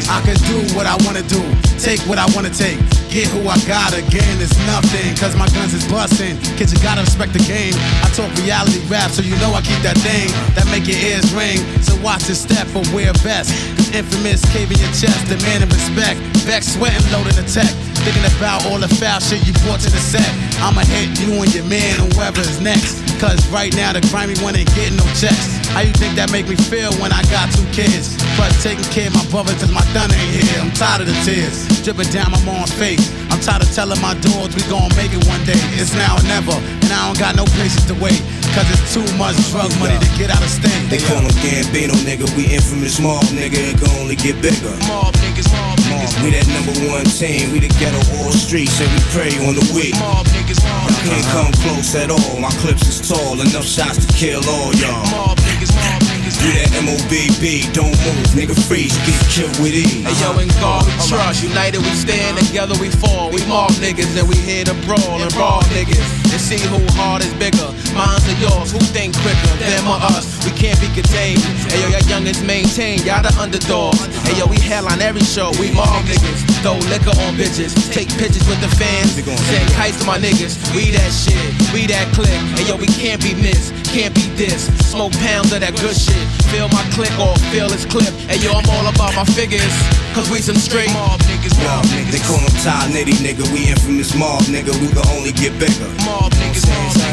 [0.06, 1.42] I can do what I wanna do,
[1.82, 2.78] take what I wanna take,
[3.10, 4.38] get who I got again.
[4.38, 6.38] It's nothing, cause my guns is busting.
[6.54, 7.74] Kids, you gotta respect the game.
[8.02, 11.34] I talk reality rap, so you know I keep that thing that make your ears
[11.34, 11.58] ring.
[11.82, 13.50] So watch your step or wear a vest.
[13.94, 16.20] Infamous cave in your chest, demanding respect.
[16.46, 17.70] Vex, sweating, loading the tech.
[18.06, 20.28] Thinking about all the foul shit you brought to the set.
[20.62, 23.05] I'ma hit you and your man, whoever is next.
[23.18, 25.56] Cause right now the grimy one ain't getting no checks.
[25.72, 28.12] How you think that make me feel when I got two kids?
[28.36, 30.60] But taking care of my brother cause my done ain't here.
[30.60, 33.08] I'm tired of the tears dripping down my mom's face.
[33.32, 35.56] I'm tired of telling my dogs we gon' make it one day.
[35.80, 36.52] It's now or never,
[36.84, 38.20] and I don't got no patience to wait.
[38.52, 40.76] Cause it's too much drug money to get out of state.
[40.92, 42.28] They call him Gambino, nigga.
[42.36, 43.56] We infamous mob, nigga.
[43.56, 44.76] It can only get bigger.
[44.90, 45.85] Mob niggas, mob.
[46.22, 47.50] We that number one team.
[47.52, 49.94] We the ghetto all streets, and we pray on the weak.
[50.32, 51.50] Niggas, Y'all can't uh-huh.
[51.50, 52.38] come close at all.
[52.38, 55.02] My clips is tall, enough shots to kill all y'all.
[55.10, 56.36] Mob niggas, mob niggas.
[56.42, 58.54] We that MOBB, don't move, nigga.
[58.66, 60.06] Freeze, you get killed with ease.
[60.06, 61.42] Hey yo, in God we trust.
[61.42, 63.30] United we stand, together we fall.
[63.30, 66.25] We mob niggas and we here to brawl and brawl niggas.
[66.32, 67.68] And see who heart is bigger.
[67.96, 70.38] Minds are yours, who think quicker, them or us?
[70.44, 71.40] We can't be contained.
[71.70, 74.04] Hey yo, y'all youngins maintain, y'all the underdogs.
[74.26, 76.44] Hey yo, we headline every show, we mob niggas.
[76.62, 79.14] Throw liquor on bitches, take pictures with the fans.
[79.16, 81.38] Send kites to my niggas, we that shit,
[81.72, 82.32] we that click.
[82.58, 84.68] Hey yo, we can't be missed, can't be this.
[84.90, 86.20] Smoke pounds of that good shit.
[86.52, 88.12] Feel my click or feel this clip.
[88.28, 89.72] Hey yo, I'm all about my figures,
[90.16, 91.52] cause we some straight mob niggas.
[91.60, 92.10] Mob niggas.
[92.10, 93.44] They call him Ty Nitty, nigga.
[93.52, 94.72] We infamous mob, nigga.
[94.80, 95.92] We can only get bigger.
[96.08, 96.64] Mob niggas.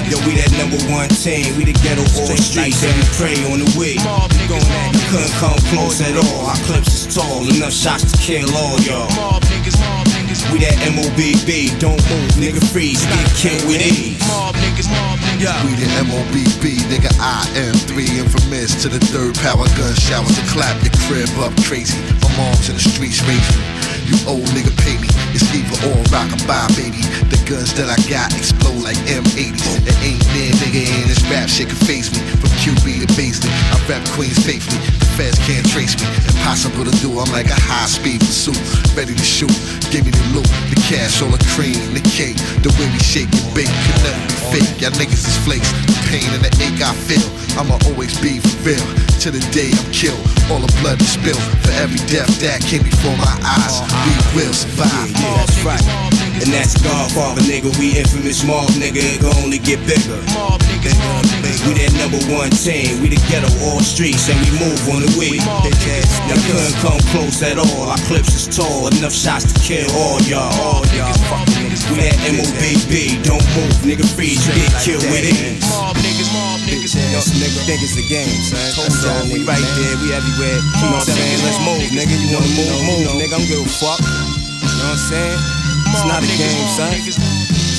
[0.08, 1.52] Yo, we that number one team.
[1.60, 4.00] We the ghetto all streets and we pray on the way.
[4.08, 4.64] Mob niggas,
[5.12, 6.48] couldn't come close at all.
[6.48, 9.12] Our clips is tall, enough shots to kill all y'all.
[9.20, 10.03] Mob niggas.
[10.52, 14.20] We that MOBB, don't move, nigga freeze, get killed with ease.
[14.28, 15.64] Mob niggas, mob niggas.
[15.64, 20.44] We the MOBB, nigga I am three infamous to the third power gun showers to
[20.52, 21.98] clap your crib up crazy.
[22.22, 23.94] My mom's in the streets raising me.
[24.04, 25.08] You old nigga pay me.
[25.32, 27.00] It's either or rock or buy, baby.
[27.32, 29.64] The guns that I got explode like M80s.
[29.88, 32.20] It ain't near nigga in this rap shit can face me.
[32.44, 34.84] From QB to Baisley, I rap Queens faithfully.
[35.00, 36.06] The feds can't trace me.
[36.36, 37.16] Impossible to do.
[37.16, 38.60] I'm like a high speed pursuit,
[38.92, 39.56] ready to shoot.
[39.88, 42.38] Give me the loot, the cash, all the cream, the cake.
[42.66, 44.72] The way we shake and bake could never be fake.
[44.82, 45.70] Y'all niggas is flakes.
[45.86, 47.24] The pain and the ache I feel.
[47.58, 48.84] I'ma always be real.
[49.24, 50.20] To the day I'm killed,
[50.50, 51.42] all the blood is spilled.
[51.64, 55.14] For every death that came before my eyes, we will survive.
[55.14, 56.23] Yeah, that's right.
[56.42, 57.70] And that's Godfather, nigga.
[57.78, 58.98] We infamous mob, nigga.
[58.98, 60.18] It can only get bigger.
[60.34, 61.62] Mob niggas, mob niggas.
[61.70, 63.00] We that number one team.
[63.00, 65.38] We the ghetto all streets and we move on the way.
[65.40, 67.88] Y'all couldn't come close at all.
[67.88, 70.50] Our clips is tall, enough shots to kill all y'all.
[70.60, 71.86] All y'all fucking niggas.
[71.94, 73.22] We that MOBB.
[73.24, 74.04] Don't move, nigga.
[74.18, 75.62] Freeze, you get killed with ease.
[75.70, 76.98] Mob niggas, mob niggas.
[76.98, 78.60] Yo, nigga, think it's a game, son.
[78.74, 79.24] That's all.
[79.30, 80.60] We right there, we everywhere.
[80.60, 81.40] You know what I'm saying?
[81.46, 82.14] Let's move, nigga.
[82.18, 83.38] You wanna move, move, nigga.
[83.38, 84.02] I'm give a fuck.
[84.02, 85.63] You know what I'm saying?
[85.94, 86.90] It's not a game, son.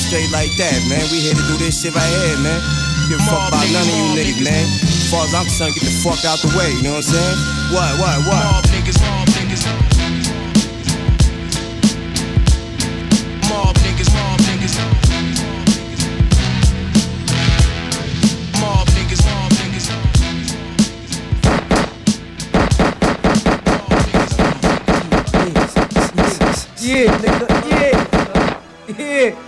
[0.07, 1.03] Straight like that, man.
[1.11, 2.63] We here to do this shit right here, man.
[3.11, 4.63] Give a fuck about none of you niggas, man.
[4.87, 6.71] As far as I'm concerned, get the fuck out the way.
[6.79, 7.39] You know what I'm saying?
[7.75, 8.39] What, what, what?
[8.39, 9.67] Mob niggas, mob niggas.
[13.51, 14.79] Mob niggas, mob niggas.
[18.63, 19.91] Mob niggas, mob niggas.
[26.79, 27.25] Yeah, nigga, yeah.
[27.25, 27.34] Yeah.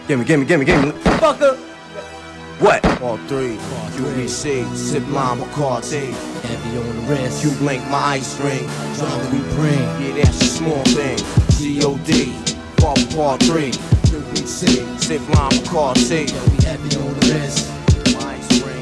[0.06, 0.92] Gimme, gimme, gimme, gimme.
[1.18, 1.56] Fucker.
[2.60, 2.84] What?
[3.02, 3.56] All three.
[3.96, 6.12] QBC, Sip Lime, Bacardi.
[6.42, 7.44] Heavy on the wrist.
[7.44, 8.66] You blink my ice ring.
[8.94, 9.80] Drama we bring.
[10.00, 11.18] Yeah, that's a small thing.
[11.58, 12.32] G.O.D.
[12.78, 13.72] Fall Part 3.
[13.72, 16.30] QBC, Sip Lime, Bacardi.
[16.50, 17.68] We heavy on the wrist.
[18.14, 18.76] My ice ring.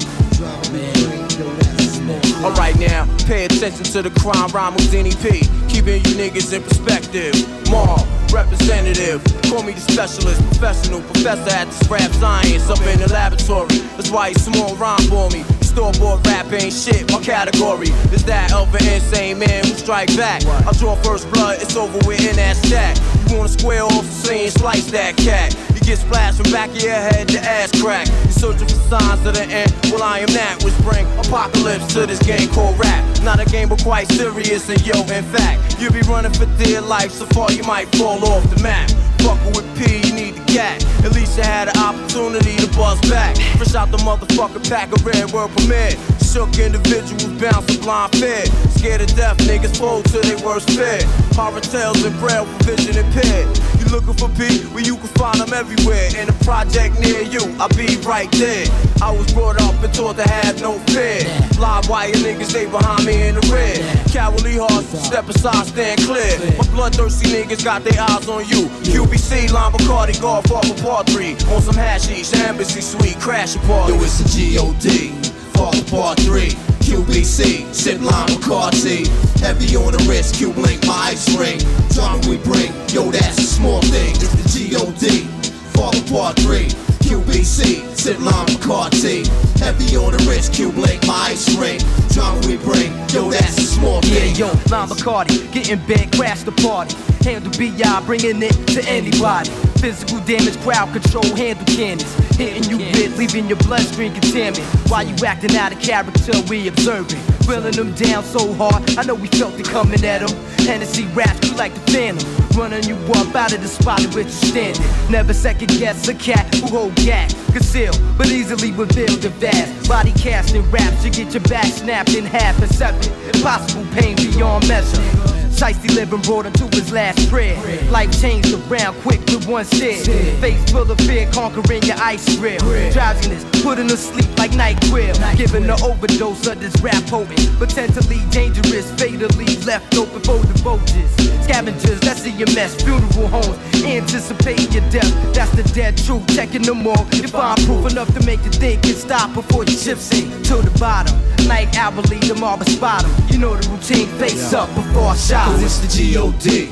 [2.44, 5.40] Alright now, pay attention to the crime rhyme Houdini P.
[5.68, 7.34] Keeping you niggas in perspective.
[7.70, 9.22] Mob, representative.
[9.48, 13.78] Call me the specialist, professional, professor at this rap science up in the laboratory.
[13.94, 15.44] That's why you small rhyme for me.
[15.62, 20.44] Store-bought rap ain't shit, my category is that an insane man who strike back.
[20.46, 22.96] I draw first blood, it's over with in that stack.
[23.28, 25.54] You wanna square off the scene, slice that cat.
[25.84, 28.08] Get splashed from back of your head to ass crack.
[28.24, 29.70] You're searching for signs of the end.
[29.92, 33.04] Well, I am that which bring apocalypse to this game called rap.
[33.22, 34.66] Not a game, but quite serious.
[34.70, 38.24] And yo, in fact, you'll be running for dear life so far you might fall
[38.24, 38.88] off the map.
[39.20, 40.82] Fucking with P, you need the gat.
[41.04, 43.36] At least you had an opportunity to buzz back.
[43.60, 46.00] Fresh out the motherfucking pack of red word permit.
[46.24, 48.44] Shook individuals bouncing blind fear.
[48.72, 51.00] Scared to death, niggas fold to their worst fear.
[51.36, 53.52] Horror tales and braille for vision impaired.
[53.84, 54.64] You looking for P?
[54.72, 56.08] Well, you can find them everywhere.
[56.16, 58.66] In a project near you, I'll be right there.
[59.02, 61.20] I was brought up and taught to have no fear.
[61.58, 63.80] Live wire niggas, they behind me in the red.
[64.10, 66.38] Cowardly hearts, step aside, stand clear.
[66.56, 68.68] My bloodthirsty niggas got their eyes on you.
[68.88, 71.32] QBC, Line Bacardi, golf off of part three.
[71.52, 73.92] On some hashish, embassy suite, crash party.
[73.92, 75.08] Yo, it's a G.O.D.
[75.52, 76.52] Fall apart three.
[76.84, 79.08] QBC, sip lime Bacardi.
[79.40, 81.58] Heavy on the wrist, Q blink my ice ring.
[81.90, 84.14] Drama we bring, yo, that's a small thing.
[84.16, 85.24] It's the G.O.D.
[85.72, 86.68] Fall apart three.
[87.04, 89.26] QBC, sip lime Bacardi.
[89.60, 91.78] Heavy on the wrist, Q blink my ice ring.
[92.08, 94.36] Drama we bring, yo, that's a small Yeah, thing.
[94.36, 96.96] yo, Lime Bacardi, getting bent, crash the party.
[97.22, 99.50] Handle BI, bringing it to anybody.
[99.80, 102.08] Physical damage, crowd control, handle cannons.
[102.36, 104.64] Hitting you with, leaving your bloodstream contaminated.
[104.90, 107.20] While you acting out of character, we observing.
[107.44, 110.34] Grilling them down so hard, I know we felt it coming at them.
[110.64, 112.43] Hennessy raps, you like the phantom.
[112.54, 115.10] Running you up out of the spot in which you standing.
[115.10, 117.34] Never second guess a cat who hold gat.
[117.52, 119.88] Conceal, but easily reveal the vast.
[119.88, 123.02] Body casting raps, you get your back snapped in half and seven.
[123.34, 125.43] Impossible pain beyond measure.
[125.54, 127.56] Shiesty living brought him to his last prayer.
[127.90, 130.02] Life changed around quick with one stare.
[130.40, 132.58] Face full of fear, conquering your ice grill.
[132.92, 135.14] Drowsiness, putting to sleep like night quill.
[135.36, 137.38] Giving the overdose of this rap potent.
[137.58, 141.10] Potentially dangerous, fatally left open for the vultures.
[141.44, 142.74] Scavengers, that's your mess.
[142.82, 145.34] Funeral homes, anticipating your death.
[145.34, 146.26] That's the dead truth.
[146.34, 147.06] Checking them all.
[147.12, 150.56] You find proof enough to make you think and stop before your ship sink to
[150.56, 151.14] the bottom.
[151.46, 153.04] Like Alberly, the marble spot.
[153.30, 154.08] You know the routine.
[154.18, 155.43] Face up before I shot.
[155.44, 156.66] Cause it's the G.O.D.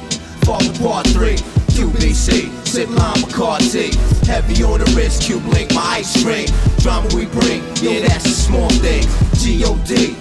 [0.46, 1.36] Fall Part 3,
[1.76, 3.94] QBC, Sip Lime Bacardi.
[4.26, 6.48] Heavy on the wrist, Cube Link, my ice ring.
[6.78, 9.02] Drama we bring, yeah, that's a small thing.
[9.36, 10.14] G.O.D.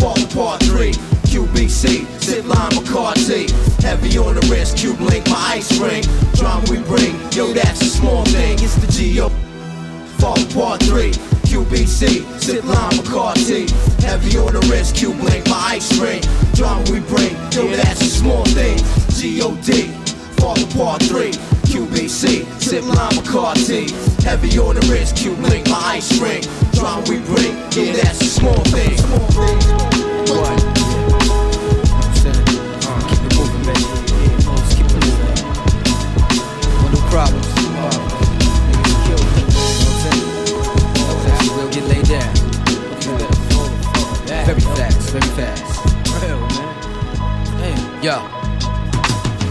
[0.00, 0.92] Fall Part 3,
[1.28, 3.50] QBC, Sip Lime Bacardi.
[3.82, 6.02] Heavy on the wrist, Cube Link, my ice ring.
[6.32, 8.54] Drama we bring, yo, that's a small thing.
[8.54, 9.47] It's the G.O.
[10.18, 11.12] Fall Part 3,
[11.46, 13.70] QBC, Sip Lime Bacardi.
[14.02, 16.22] Heavy on the wrist, Cube Link, my ice ring.
[16.54, 18.78] Drama we bring, yo, that's a small thing.
[19.14, 19.88] G.O.D.
[20.38, 21.30] Fall Part 3,
[21.70, 23.90] QBC, Sip Lime Bacardi.
[24.22, 26.42] Heavy on the wrist, Cube Link, my ice ring.
[26.72, 28.98] Drama we bring, yo, that's a small thing.
[30.34, 30.77] What?
[45.10, 46.22] Very fast.
[46.22, 46.38] Real,
[47.58, 48.02] man.
[48.02, 48.20] Yo.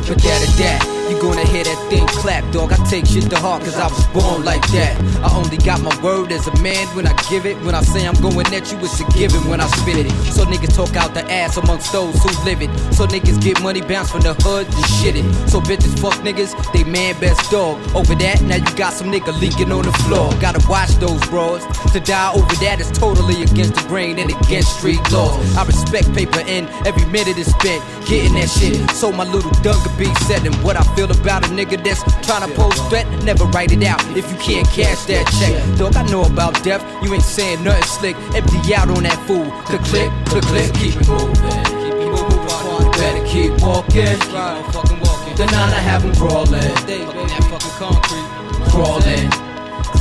[0.08, 2.74] But that at that, you gonna hear that thing clap, dog.
[2.74, 4.96] I take shit to heart cause I was born like that.
[5.24, 7.58] I only got my word as a man when I give it.
[7.64, 10.12] When I say I'm going at you, it's a given when I spit it.
[10.34, 12.70] So niggas talk out the ass amongst those who live it.
[12.94, 15.26] So niggas get money bounced from the hood and shit it.
[15.50, 17.78] So bitches fuck niggas, they man best dog.
[17.96, 20.32] Over that, now you got some nigga leaking on the floor.
[20.40, 21.66] Gotta watch those bros.
[21.94, 25.40] To die over that is totally against the grain and against street laws.
[25.56, 28.90] I respect paper and every minute is spent getting that shit.
[28.92, 32.52] So my little Dunker be setting what I feel about a nigga that's trying to
[32.56, 33.06] pose threat.
[33.24, 35.54] Never write it out if you can't cash that check.
[35.78, 36.82] Dog, I know about death.
[37.04, 38.16] You ain't saying nothing slick.
[38.34, 39.46] Empty out on that fool.
[39.70, 40.74] Click, click, click, click.
[40.74, 41.38] Keep it moving.
[41.86, 42.82] Keep it moving.
[42.82, 44.18] You better keep walking.
[44.18, 45.36] Keep on fucking walking.
[45.38, 46.74] The nine I have have 'em crawling.
[46.74, 48.30] Fucking that fucking concrete.
[48.74, 49.30] Crawling.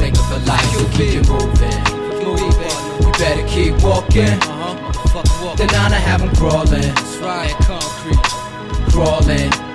[0.01, 0.65] Think of a life.
[0.73, 1.83] So keep it moving.
[3.05, 4.41] You better keep walking.
[4.49, 5.55] Uh-huh.
[5.61, 6.81] The nine I have 'em crawling.
[6.81, 7.53] That's right.
[7.69, 8.23] Concrete.
[8.93, 9.66] Crawling.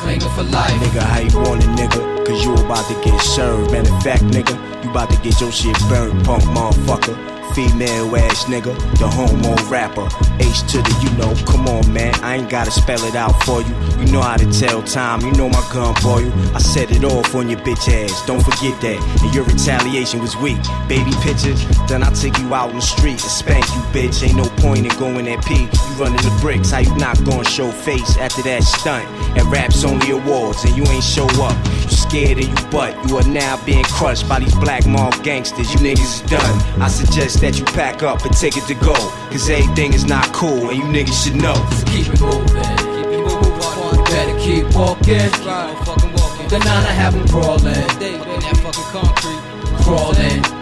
[0.00, 0.72] Clinging for life.
[0.80, 2.26] Nigga, how you want it, nigga?
[2.26, 3.70] Cause you about to get served.
[3.70, 7.39] Matter of fact, nigga, you about to get your shit burned, punk motherfucker.
[7.54, 10.08] Female ass nigga, the homo rapper.
[10.38, 12.14] H to the, you know, come on, man.
[12.22, 13.74] I ain't gotta spell it out for you.
[13.98, 16.32] You know how to tell time, you know my gun for you.
[16.54, 19.22] I set it off on your bitch ass, don't forget that.
[19.22, 20.58] And your retaliation was weak.
[20.88, 24.22] Baby pictures, then I take you out in the street and spank you, bitch.
[24.22, 25.54] Ain't no point in going at P.
[25.54, 29.06] You running the bricks, how you not gonna show face after that stunt?
[29.36, 31.56] And raps only awards, and you ain't show up.
[31.82, 32.94] You scared of you butt.
[33.08, 35.72] You are now being crushed by these black mob gangsters.
[35.74, 36.80] You niggas is done.
[36.80, 38.94] I suggest that you pack up and take it to go.
[39.30, 41.54] Cause everything is not cool, and you niggas should know.
[41.54, 42.46] So keep it moving.
[42.94, 43.50] Keep it moving.
[43.96, 45.30] You better keep walking.
[45.30, 46.48] Keep on fucking walking.
[46.48, 47.74] The nine I have have 'em crawling.
[47.74, 49.84] In that fucking concrete.
[49.84, 50.59] Crawling.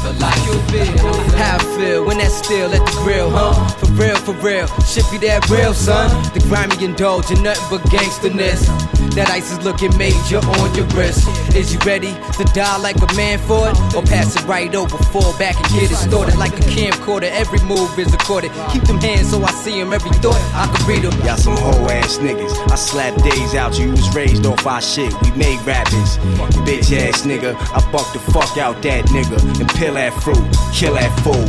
[0.00, 3.52] How I feel when that still at the grill, huh?
[3.78, 4.66] For real, for real.
[4.84, 6.08] Shit be that real, son.
[6.32, 8.66] The grimy indulge in nothing but gangsterness.
[9.14, 11.26] That ice is looking major on your wrist.
[11.56, 13.76] Is you ready to die like a man for it?
[13.94, 17.28] Or pass it right over, fall back and get it started like a camcorder?
[17.28, 18.52] Every move is recorded.
[18.70, 19.92] Keep them hands so I see them.
[19.92, 21.18] Every thought I can read them.
[21.26, 22.54] Y'all some hoe ass niggas.
[22.70, 23.90] I slap days out you.
[23.90, 25.12] was raised off our shit.
[25.22, 26.16] We made rappers.
[26.64, 27.56] Bitch ass nigga.
[27.74, 29.60] I buck the fuck out that nigga.
[29.60, 30.46] And peel that fruit.
[30.72, 31.46] Kill that fool.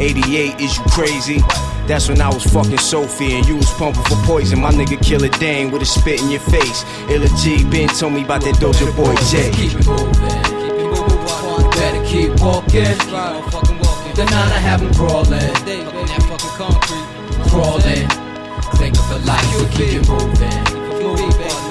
[0.00, 1.40] 88, is you crazy?
[1.86, 4.60] That's when I was fucking Sophie and you was pumping for poison.
[4.60, 6.84] My nigga Killer Dane with a spit in your face.
[7.08, 9.50] Illa G been told me about that Doja Boy J.
[9.52, 10.12] Keep it moving.
[10.60, 11.64] Keep it moving.
[11.64, 12.84] You better keep walking.
[12.84, 14.14] Keep on fucking walking.
[14.14, 15.40] The nine I have have 'em crawling.
[15.40, 17.08] Fucking that fucking concrete.
[17.48, 18.08] Crawling.
[18.76, 19.48] Clinging for life.
[19.56, 20.60] So keep it moving.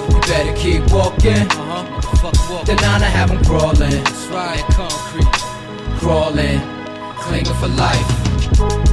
[0.09, 1.47] You better keep walking.
[2.65, 4.03] The nine I have have 'em crawling.
[4.27, 4.65] That's.
[4.73, 5.56] Concrete.
[5.99, 6.61] Crawling.
[7.17, 8.86] Clinging for life.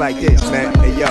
[0.00, 0.74] Like this, man.
[0.76, 1.06] Hey yo.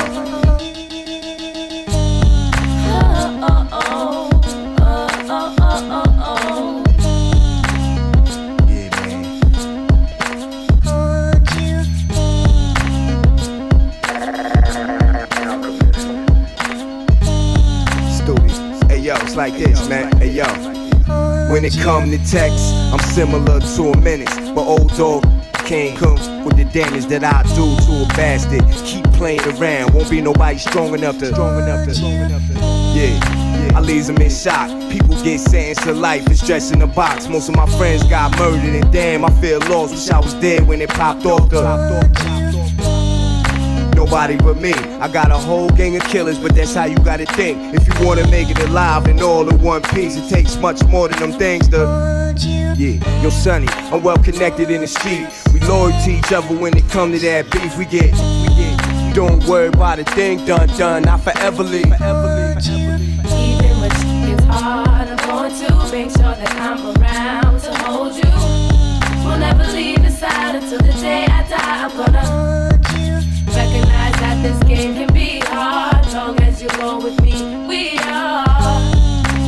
[19.36, 20.12] Like this, man.
[20.18, 20.44] Hey yo.
[21.50, 25.24] When it come to text, I'm similar to a menace, but old dog
[25.66, 28.64] can't come with the damage that I do to a bastard.
[28.86, 31.28] Keep playing around, won't be nobody strong enough to.
[31.28, 31.94] Strong enough to.
[31.94, 32.42] strong enough
[32.96, 33.76] Yeah.
[33.76, 34.70] I leave them in shock.
[34.92, 37.28] People get sentenced to life and stress in the box.
[37.28, 39.94] Most of my friends got murdered, and damn, I feel lost.
[39.94, 42.39] Wish I was dead when it popped off the.
[44.10, 44.74] Nobody but me.
[44.74, 47.76] I got a whole gang of killers, but that's how you gotta think.
[47.76, 51.08] If you wanna make it alive and all in one piece, it takes much more
[51.08, 52.34] than them things to.
[52.76, 55.28] Yeah, yo, Sonny, I'm well connected in the street.
[55.54, 57.78] We loyal to each other when it come to that beef.
[57.78, 59.14] We get, we get.
[59.14, 61.08] Don't worry about a thing done, done.
[61.08, 61.86] I forever leave.
[61.86, 62.02] Even
[63.80, 63.92] when
[64.26, 68.32] gets hard, I'm going to make sure that I'm around to hold you.
[69.24, 71.84] We'll never leave your side until the day I die.
[71.84, 72.69] I'm gonna recognize that this
[74.70, 76.06] game can be hard.
[76.14, 77.34] Long as you roll with me,
[77.68, 78.46] we are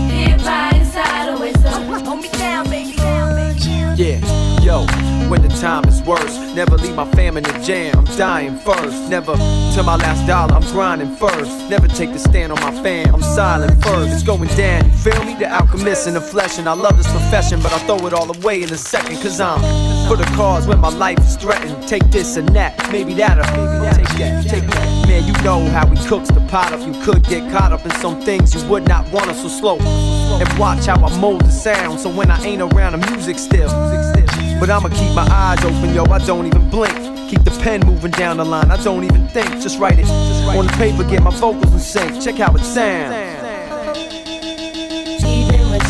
[0.10, 1.62] here by your side always.
[1.62, 4.02] So hold me down, baby, down, baby.
[4.02, 4.20] Yeah,
[4.62, 4.86] yo,
[5.32, 7.98] when the time is worse, never leave my fam in the jam.
[7.98, 9.10] I'm dying first.
[9.10, 9.34] Never
[9.74, 11.70] till my last dollar, I'm grinding first.
[11.70, 14.12] Never take the stand on my fam, I'm silent first.
[14.12, 15.36] It's going down, you feel me?
[15.36, 18.30] The alchemist in the flesh, and I love this profession, but I throw it all
[18.36, 19.62] away in a second, cause I'm
[20.10, 21.88] for the cause when my life is threatened.
[21.88, 25.08] Take this and that, maybe that'll take that, take that.
[25.08, 26.86] Man, you know how he cooks the pot up.
[26.86, 29.80] You could get caught up in some things you would not want us so slow.
[29.80, 33.70] And watch how I mold the sound, so when I ain't around, the music still.
[34.62, 36.96] But I'ma keep my eyes open, yo, I don't even blink.
[37.32, 39.50] Keep the pen moving down the line, I don't even think.
[39.60, 42.22] Just write it Just write on the paper, get my vocals in sync.
[42.22, 43.16] Check how it sounds.
[45.24, 45.82] Even when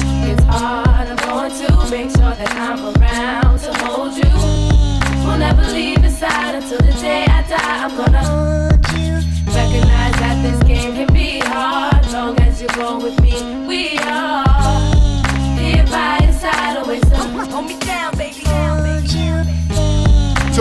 [0.45, 5.27] hard, I'm going to make sure that I'm around to hold you.
[5.27, 7.83] We'll never leave until the day I die.
[7.83, 8.79] I'm gonna
[9.47, 12.09] recognize that this game can be hard.
[12.11, 13.33] Long as you roll with me,
[13.67, 14.00] we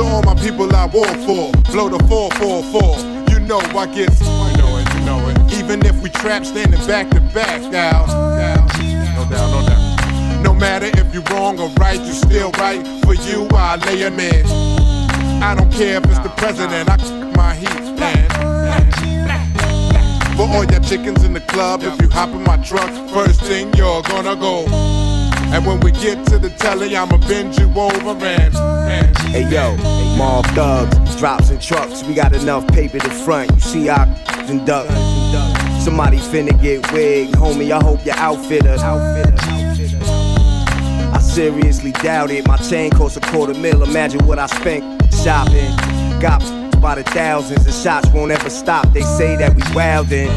[0.00, 3.28] To all my people I war for, blow the 444.
[3.28, 5.52] You know I get, you know it, you know it.
[5.52, 10.42] Even if we trap standing back to back, now, no doubt, no doubt.
[10.42, 12.80] No matter if you're wrong or right, you still right.
[13.04, 14.46] For you, I lay a man.
[15.42, 16.96] I don't care if it's the president, I
[17.36, 17.68] my heat,
[18.00, 18.30] man.
[20.34, 23.70] For all your chickens in the club, if you hop in my truck, first thing
[23.74, 24.64] you're gonna go.
[25.52, 29.76] And when we get to the telly, I'ma bend you over and Hey yo,
[30.16, 32.02] mob thugs, drops and trucks.
[32.02, 33.52] We got enough paper to front.
[33.52, 34.06] You see our
[34.50, 34.88] and duck.
[35.80, 37.70] Somebody finna get wigged, homie.
[37.70, 38.76] I hope your outfitter.
[41.12, 42.46] I seriously doubt it.
[42.48, 43.82] My chain costs a quarter mil.
[43.84, 44.82] Imagine what I spent
[45.14, 45.70] shopping.
[46.20, 46.42] Got
[46.80, 48.92] by the thousands, and shots won't ever stop.
[48.92, 50.28] They say that we wildin',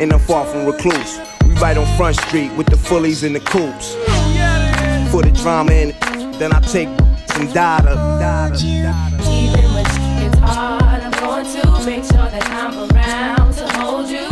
[0.00, 1.20] and I'm far from recluse.
[1.46, 3.94] We right on Front Street with the fullies and the coops.
[5.12, 5.92] For the drama and
[6.40, 6.88] then I take
[7.46, 8.94] some data.
[9.30, 14.08] Even when shit gets hard, I'm going to make sure that I'm around to hold
[14.08, 14.28] you.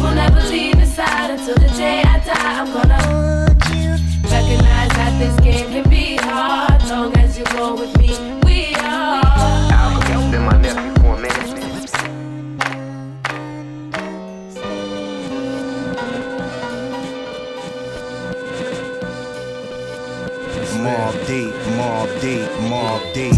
[0.00, 2.60] We'll never leave your side until the day I die.
[2.60, 3.90] I'm gonna you
[4.30, 6.82] recognize that this game can be hard.
[6.88, 9.22] Long as you roll with me, we are.
[9.24, 11.44] Alchemist been my nephew for a minute.
[20.84, 23.34] Mobb Deep, Mobb Deep, Mobb Deep.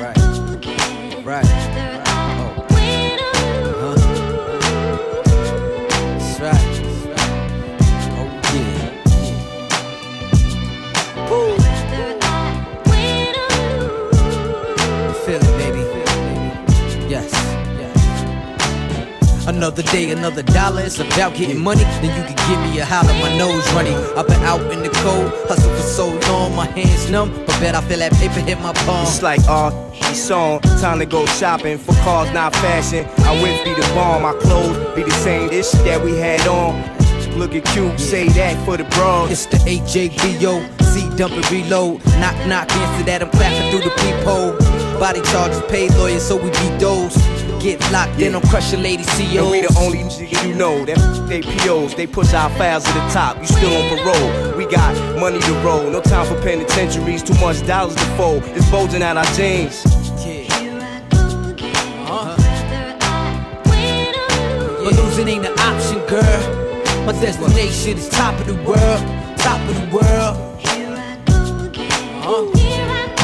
[0.00, 1.24] Right.
[1.24, 1.61] Right.
[19.62, 20.82] Another day, another dollar.
[20.82, 21.84] It's about getting money.
[22.02, 23.94] Then you can give me a holler, my nose running.
[24.18, 27.30] I've been out in the cold, hustle for so long, my hands numb.
[27.46, 29.06] But bet I feel that paper hit my palm.
[29.06, 30.62] It's like uh, the song.
[30.82, 33.06] Time to go shopping for cars, not fashion.
[33.18, 36.82] I whip be the bomb, my clothes be the same ish that we had on.
[37.38, 39.30] Look at Cube, say that for the bros.
[39.30, 42.04] It's the AJBO, C dump and reload.
[42.18, 44.58] Knock, knock, answer that, I'm clapping through the peephole.
[44.98, 47.16] Body charges, paid lawyers, so we beat those.
[47.60, 48.28] Get locked yeah.
[48.28, 49.50] in on crushing lady CEO.
[49.50, 50.00] We the only
[50.46, 50.98] you know that
[51.28, 51.94] they POs.
[51.94, 53.38] They push our files to the top.
[53.38, 54.56] You still on parole.
[54.56, 55.88] We got money to roll.
[55.90, 57.22] No time for penitentiaries.
[57.22, 58.42] Too much dollars to fold.
[58.46, 59.84] It's bulging out our jeans.
[60.24, 60.48] Yeah.
[62.08, 62.36] Uh-huh.
[64.84, 67.06] But losing ain't an option, girl.
[67.06, 69.02] My destination is top of the world.
[69.38, 70.58] Top of the world.
[70.60, 71.90] Here I go again.
[72.22, 72.50] Huh?
[72.56, 73.22] Here I go.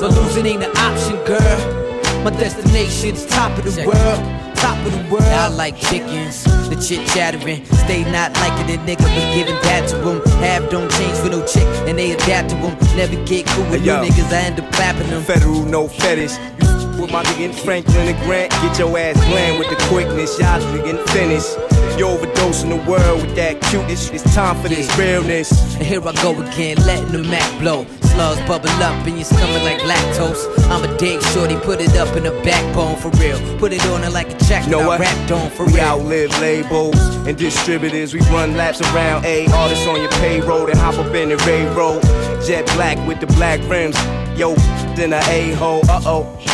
[0.00, 1.83] But losing ain't an option, girl.
[2.24, 5.24] My destination is top of the world, top of the world.
[5.24, 7.66] I like chickens, the chit chattering.
[7.84, 10.22] Stay not liking the nigga, but giving that to them.
[10.40, 12.78] Have don't change for no chick, and they adapt to them.
[12.96, 14.02] Never get cool with Hey, yo.
[14.02, 15.22] niggas, I end up clapping them.
[15.22, 16.32] Federal, no fetish.
[16.62, 20.38] You with my nigga Franklin and Grant, get your ass bland with the quickness.
[20.38, 21.73] Y'all getting finished.
[21.96, 24.10] You overdosing the world with that cuteness.
[24.10, 25.52] It's time for this realness.
[25.76, 27.86] And here I go again, letting the Mac blow.
[28.02, 30.42] Slugs bubble up and you're coming like lactose.
[30.70, 33.38] I'm a dick shorty, put it up in the backbone for real.
[33.58, 35.84] Put it on her like a jacket, know I rapped on for we real.
[35.84, 36.98] outlive labels
[37.28, 38.12] and distributors.
[38.12, 42.02] We run laps around A artists on your payroll and hop up in the railroad.
[42.44, 43.96] Jet black with the black rims.
[44.36, 44.54] Yo,
[44.96, 45.82] then a a hole.
[45.88, 46.53] Uh oh.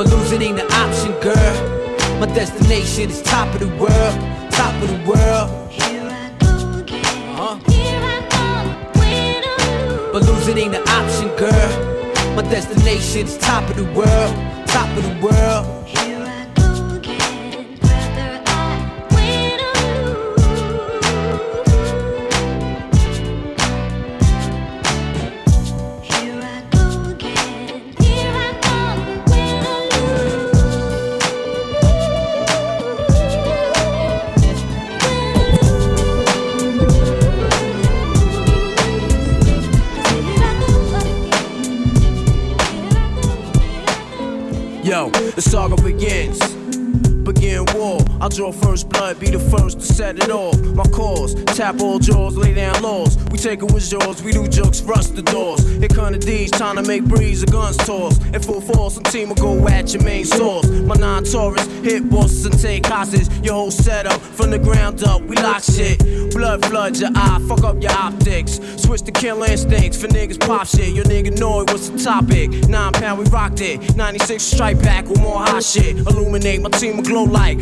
[0.00, 2.18] But losing ain't an option, girl.
[2.18, 5.70] My destination is top of the world, top of the world.
[5.70, 7.58] Here I go again, Uh.
[10.10, 12.34] But losing ain't an option, girl.
[12.34, 14.34] My destination is top of the world,
[14.68, 15.86] top of the world.
[45.40, 46.49] The saga begins.
[48.20, 50.58] I'll draw first blood, be the first to set it off.
[50.60, 53.16] My cause, tap all jaws, lay down laws.
[53.30, 55.66] We take it with jaws, we do jokes, rust the doors.
[55.78, 58.22] Here come the D's, trying to make breeze, the guns toss.
[58.26, 60.68] In full force, some team will go at your main source.
[60.68, 63.30] My non Taurus, hit bosses and take hostages.
[63.40, 65.98] Your whole setup, from the ground up, we lock shit.
[66.34, 68.60] Blood floods your eye, fuck up your optics.
[68.76, 70.92] Switch to kill instincts for niggas pop shit.
[70.94, 72.50] Your nigga know it was the topic.
[72.68, 73.96] Nine pound, we rocked it.
[73.96, 75.96] 96 strike back with more hot shit.
[75.96, 77.58] Illuminate, my team will glow like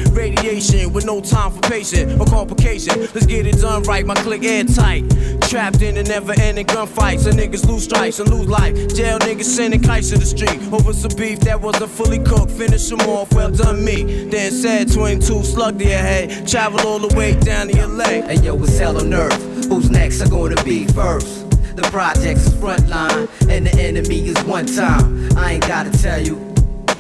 [0.49, 3.01] radiation with no time for patience or complication.
[3.01, 5.09] Let's get it done right, my click airtight.
[5.43, 7.27] Trapped in the never ending gunfights.
[7.27, 8.75] And niggas lose stripes and lose life.
[8.95, 12.51] Jail niggas sending kites to the street over some beef that wasn't fully cooked.
[12.53, 14.29] Finish them off, well done me.
[14.29, 16.47] Then said 22 slug to your head.
[16.47, 18.25] Travel all the way down to leg.
[18.25, 19.67] Hey yo, it's hell on earth.
[19.69, 21.49] Who's next are gonna be first?
[21.77, 25.37] The project's is front line, and the enemy is one time.
[25.37, 26.35] I ain't gotta tell you,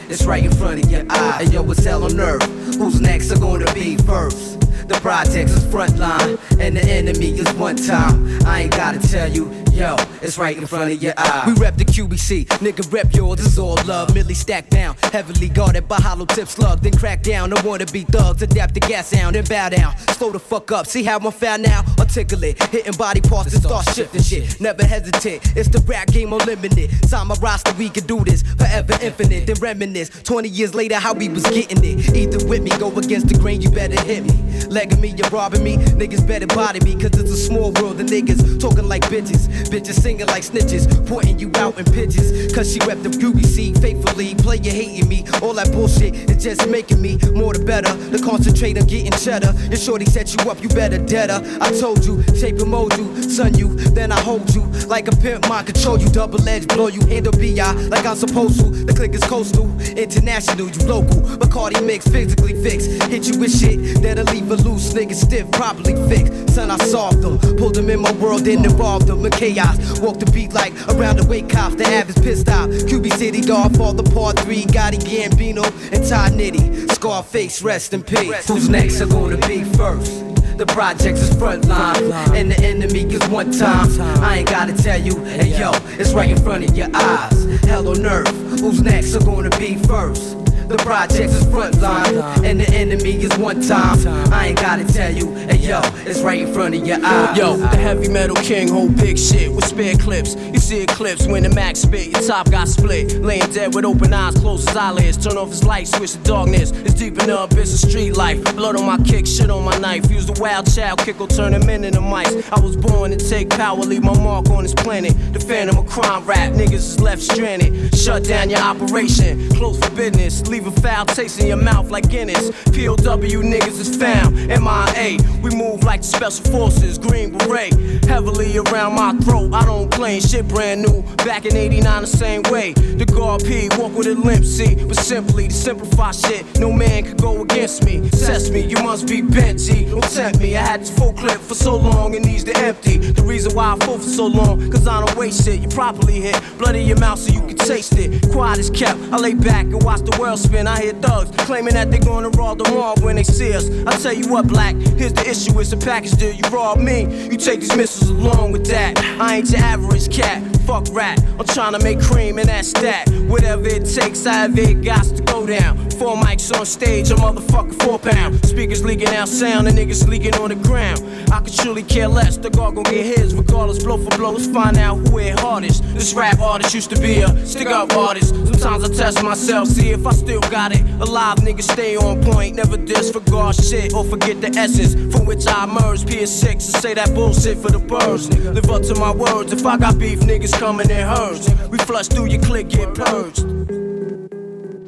[0.08, 1.44] it's right in front of your eye.
[1.44, 2.42] Hey yo, it's hell on earth.
[2.76, 4.60] Who's next are gonna be first?
[4.88, 8.26] The project's is front line, and the enemy is one time.
[8.46, 11.44] I ain't gotta tell you, yo, it's right in front of your eye.
[11.46, 14.12] We rep the QBC, nigga rep yours, is all love.
[14.12, 17.56] Millie stacked down, heavily guarded by hollow tip slug, then crack down.
[17.56, 19.96] I wanna be thugs, adapt the gas sound, and bow down.
[20.18, 21.84] Slow the fuck up, see how I'm found now?
[21.98, 24.60] Articulate, hitting body parts to start shifting shit.
[24.60, 26.90] Never hesitate, it's the rap game unlimited.
[27.08, 29.46] Sign my roster, we can do this forever infinite.
[29.46, 32.16] Then reminisce, 20 years later, how we was getting it.
[32.16, 34.32] Either with me, go against the grain, you better hit me.
[34.68, 37.98] Legging me, you're robbing me, niggas better body me, cause it's a small world.
[37.98, 42.52] The niggas talking like bitches, bitches singing like snitches, pointing you out in pitches.
[42.54, 45.24] Cause she rep the QBC faithfully, player hating me.
[45.42, 47.92] All that bullshit is just making me more the better.
[48.10, 49.52] To concentrate on getting cheddar.
[49.68, 51.40] Your shorty set you up, you better deader.
[51.60, 54.62] I told you, shape and mold you, son you, then I hold you.
[54.86, 58.60] Like a pimp, mind control you, double edge, blow you, handle BI like I'm supposed
[58.60, 58.70] to.
[58.70, 61.20] The click is coastal, international, you local.
[61.38, 62.90] Bacardi mix, physically fixed.
[63.04, 66.54] Hit you with shit that'll leave a loose nigga stiff, properly fixed.
[66.54, 70.00] Son, I solved them, pulled them in my world, then involved them in chaos.
[70.00, 72.70] Walk the beat like around the wake cops, the average pissed out.
[72.70, 76.90] QB City, dog, fall the part three, Gotti Gambino, and Ty Nitty.
[76.92, 78.46] Scarface, rest in peace.
[78.48, 80.24] Who's next are gonna be first?
[80.58, 83.88] The projects is front line, and the enemy is one time.
[84.22, 87.44] I ain't gotta tell you, hey yo, it's right in front of your eyes.
[87.62, 88.28] Hell on earth,
[88.60, 90.36] who's next are gonna be first?
[90.68, 94.06] The projects is front line, and the enemy is one time.
[94.30, 97.38] I ain't gotta tell you, hey yo, it's right in front of your eyes.
[97.38, 100.36] Yo, the heavy metal king hold big shit with spare clips.
[100.36, 103.12] You see eclipse when the max spit, your top got split.
[103.22, 105.16] Laying dead with open eyes, close his eyelids.
[105.16, 106.70] Turn off his light, switch to darkness.
[106.70, 108.44] It's deep in the of street life.
[108.54, 110.10] Blood on my kick, shit on my knife.
[110.10, 112.34] Use the wild child kick will turn him into mice.
[112.52, 115.14] I was born to take power, leave my mark on this planet.
[115.32, 117.94] The phantom of crime rap, niggas is left stranded.
[117.94, 120.46] Shut down your operation, close for business.
[120.46, 122.50] Leave Leave a foul taste in your mouth like Guinness.
[122.64, 124.34] POW niggas is found.
[124.34, 125.16] MIA.
[125.40, 126.98] We move like the special forces.
[126.98, 127.72] Green beret.
[128.06, 129.54] Heavily around my throat.
[129.54, 131.02] I don't claim shit brand new.
[131.18, 132.72] Back in 89 the same way.
[132.72, 133.68] The guard P.
[133.78, 134.74] Walk with a limp, see.
[134.74, 136.58] But simply to simplify shit.
[136.58, 138.10] No man could go against me.
[138.10, 138.62] Test me.
[138.62, 139.84] You must be bent, G.
[139.84, 140.56] Don't tempt me.
[140.56, 142.14] I had this full clip for so long.
[142.14, 142.96] It needs to empty.
[142.98, 144.68] The reason why I full for so long.
[144.72, 145.60] Cause I don't waste shit.
[145.60, 146.42] You properly hit.
[146.58, 148.28] Blood in your mouth so you can taste it.
[148.32, 148.98] Quiet is kept.
[149.12, 150.66] I lay back and watch the world spin.
[150.66, 153.68] I hear thugs claiming that they're gonna rob the mall when they see us.
[153.86, 155.58] I tell you what, black, here's the issue.
[155.60, 156.32] It's a package deal.
[156.32, 158.98] You rob me, you take these missiles along with that.
[159.20, 160.42] I ain't your average cat.
[160.66, 161.22] Fuck rat.
[161.38, 163.08] I'm trying to make cream and that's that.
[163.28, 165.88] Whatever it takes, I have it got to go down.
[165.92, 168.44] Four mics on stage, a motherfucker four pound.
[168.44, 171.00] Speakers leaking out sound, and niggas leaking on the ground.
[171.32, 172.36] I could truly care less.
[172.36, 174.32] The guard gon' get his, regardless, blow for blow.
[174.32, 175.82] Let's find out who hit hardest.
[175.94, 178.28] This rap artist used to be a stick up artist.
[178.28, 180.82] Sometimes I test myself, see if I still got it.
[181.00, 185.64] Alive niggas stay on point, never disregard shit or forget the essence from which I
[185.64, 186.06] emerged.
[186.08, 188.28] PS6 and say that bullshit for the birds.
[188.38, 189.52] Live up to my words.
[189.52, 191.48] If I got beef, niggas coming in herds.
[191.68, 193.46] We flush through your click, get purged.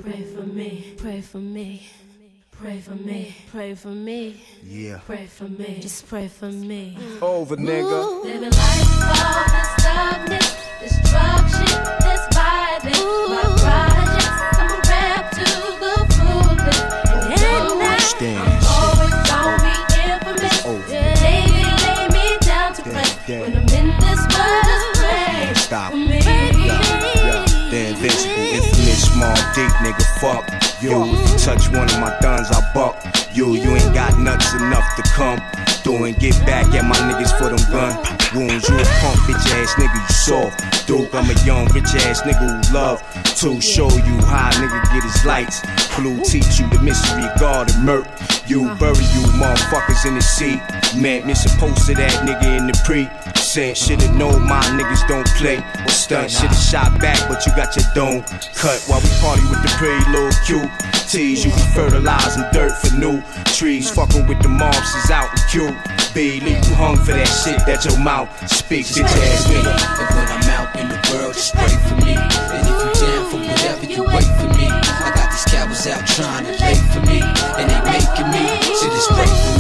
[0.03, 1.89] Pray for me, pray for me.
[2.61, 4.45] Pray for me, pray for me.
[4.63, 5.01] Yeah.
[5.07, 6.95] Pray for me, just pray for me.
[7.23, 8.23] Over, nigga.
[8.23, 11.40] Living life all this darkness, destruction, this
[29.55, 30.05] deep nigga.
[30.21, 30.45] Fuck
[30.83, 30.93] you.
[30.93, 32.97] If you touch one of my guns, I buck
[33.33, 33.55] you.
[33.55, 35.41] You ain't got nuts enough to come
[35.83, 37.95] through and get back at my niggas for them gun
[38.35, 38.69] wounds.
[38.69, 40.87] You a punk bitch ass nigga, you soft.
[40.87, 43.03] Duke, I'm a young rich ass nigga who love
[43.41, 45.63] to show you how nigga get his lights.
[45.97, 48.07] Blue teach you the mystery God and murk.
[48.47, 50.61] You bury you motherfuckers in the sea.
[51.01, 53.09] Man, me supposed to that nigga in the pre.
[53.51, 56.31] Saying should've known my niggas don't play or stunt.
[56.31, 58.23] Should've shot back, but you got your dome
[58.55, 60.71] cut while we party with the pretty little cute.
[61.11, 63.91] Tease you be fertilizing dirt for new trees.
[63.91, 65.75] Fucking with the mobs is out in Q.
[66.15, 69.75] B, leave you hung for that shit that your mouth speak, bitch ass nigga.
[69.99, 72.15] And when I'm out in the world, just pray for me.
[72.55, 74.71] And if you down for whatever, you wait for me.
[74.71, 77.19] I got these cowards out trying to lay for me.
[77.59, 78.47] And they making me,
[78.79, 79.60] shit is pray for me.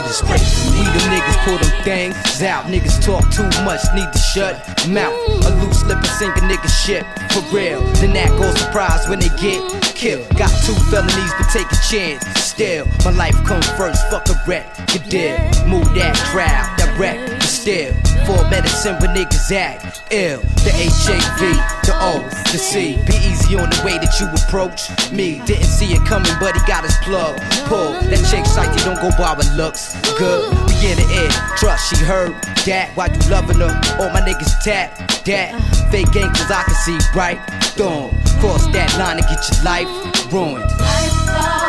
[0.00, 2.64] We the niggas pull them things out.
[2.66, 4.56] Niggas talk too much, need to shut
[4.88, 5.14] mouth.
[5.44, 7.04] A loose lip and sink a nigga shit.
[7.32, 7.80] For real.
[8.00, 9.60] Then that goes surprise when they get
[9.94, 10.26] killed.
[10.36, 12.24] Got two felonies, but take a chance.
[12.40, 14.08] Still, my life comes first.
[14.10, 14.66] Fuck a wreck.
[14.94, 15.38] You did.
[15.66, 17.39] Move that crowd, that wreck.
[17.60, 17.92] Still,
[18.24, 20.40] for medicine when niggas act ill.
[20.64, 21.40] The HIV,
[21.84, 22.96] the O, the C.
[23.04, 25.44] Be easy on the way that you approach me.
[25.44, 27.36] Didn't see it coming, but he got his plug
[27.68, 28.00] pulled.
[28.08, 29.92] That chick you don't go by with looks.
[30.16, 31.28] Good, we in the air.
[31.60, 32.32] Trust, she heard
[32.64, 32.96] that.
[32.96, 33.68] Why you loving her?
[34.00, 34.96] All my niggas tap
[35.28, 35.52] that.
[35.92, 37.36] Fake gang, cause I can see right
[37.76, 38.08] through.
[38.40, 41.59] Cross that line and get your life ruined.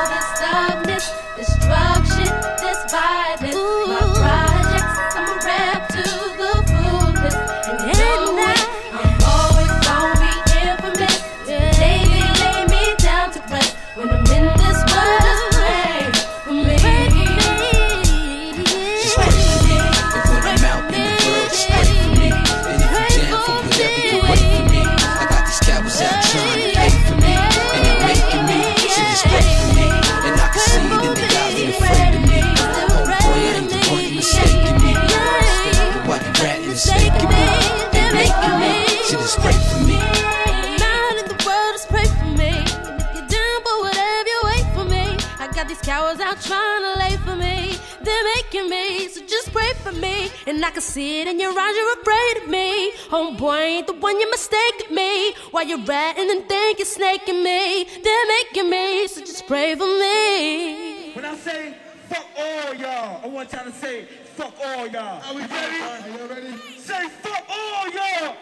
[45.92, 47.76] Cowards out trying to lay for me.
[48.02, 50.32] They're making me, so just pray for me.
[50.48, 52.94] And I can see it in your eyes, you're afraid of me.
[53.14, 55.34] Homeboy, ain't the one you mistaken me.
[55.52, 57.84] While you're ratting and think you're snaking me.
[58.06, 61.12] They're making me, so just pray for me.
[61.12, 61.76] When I say
[62.08, 64.06] fuck all y'all, I want y'all to say
[64.38, 65.22] fuck all y'all.
[65.26, 65.80] Are we ready?
[65.92, 66.54] Are you ready?
[66.78, 68.36] Say fuck all y'all.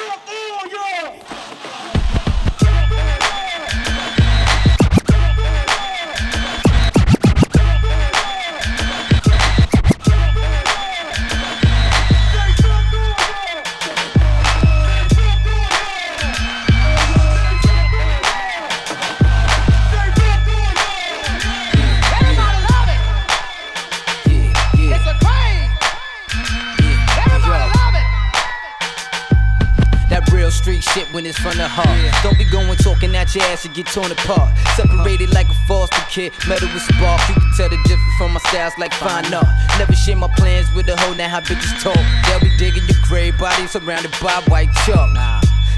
[0.00, 1.14] Fuck all y'all.
[1.14, 1.99] Yeah,
[30.80, 31.88] shit when it's from the heart.
[32.22, 34.56] Don't be going talking at your ass and get torn apart.
[34.76, 37.20] Separated like a foster kid, metal with spark.
[37.28, 39.46] You can tell the difference from my styles like fine art.
[39.78, 42.00] Never share my plans with a hoe, now how bitches talk.
[42.26, 45.10] They'll be digging your gray body surrounded by white chalk.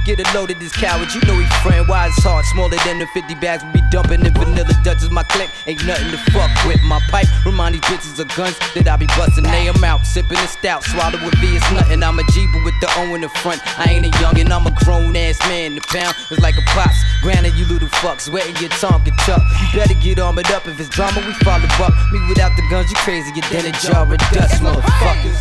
[0.04, 1.86] Get a load of this coward, you know he friend.
[1.86, 5.14] Why his heart smaller than the 50 bags we be dumping in vanilla Dutchess.
[5.14, 6.82] My click ain't nothing to fuck with.
[6.82, 9.44] My pipe remind these bitches of guns that I be busting.
[9.46, 12.02] They am out, sipping the stout, swallow with V, it's nothing.
[12.02, 13.62] I'm a Jeeper with the O in the front.
[13.78, 15.76] I ain't a youngin', I'm a grown ass man.
[15.76, 16.98] The pound is like a pops.
[17.22, 19.38] Granted, you little fucks, wetting your tongue, get chuck.
[19.70, 21.94] You better get armored up if it's drama, we follow up.
[22.10, 25.38] Me without the guns, you crazy, you then a jar of dust, motherfuckers.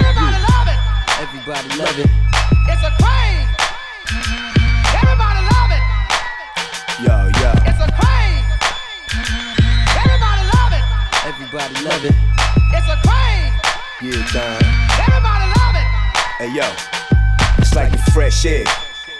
[0.00, 0.80] Everybody love it.
[1.20, 2.41] Everybody love it.
[2.68, 3.46] It's a crane.
[5.02, 5.82] Everybody love it.
[7.02, 7.50] Yo, yo.
[7.66, 8.44] It's a crane.
[10.02, 10.84] Everybody love it.
[11.26, 12.14] Everybody love it.
[12.72, 13.52] It's a crane.
[14.02, 14.62] Yeah, done.
[15.06, 15.86] Everybody love it.
[16.38, 16.66] Hey yo,
[17.58, 18.64] it's like the fresh air.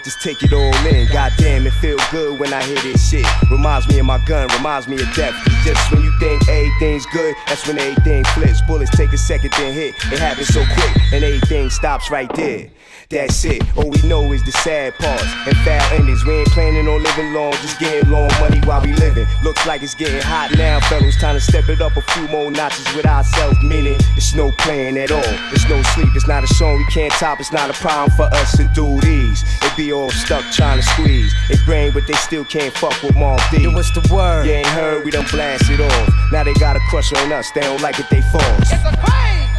[0.03, 1.07] Just take it all in.
[1.13, 3.25] Goddamn, it feel good when I hear this shit.
[3.49, 5.33] Reminds me of my gun, reminds me of death.
[5.45, 8.61] 'Cause just when you think everything's good, that's when everything flips.
[8.61, 9.95] Bullets take a second, then hit.
[10.11, 12.67] It happens so quick, and everything stops right there.
[13.13, 13.61] That's it.
[13.77, 16.25] All we know is the sad parts and foul endings.
[16.25, 19.27] We ain't planning on living long, just getting long money while we living.
[19.43, 21.15] Looks like it's getting hot now, fellas.
[21.21, 23.61] Time to step it up a few more notches with ourselves.
[23.61, 25.21] Meaning, it's no plan at all.
[25.53, 26.09] It's no sleep.
[26.15, 27.39] It's not a song we can't top.
[27.39, 29.43] It's not a problem for us to do these.
[29.61, 31.35] They be all stuck trying to squeeze.
[31.49, 33.61] They brain, but they still can't fuck with Mom D.
[33.61, 34.47] Yo, what's the word?
[34.47, 36.31] You ain't heard, we done blast it off.
[36.31, 37.51] Now they got a crush on us.
[37.51, 38.71] They don't like it, they false.
[38.71, 39.52] It's a crane.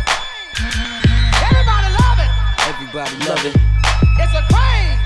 [2.96, 3.56] Everybody love it.
[4.20, 4.98] It's a crane.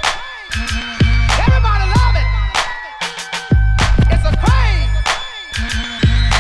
[1.41, 2.29] Everybody love it.
[4.13, 4.91] It's a crane.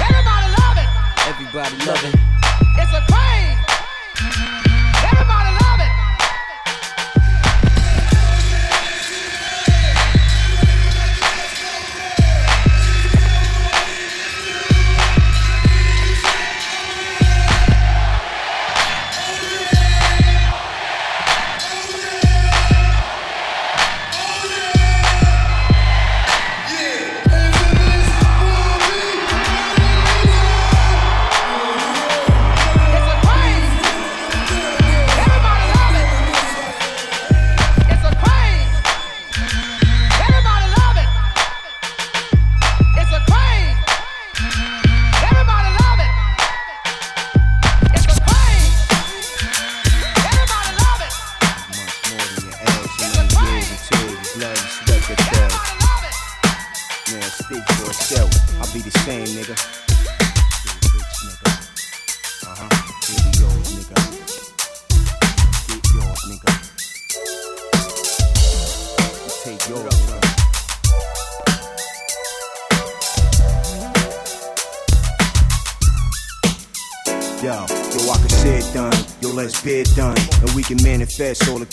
[0.05, 0.89] Everybody love it.
[1.27, 2.28] Everybody love it.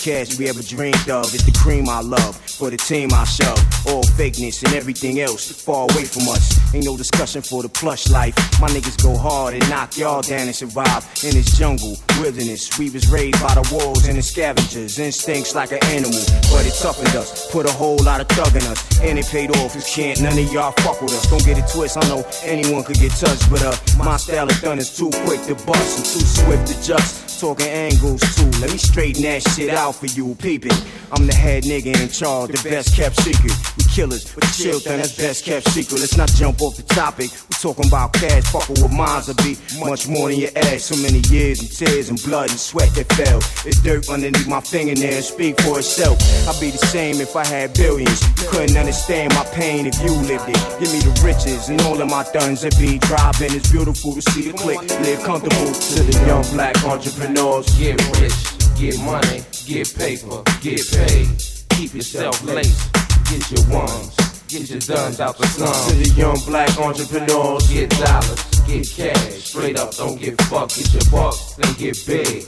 [0.06, 1.34] Cash we ever dreamed of.
[1.34, 3.58] It's the cream I love, for the team I shove.
[3.90, 6.46] All fakeness and everything else far away from us.
[6.72, 8.36] Ain't no discussion for the plush life.
[8.60, 12.78] My niggas go hard and knock y'all down and survive in this jungle, wilderness.
[12.78, 15.00] We was raised by the wolves and the scavengers.
[15.00, 16.22] Instincts like an animal,
[16.54, 17.50] but it toughened us.
[17.50, 18.78] Put a whole lot of thug in us.
[19.02, 21.28] And it paid off, cause can't none of y'all fuck with us.
[21.28, 24.60] Don't get it twist, I know anyone could get touched, but uh, my style of
[24.60, 27.25] done is too quick to bust and too swift to just.
[27.40, 28.48] Talking angles too.
[28.60, 30.72] Let me straighten that shit out for you, peeping.
[31.12, 33.52] I'm the head nigga in charge, the best kept secret.
[33.76, 35.98] We killers, but chill, then that's best kept secret.
[35.98, 37.30] Let's not jump off the topic.
[37.48, 40.92] We talking about cash, fucking with minds will be much more than your ass.
[40.92, 43.40] So many years and tears and blood and sweat that fell.
[43.64, 46.20] It's dirt underneath my fingernails, speak for itself.
[46.46, 48.20] I'd be the same if I had billions.
[48.36, 50.60] You couldn't understand my pain if you lived it.
[50.76, 53.56] Give me the riches and all of my thuns that be driving.
[53.56, 57.64] It's beautiful to see the click, live comfortable to the young black entrepreneurs.
[57.80, 58.36] Get rich,
[58.76, 61.32] get money, get paper, get paid.
[61.76, 62.88] Keep yourself laced,
[63.28, 64.14] get your ones,
[64.48, 65.86] get your duns out the slums.
[65.86, 67.66] To the young black entrepreneurs.
[67.68, 70.76] Get dollars, get cash, straight up, don't get fucked.
[70.76, 72.42] Get your bucks, then get big.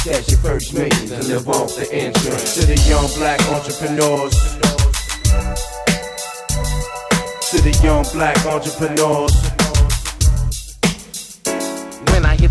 [0.00, 2.54] Stash your first millions and live off the insurance.
[2.54, 4.36] To the young black entrepreneurs.
[7.50, 9.55] To the young black entrepreneurs.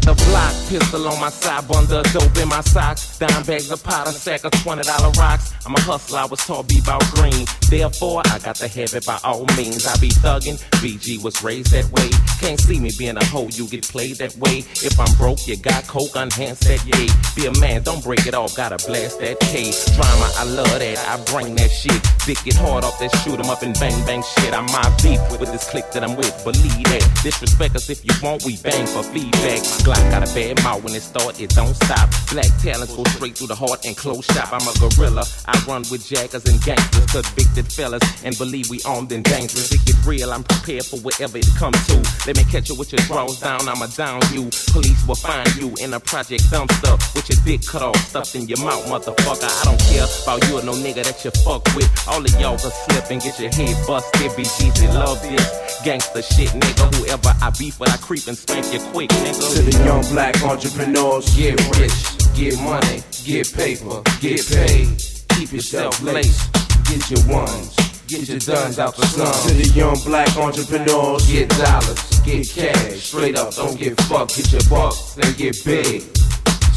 [0.06, 3.18] The block, pistol on my side, bundle dope in my socks.
[3.18, 5.54] Dime bags of powder, sack of twenty dollar rocks.
[5.66, 7.46] I'm a hustler, I was taught be about green.
[7.70, 9.86] Therefore, I got the habit by all means.
[9.88, 12.10] I be thuggin', BG was raised that way.
[12.40, 14.60] Can't see me being a hoe, you get played that way.
[14.86, 17.10] If I'm broke, you got coke, unhance that yay.
[17.36, 19.74] Be a man, don't break it off, gotta blast that K.
[19.98, 21.98] Drama, I love that, I bring that shit.
[22.26, 24.54] Dick get hard off that shoot 'em up and bang bang shit.
[24.54, 27.04] I'm my beef with this clique that I'm with, believe that.
[27.24, 29.64] Disrespect us if you want, we bang for feedback.
[29.96, 32.10] Glock got a bad mouth when it start, it don't stop.
[32.32, 34.50] Black talents go straight through the heart and close shop.
[34.52, 39.12] I'm a gorilla, I run with jackers and gangsters, convicted fellas, and believe we armed
[39.12, 39.72] and dangerous.
[39.72, 41.96] It get real, I'm prepared for whatever it come to.
[42.28, 44.50] Let me catch you with your drawers down, I'ma down you.
[44.72, 48.48] Police will find you in a project dumpster with your dick cut off, stuffed in
[48.48, 49.48] your mouth, motherfucker.
[49.48, 51.90] I don't care about you or no nigga that you fuck with.
[52.08, 54.32] All of y'all can slip and get your head busted.
[54.32, 56.96] BGZ love this gangster shit, nigga.
[56.96, 59.85] Whoever I beef with, I creep and spank you quick, nigga.
[59.86, 61.94] Young black entrepreneurs, get rich,
[62.34, 64.98] get money, get paper, get paid.
[65.38, 66.52] Keep yourself laced,
[66.86, 67.76] get your ones,
[68.08, 69.46] get your duns out the slums.
[69.46, 74.52] To the young black entrepreneurs, get dollars, get cash, straight up, don't get fucked, get
[74.52, 76.02] your bucks, then get big.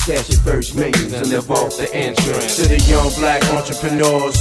[0.04, 2.56] Stash your first millions and live off the insurance.
[2.56, 4.36] To the young black entrepreneurs.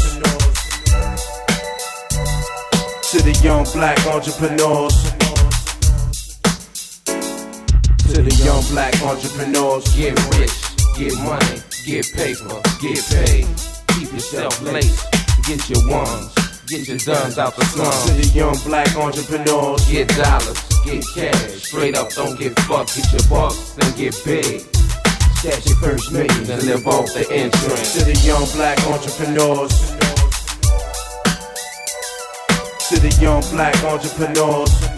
[3.12, 5.07] To the young black entrepreneurs.
[8.18, 10.50] To the young black entrepreneurs, get rich,
[10.98, 13.46] get money, get paper, get paid.
[13.94, 15.06] Keep yourself laced,
[15.46, 16.34] get your ones,
[16.66, 18.06] get your duns out the slums.
[18.10, 23.06] To the young black entrepreneurs, get dollars, get cash, straight up, don't get fucked, get
[23.14, 24.66] your bucks, then get big.
[25.38, 27.94] Stash your first millions and live off the insurance.
[27.94, 29.78] To the young black entrepreneurs.
[32.90, 34.97] To the young black entrepreneurs.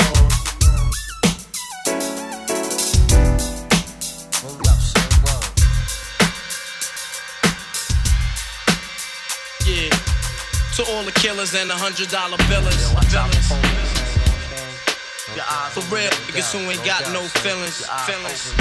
[10.80, 12.88] To all the killers and the hundred dollar billers.
[15.74, 17.86] For real, niggas who ain't got no feelings.
[18.08, 18.56] Feelings.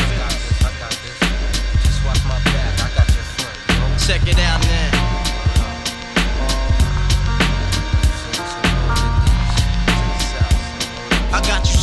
[4.05, 4.98] Check it out now.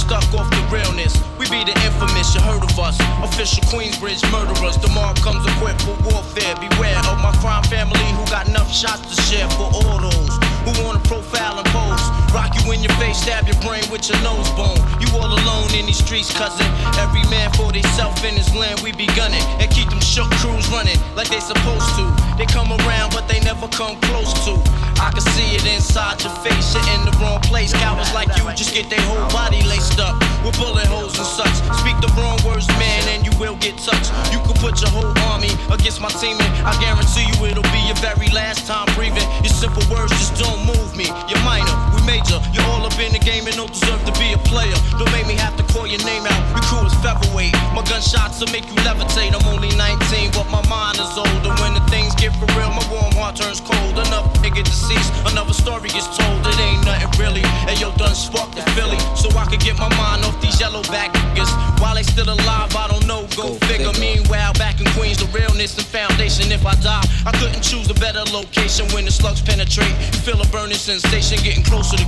[0.05, 1.17] Stuck off the realness.
[1.39, 2.97] We be the infamous, you heard of us.
[3.23, 4.77] Official Queensbridge murderers.
[4.77, 6.55] Tomorrow comes equipped for warfare.
[6.61, 10.33] Beware of my crime family who got enough shots to share for all those
[10.65, 12.24] who wanna profile and pose.
[12.35, 14.75] Rock you in your face, stab your brain with your nose bone.
[14.99, 16.67] You all alone in these streets, cousin.
[16.99, 19.39] Every man for theyself in his land, we be gunning.
[19.63, 22.03] And keep them shook crews running like they supposed to.
[22.35, 24.59] They come around, but they never come close to.
[24.99, 27.71] I can see it inside your face, you're in the wrong place.
[27.71, 31.55] Cowards like you just get their whole body laced up with bullet holes and such.
[31.79, 34.11] Speak the wrong words, man, and you will get touched.
[34.35, 37.79] You can put your whole army against my team, and I guarantee you it'll be
[37.87, 39.23] your very last time breathing.
[39.39, 41.07] Your simple words just don't move me.
[41.31, 42.24] You're minor, we major.
[42.53, 44.75] You're all up in the game and don't deserve to be a player.
[44.97, 46.39] Don't make me have to call your name out.
[46.55, 47.53] Your crew is featherweight.
[47.75, 49.35] My gunshots will make you levitate.
[49.35, 51.51] I'm only 19, but my mind is older.
[51.61, 53.99] When the things get for real, my warm heart turns cold.
[53.99, 56.41] Enough nigga deceased, another story gets told.
[56.47, 57.43] It ain't nothing really.
[57.69, 60.83] And yo, done sparked the Philly, so I could get my mind off these yellow
[60.89, 61.51] back niggas.
[61.79, 63.27] While they still alive, I don't know.
[63.35, 63.91] Go, figure.
[63.99, 66.51] Meanwhile, back in Queens, the realness and foundation.
[66.51, 69.95] If I die, I couldn't choose a better location when the slugs penetrate.
[70.15, 72.07] You feel a burning sensation, getting closer to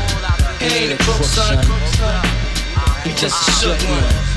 [0.63, 1.57] Ain't a crook, son.
[3.03, 4.31] He just a ah, shook one.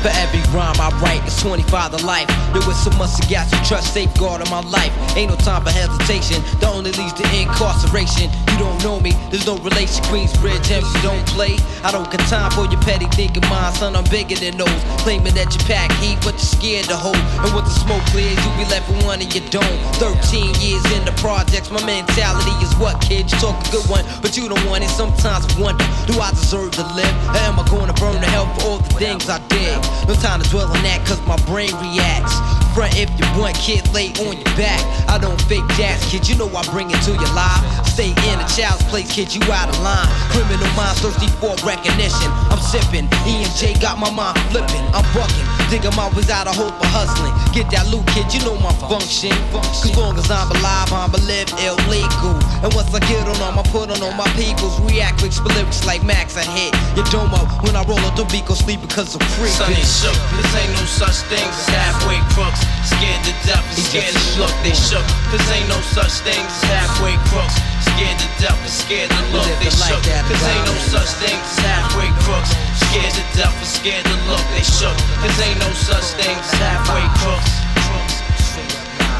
[0.00, 2.26] For every rhyme I write, it's 25 to life.
[2.56, 4.88] There was so much to got you trust, safeguard of my life.
[5.14, 8.32] Ain't no time for hesitation, that only leads to incarceration.
[8.48, 10.00] You don't know me, there's no relation.
[10.08, 11.60] Queensbridge, MC don't play.
[11.84, 13.94] I don't got time for your petty thinking, mind, son.
[13.94, 14.80] I'm bigger than those.
[15.04, 17.20] Claiming that you pack heat, but you're scared to hold.
[17.44, 19.76] And with the smoke clears, you be left with one and you don't.
[20.00, 20.16] 13
[20.64, 23.28] years in the projects, my mentality is what, kid?
[23.28, 24.88] You talk a good one, but you don't want it.
[24.88, 27.12] Sometimes I wonder, do I deserve to live?
[27.36, 29.89] Or am I gonna burn to hell for all the things I did?
[30.08, 32.34] No time to dwell on that, cause my brain reacts.
[32.74, 34.78] Front if you want, kid, lay on your back.
[35.10, 37.62] I don't fake jazz, kid, you know I bring it to your life.
[37.86, 40.06] stay in a child's place, kid, you out of line.
[40.30, 42.30] Criminal minds thirsty for recognition.
[42.50, 44.82] I'm sipping, E and J got my mind flipping.
[44.94, 47.34] I'm bucking, dig 'em out without a hope for hustling.
[47.52, 49.34] Get that loot, kid, you know my function.
[49.50, 52.38] Cause long as I'm alive, I'm a live illegal.
[52.62, 54.78] And once I get on I'ma put on all my peoples.
[54.80, 58.24] React with lyrics like Max, I hit your dome up when I roll up the
[58.30, 59.50] beat, go sleep because I'm free.
[59.80, 62.60] Ain't shook, cause ain't no such thing as halfway crooks.
[62.84, 65.04] Scared to death and scared to look, they shook.
[65.32, 67.56] Cause ain't no such thing as halfway crooks.
[67.88, 70.02] Scared to death and scared to look, they shook.
[70.04, 72.52] Cause ain't no such thing as halfway crooks.
[72.76, 74.96] Scared to death and scared to look, they shook.
[75.24, 77.52] Cause ain't no such thing as halfway crooks.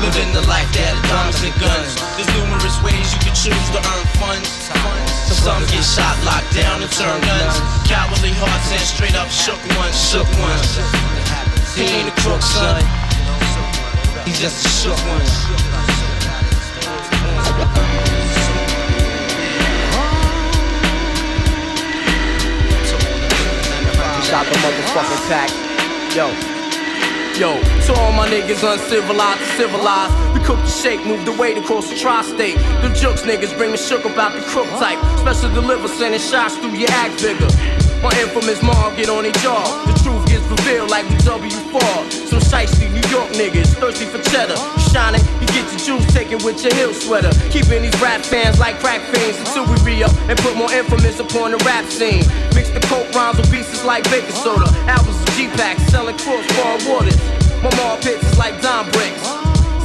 [0.04, 1.92] Living the life that diamonds and guns.
[2.16, 4.70] There's numerous ways you can choose to earn funds.
[5.30, 7.56] Some get shot, locked down, and turn guns.
[7.88, 10.76] Cowardly hearts and straight up shook ones, shook ones.
[11.74, 12.82] He ain't a crook, son.
[14.26, 15.26] He's just a shook one.
[24.22, 25.50] Stop the motherfucking pack.
[26.14, 26.49] Yo.
[27.40, 30.12] Yo, to all my niggas uncivilized civilized.
[30.36, 32.56] We cook the shake, move the weight across the tri-state.
[32.84, 35.00] Them jokes niggas bring the shook about the crook type.
[35.20, 37.48] Special deliver, sending shots through your act figure.
[38.02, 39.64] My infamous mom get on their jaw.
[39.86, 42.10] The truth revealed like we W4.
[42.26, 44.58] Some shiesty New York niggas, thirsty for cheddar.
[44.58, 47.30] You shining, you get your juice taken with your heel sweater.
[47.50, 51.20] Keeping these rap fans like crack fiends until we re up and put more infamous
[51.20, 52.26] upon the rap scene.
[52.54, 54.66] Mix the coke rhymes with pieces like baking soda.
[54.90, 57.16] Albums of G-Packs selling crossbar waters.
[57.62, 59.22] My mom pits is like Don bricks.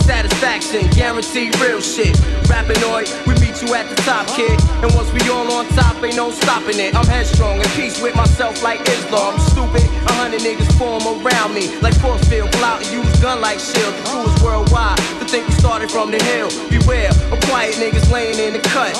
[0.05, 2.13] Satisfaction, guaranteed real shit.
[2.49, 4.59] Rapper Noyd, we you at the top, kid.
[4.83, 6.95] And once we all on top, ain't no stopping it.
[6.95, 9.35] I'm headstrong in peace with myself like Islam.
[9.35, 11.75] I'm stupid, a hundred niggas form around me.
[11.79, 13.93] Like force field, pull out and use gun like shield.
[14.05, 14.97] The is worldwide.
[15.19, 16.49] To think we started from the hill.
[16.69, 18.93] Beware, of quiet niggas laying in the cut.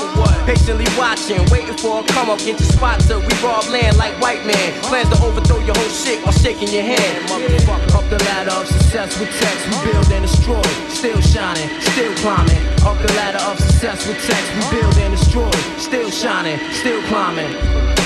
[0.46, 4.14] Patiently watching, waiting for a come up, get your spot till we rob land like
[4.22, 4.74] white man.
[4.84, 7.26] Plans to overthrow your whole shit while shaking your hand.
[7.30, 10.62] Motherfucker, up the ladder of success with text, we build and destroy.
[10.90, 12.62] Still shining, still climbing.
[12.86, 15.52] Up the ladder of success with text, we build and destroy.
[15.78, 18.05] Still shining, still climbing.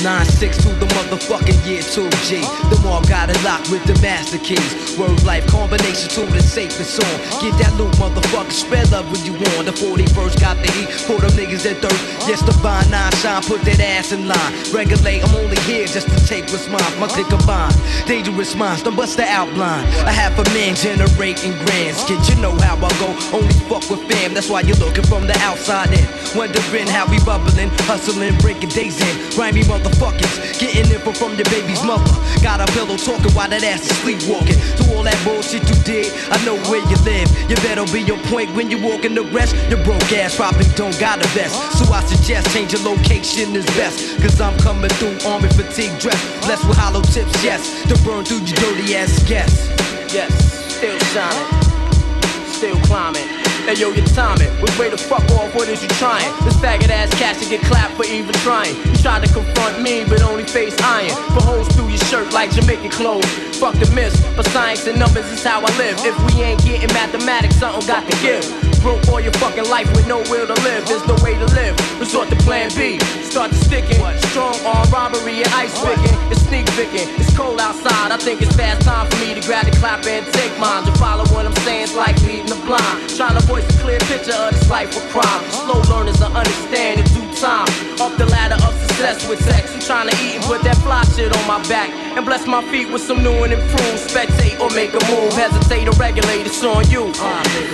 [0.00, 2.40] 9-6 to the motherfucking year 2G.
[2.70, 4.96] The mall got it locked with the master keys.
[4.96, 7.16] Word life combination to the safest song.
[7.40, 8.52] Get that loot, motherfucker.
[8.52, 9.68] Spread love when you want.
[9.68, 12.00] The 41st got the heat for them niggas that dirt.
[12.24, 14.52] Yes, the fine nine shine, put that ass in line.
[14.72, 16.80] Regulate, I'm only here just to take what's mine.
[16.98, 17.72] My click combine.
[18.06, 19.84] Dangerous minds, don't bust the outline.
[20.08, 22.04] I have a man generating grands.
[22.08, 23.12] Kid, you know how I go.
[23.36, 24.32] Only fuck with fam.
[24.32, 26.06] That's why you're looking from the outside in.
[26.34, 29.14] Wondering how we bubbling, hustling, breaking days in.
[29.36, 32.10] Grimy motherfuckers, getting info from your baby's mother.
[32.42, 34.56] Got a pillow talking while that ass is sleepwalking.
[34.78, 37.28] To all that bullshit you did, I know where you live.
[37.48, 39.54] You better be your point when you walk in the rest.
[39.68, 41.54] Your broke ass probably don't got a vest.
[41.78, 44.20] So I suggest change your location is best.
[44.20, 46.20] Cause I'm coming through army fatigue dress.
[46.44, 47.82] Blessed with hollow tips, yes.
[47.88, 49.68] To burn through your dirty ass guess.
[50.12, 50.32] Yes,
[50.74, 53.39] still shining, still climbing.
[53.64, 55.54] Hey yo, your timing was way to fuck off.
[55.54, 56.32] What is you trying?
[56.44, 58.74] This faggot ass cat should get clapped for even trying.
[58.74, 61.14] You tried to confront me, but only face iron.
[61.34, 63.26] For holes through your shirt like Jamaican clothes.
[63.58, 65.96] Fuck the myths, but science and numbers is how I live.
[66.04, 68.69] If we ain't getting mathematics, something got to give.
[68.82, 70.86] Broke all your fucking life with no will to live.
[70.86, 71.76] There's no way to live.
[72.00, 72.98] Resort to plan B.
[73.22, 74.00] Start to sticking.
[74.32, 76.16] Strong arm robbery and ice picking.
[76.32, 77.08] It's sneak picking.
[77.20, 78.10] It's cold outside.
[78.10, 80.84] I think it's fast time for me to grab the clap and take mine.
[80.86, 83.10] To follow what I'm saying is like leading the blind.
[83.16, 85.44] Trying to voice a clear picture of this life of crime.
[85.50, 87.66] Slow learners to understand in due time.
[87.98, 89.74] Up the ladder of success with sex.
[89.74, 91.88] You trying to eat and put that fly shit on my back.
[92.14, 94.04] And bless my feet with some new and improved.
[94.04, 95.32] Spectate or make a move.
[95.32, 96.44] Hesitate or regulate.
[96.44, 97.08] It's on you.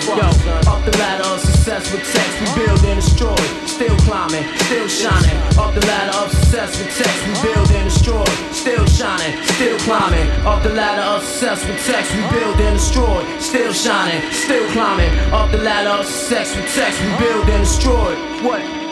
[0.07, 0.29] Yo,
[0.71, 2.35] up the ladder of success with text.
[2.41, 3.35] We build and destroy.
[3.67, 5.37] Still climbing, still shining.
[5.59, 7.19] Up the ladder of success with text.
[7.27, 8.31] We build and destroy.
[8.55, 10.31] Still shining, still climbing.
[10.47, 12.15] Up the ladder of success with text.
[12.15, 13.21] We build and destroy.
[13.41, 15.11] Still shining, still climbing.
[15.35, 17.03] Up the ladder of success with text.
[17.03, 18.15] We build and destroy.
[18.47, 18.86] What?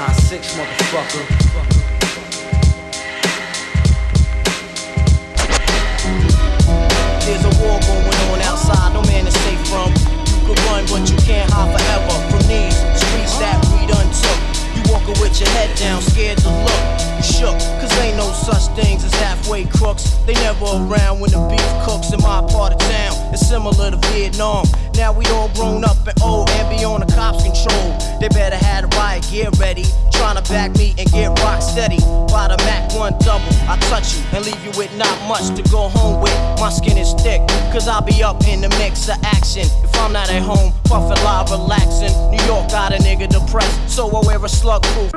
[0.00, 1.26] Six motherfucker.
[7.26, 9.92] There's a war going on outside, no man is safe from.
[9.92, 14.40] You could run, but you can't hide forever from these streets that we done took.
[14.74, 16.82] You walking with your head down, scared to look.
[17.18, 20.16] You shook, cause ain't no such things as halfway crooks.
[20.24, 23.34] They never around when the beef cooks in my part of town.
[23.34, 24.64] It's similar to Vietnam.
[25.00, 27.96] Now we all grown up and old and be on the cops' control.
[28.20, 29.84] They better have a riot gear ready.
[30.12, 31.96] Tryna back me and get rock steady.
[32.28, 35.62] By the Mac 1 double, I touch you and leave you with not much to
[35.70, 36.36] go home with.
[36.60, 37.40] My skin is thick,
[37.72, 39.64] cause I'll be up in the mix of action.
[39.82, 42.12] If I'm not at home, puffin' live, relaxing.
[42.30, 45.12] New York got a nigga depressed, so I wear a slug proof.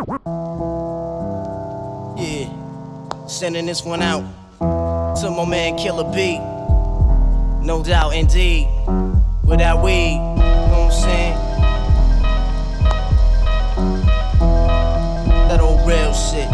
[2.18, 4.24] Yeah, sending this one out
[5.20, 6.38] to my man Killer B.
[7.68, 8.70] No doubt, indeed.
[9.46, 11.36] Without weed, you know what I'm saying?
[15.50, 16.50] That old real shit.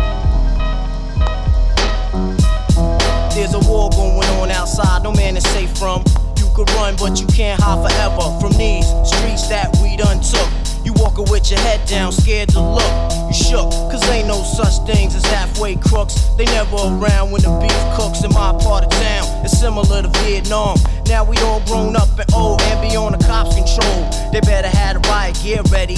[3.35, 6.03] There's a war going on outside, no man is safe from.
[6.37, 10.49] You could run, but you can't hide forever from these streets that we done took.
[10.83, 13.11] You walking with your head down, scared to look.
[13.27, 16.15] You shook, cause ain't no such things as halfway crooks.
[16.37, 19.45] They never around when the beef cooks in my part of town.
[19.45, 20.77] It's similar to Vietnam.
[21.09, 24.31] Now we all grown up and old and be on the cops' control.
[24.31, 25.97] They better have the riot gear ready.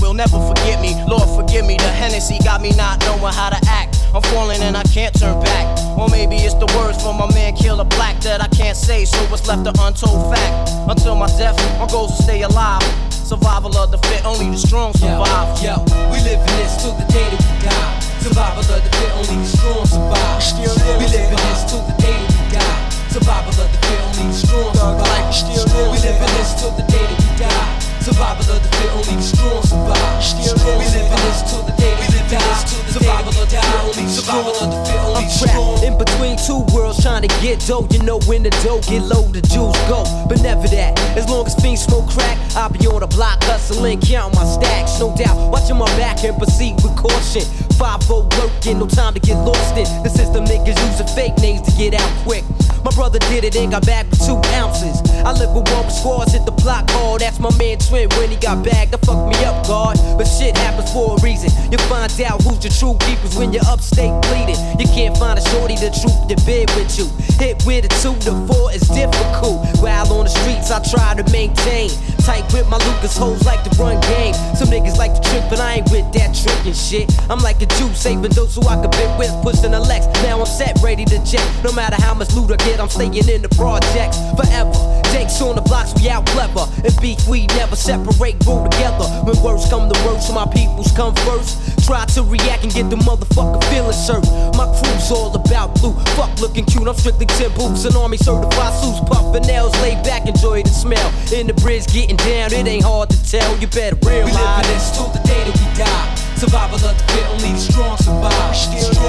[0.00, 0.94] will never forget me.
[1.06, 3.96] Lord, forgive me, the Hennessy got me not knowing how to act.
[4.14, 5.66] I'm falling and I can't turn back.
[5.98, 9.18] Or maybe it's the words from my man Killa Black that I can't say, so
[9.30, 10.70] what's left an untold fact.
[10.88, 12.82] Until my death, my goals to stay alive.
[13.12, 15.60] Survival of the fit, only the strong survive.
[15.62, 18.00] Yo, yo, we live in this till the day that we die.
[18.24, 20.42] Survival of the fit, only the strong survive.
[20.42, 22.88] Still we live in this till the day that we die.
[23.12, 25.34] Survival of the fit, only the strong survive.
[25.34, 27.87] Still we live in this till the day that we die.
[28.08, 30.24] Survival of the fit, only the strong survive.
[30.24, 32.64] Still we live in this till the day we die.
[32.88, 35.76] Survival of the fit, only the survival of the fit, only I'm strong.
[35.76, 37.86] trapped in between two worlds trying to get dough.
[37.90, 40.08] You know when the dough get low, the jewels go.
[40.26, 40.98] But never that.
[41.20, 44.98] As long as fiends smoke crack, I'll be on the block hustling, counting my stacks.
[44.98, 47.44] No doubt, watching my back and proceed with caution.
[47.78, 49.86] 5 working, no time to get lost in.
[50.02, 52.44] The system niggas using fake names to get out quick.
[52.84, 54.98] My brother did it and got back with two ounces.
[55.22, 57.20] I live with one with squads, hit the block hard.
[57.20, 58.90] That's my man Twin when he got back.
[58.90, 59.96] That fucked me up, God.
[60.18, 61.50] But shit happens for a reason.
[61.70, 64.58] You find out who's the true keepers when you're upstate bleeding.
[64.78, 67.06] You can't find a shorty to troop the bed with you.
[67.38, 69.62] Hit with a two to four is difficult.
[69.78, 71.90] While on the streets, I try to maintain.
[72.26, 74.34] Tight with my Lucas hoes like to run game.
[74.56, 77.06] Some niggas like to trick, but I ain't with that tricking shit.
[77.30, 80.06] I'm like a Jew saving those who I could bit with, pushing the Lex.
[80.22, 81.46] Now I'm set, ready to jet.
[81.64, 84.72] No matter how much loot I get, I'm staying in the projects forever.
[85.12, 86.66] Jakes on the blocks, we out clever.
[86.84, 89.06] And beef, we never separate, roll together.
[89.24, 91.84] When words come to worst, my peoples come first.
[91.86, 94.28] Try to react and get the motherfucker feeling served.
[94.56, 95.94] My crew's all about blue.
[96.16, 99.00] Fuck looking cute, I'm strictly Timb boots and army certified suits.
[99.08, 101.08] Puffin' nails, lay back, enjoy the smell.
[101.32, 103.56] In the bridge, getting down, it ain't hard to tell.
[103.58, 104.32] You better realize.
[104.32, 106.17] We live this till the day that we die.
[106.38, 108.54] Survival of the fit, only the strong survive.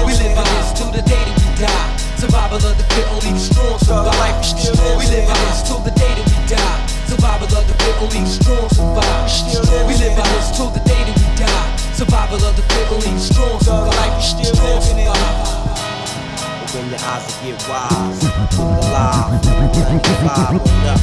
[0.02, 1.94] We live in this till the day that we die.
[2.18, 4.34] Survival of the fit, only the strong survive.
[4.98, 6.82] We live in this till the day that we die.
[7.06, 9.30] Survival of the fit, only the strong survive.
[9.86, 11.70] We live in this till the day that we die.
[11.94, 14.18] Survival of the fit, only the strong survive.
[14.18, 15.70] Strong survive.
[16.74, 20.98] When your eyes will get wise, look alive, 95 on up.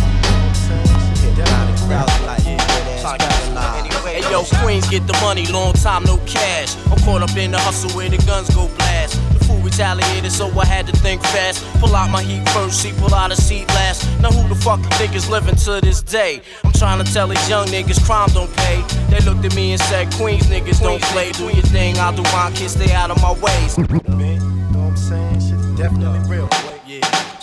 [1.24, 3.87] Hit around the crowds like, Hey
[4.32, 6.76] yo, Queens get the money, long time no cash.
[6.92, 9.16] I'm caught up in the hustle where the guns go blast.
[9.34, 11.64] The fool retaliated, so I had to think fast.
[11.80, 14.06] Pull out my heat first, see, pull out a seat last.
[14.22, 16.42] Now who the fuck you think is living to this day?
[16.64, 18.84] I'm trying to tell these young niggas crime don't pay.
[19.10, 21.32] They looked at me and said, Queens niggas don't play.
[21.32, 23.78] Do your thing, I'll do mine, kids stay out of my ways.
[23.78, 25.40] You know what I'm saying?
[25.40, 26.50] Shit's definitely real.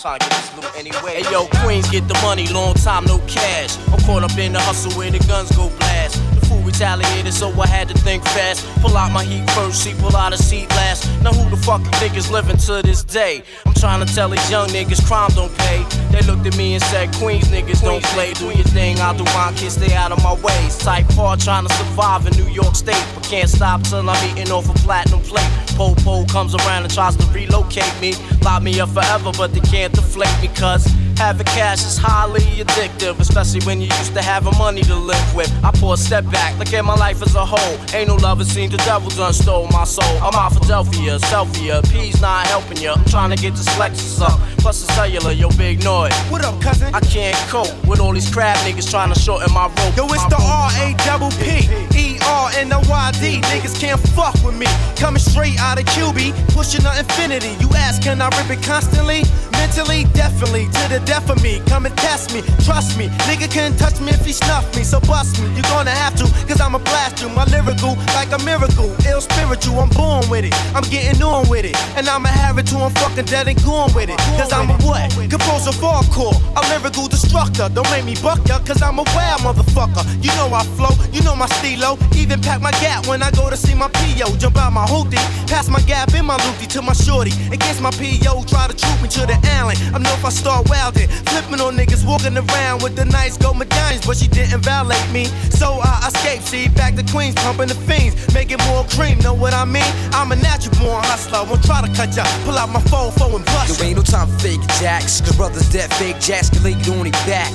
[0.05, 1.22] Trying to get this loot anyway.
[1.22, 3.78] Hey yo, Queens get the money, long time no cash.
[3.89, 6.20] I'm caught up in the hustle where the guns go blast.
[6.35, 8.66] The fool retaliated, so I had to think fast.
[8.82, 11.09] Pull out my heat first, see, pull out a seat last.
[11.22, 13.44] Now who the fuck you think is living to this day?
[13.64, 15.82] I'm trying to tell these young niggas crime don't pay.
[16.12, 18.35] They looked at me and said, Queens niggas don't play.
[18.35, 20.76] Do your thing, I'll do mine, kids stay out of my ways.
[20.76, 24.52] Type hard trying to survive in New York State, but can't stop till I'm eating
[24.52, 25.48] off a platinum plate.
[25.76, 28.12] Po-po comes around and tries to relocate me.
[28.43, 33.19] Lock me up forever, but they can't deflate me, cause having cash is highly addictive,
[33.21, 35.53] especially when you used to having money to live with.
[35.65, 37.77] I pull a step back, look at my life as a whole.
[37.95, 40.16] Ain't no love, it seems the devil done stole my soul.
[40.23, 42.91] I'm out Philadelphia, Selfie, P's not helping you.
[42.91, 46.12] I'm trying to get this Lexus up, plus the cellular, yo, Big Noyd.
[46.31, 46.95] What up, cousin?
[46.95, 49.97] I can't cope with all these crab niggas trying to shorten my rope.
[49.97, 50.45] Yo, it's the.
[50.45, 51.66] R A double P
[51.99, 53.41] E R N O Y D.
[53.53, 54.66] Niggas can't fuck with me.
[54.97, 57.57] Coming straight out of QB, pushing the infinity.
[57.61, 59.25] You ask, can I rip it constantly?
[59.53, 61.61] Mentally, definitely, to the death of me.
[61.66, 63.09] Come and test me, trust me.
[63.28, 65.48] Nigga couldn't touch me if he snuffed me, so bust me.
[65.55, 67.28] You're gonna have to, cause I'ma blast you.
[67.31, 68.94] My lyrical, like a miracle.
[69.09, 70.55] Ill spiritual, I'm born with it.
[70.77, 71.77] I'm getting on with it.
[71.97, 74.19] And I'ma have it till I'm fucking dead and gone with it.
[74.39, 75.11] Cause I'm a what?
[75.31, 76.36] Composer of hardcore.
[76.56, 77.69] A lyrical destructor.
[77.69, 80.05] Don't make me buck ya, cause I'm a wild motherfucker.
[80.23, 81.98] You know I flow, you know my stilo.
[82.15, 84.36] Even pack my gap when I go to see my PO.
[84.36, 85.16] Jump out my hoodie,
[85.48, 87.32] pass my gap in my loopy to my shorty.
[87.51, 89.77] Against my PO, try to troop me to the alley.
[89.94, 93.59] I know if I start wildin', flipping on niggas, walking around with the nice gold
[93.59, 95.25] medallions, but she didn't violate me.
[95.51, 99.19] So I escape, see, back to Queens, pumping the fiends, making more cream.
[99.19, 99.91] Know what I mean?
[100.13, 101.45] I'm a natural born hustler.
[101.49, 102.25] Won't try to cut ya.
[102.45, 103.79] Pull out my phone, phone and bust.
[103.79, 106.93] There ain't no time for fake jacks, cause brothers that fake jacks can lay you
[106.95, 107.53] on their back.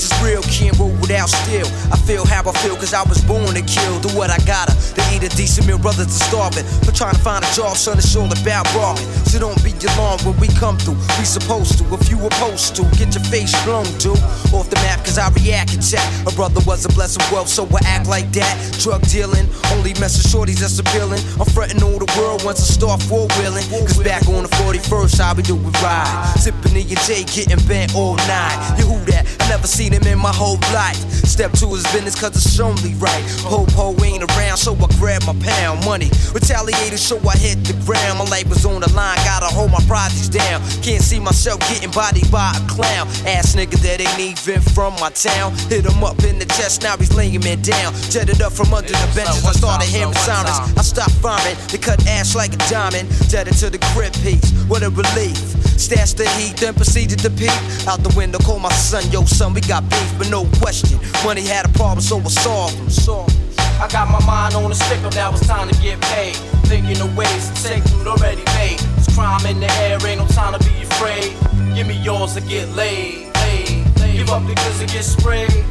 [0.00, 1.66] Streets is real, can't roll without steel.
[1.92, 4.00] I feel how I feel, cause I was born to kill.
[4.00, 6.64] Do what I gotta, to eat a decent meal, brothers are starving.
[6.84, 9.06] But trying to find a job, son, it's all about robbing.
[9.28, 10.98] So don't be alarmed when we come through.
[11.18, 14.18] We supposed to, if you were supposed to, get your face blown, dude.
[14.52, 16.06] Off the map, cause I react and chat.
[16.26, 18.54] A brother was a blessing wealth, so I act like that.
[18.80, 19.46] Drug dealing,
[19.76, 21.20] only messing shorties that's appealing.
[21.38, 23.66] I'm frontin' all the world once I start four wheeling.
[23.86, 26.34] Cause back on the 41st, I'll be doing ride.
[26.36, 28.76] Sippin' E and J, getting bent all night.
[28.78, 29.26] You who that?
[29.40, 30.98] I never seen him in my whole life.
[31.24, 33.22] Step to his business, cause it's only right.
[33.42, 36.10] Hope ho ain't around, so I grab my pound money.
[36.34, 38.18] Retaliated, so I hit the ground.
[38.18, 40.60] My life was on the line, gotta hold my projects down.
[40.82, 43.06] Can't see myself getting bodied by a clown.
[43.26, 45.56] Ass nigga that ain't even from my town.
[45.70, 47.94] Hit him up in the chest, now he's laying me down.
[48.10, 50.58] Jetted up from under the benches, I started hearing sirens.
[50.76, 53.08] I stopped farming, they cut ash like a diamond.
[53.28, 55.38] Jetted to the grip piece, what a relief.
[55.80, 57.56] Stash the heat, then proceeded to peep.
[57.88, 59.79] Out the window, call my son, yo son, we got
[60.18, 60.98] but no question.
[61.24, 62.90] Money had a problem, so I solved them.
[62.90, 63.36] Solved.
[63.80, 66.36] I got my mind on a stick up, now it's time to get paid.
[66.68, 68.78] Thinking of ways to take food already made.
[68.78, 71.32] There's crime in the air, ain't no time to be afraid.
[71.74, 74.16] Give me yours to get laid, laid, laid.
[74.16, 75.64] Give up because it gets sprayed.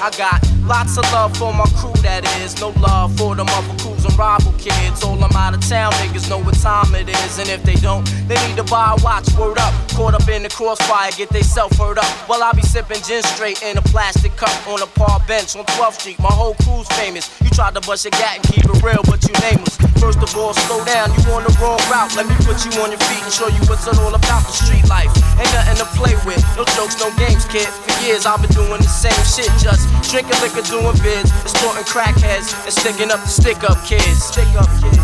[0.00, 2.60] I got lots of love for my crew, that is.
[2.60, 5.02] No love for them other crews and rival kids.
[5.02, 7.38] All them out of town niggas know what time it is.
[7.38, 9.26] And if they don't, they need to buy a watch.
[9.34, 9.74] Word up.
[9.98, 12.06] Caught up in the crossfire, get they self hurt up.
[12.30, 15.64] While I be sipping gin straight in a plastic cup on a park bench on
[15.64, 16.18] 12th Street.
[16.20, 17.26] My whole crew's famous.
[17.42, 19.78] You tried to bust your gat and keep it real, but you nameless.
[19.98, 22.14] First of all, slow down, you on the wrong route.
[22.14, 24.86] Let me put you on your feet and show you what's all about the street
[24.86, 25.10] life.
[25.34, 27.66] Ain't nothing to play with, no jokes, no games, kid.
[27.66, 32.52] For years I've been doing the same shit, just drinking liquor, doing bids, extorting crackheads,
[32.64, 34.24] and sticking up the stick up kids.
[34.24, 34.98] Stick up kids.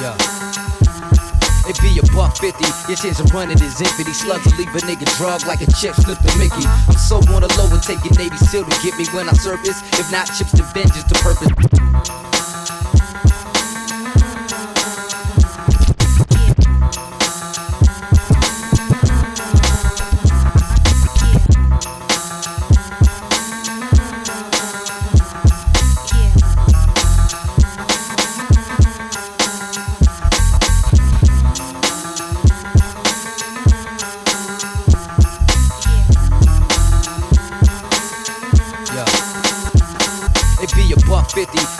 [0.00, 0.16] Yeah.
[1.68, 3.78] It be a buck fifty, your chance of running is.
[3.78, 6.66] These slugs will leave a nigga drug like a chip slip to Mickey.
[6.66, 9.80] I'm so on the low and taking Navy SEAL to get me when I surface.
[9.98, 12.51] If not, chips to vengeance to purpose.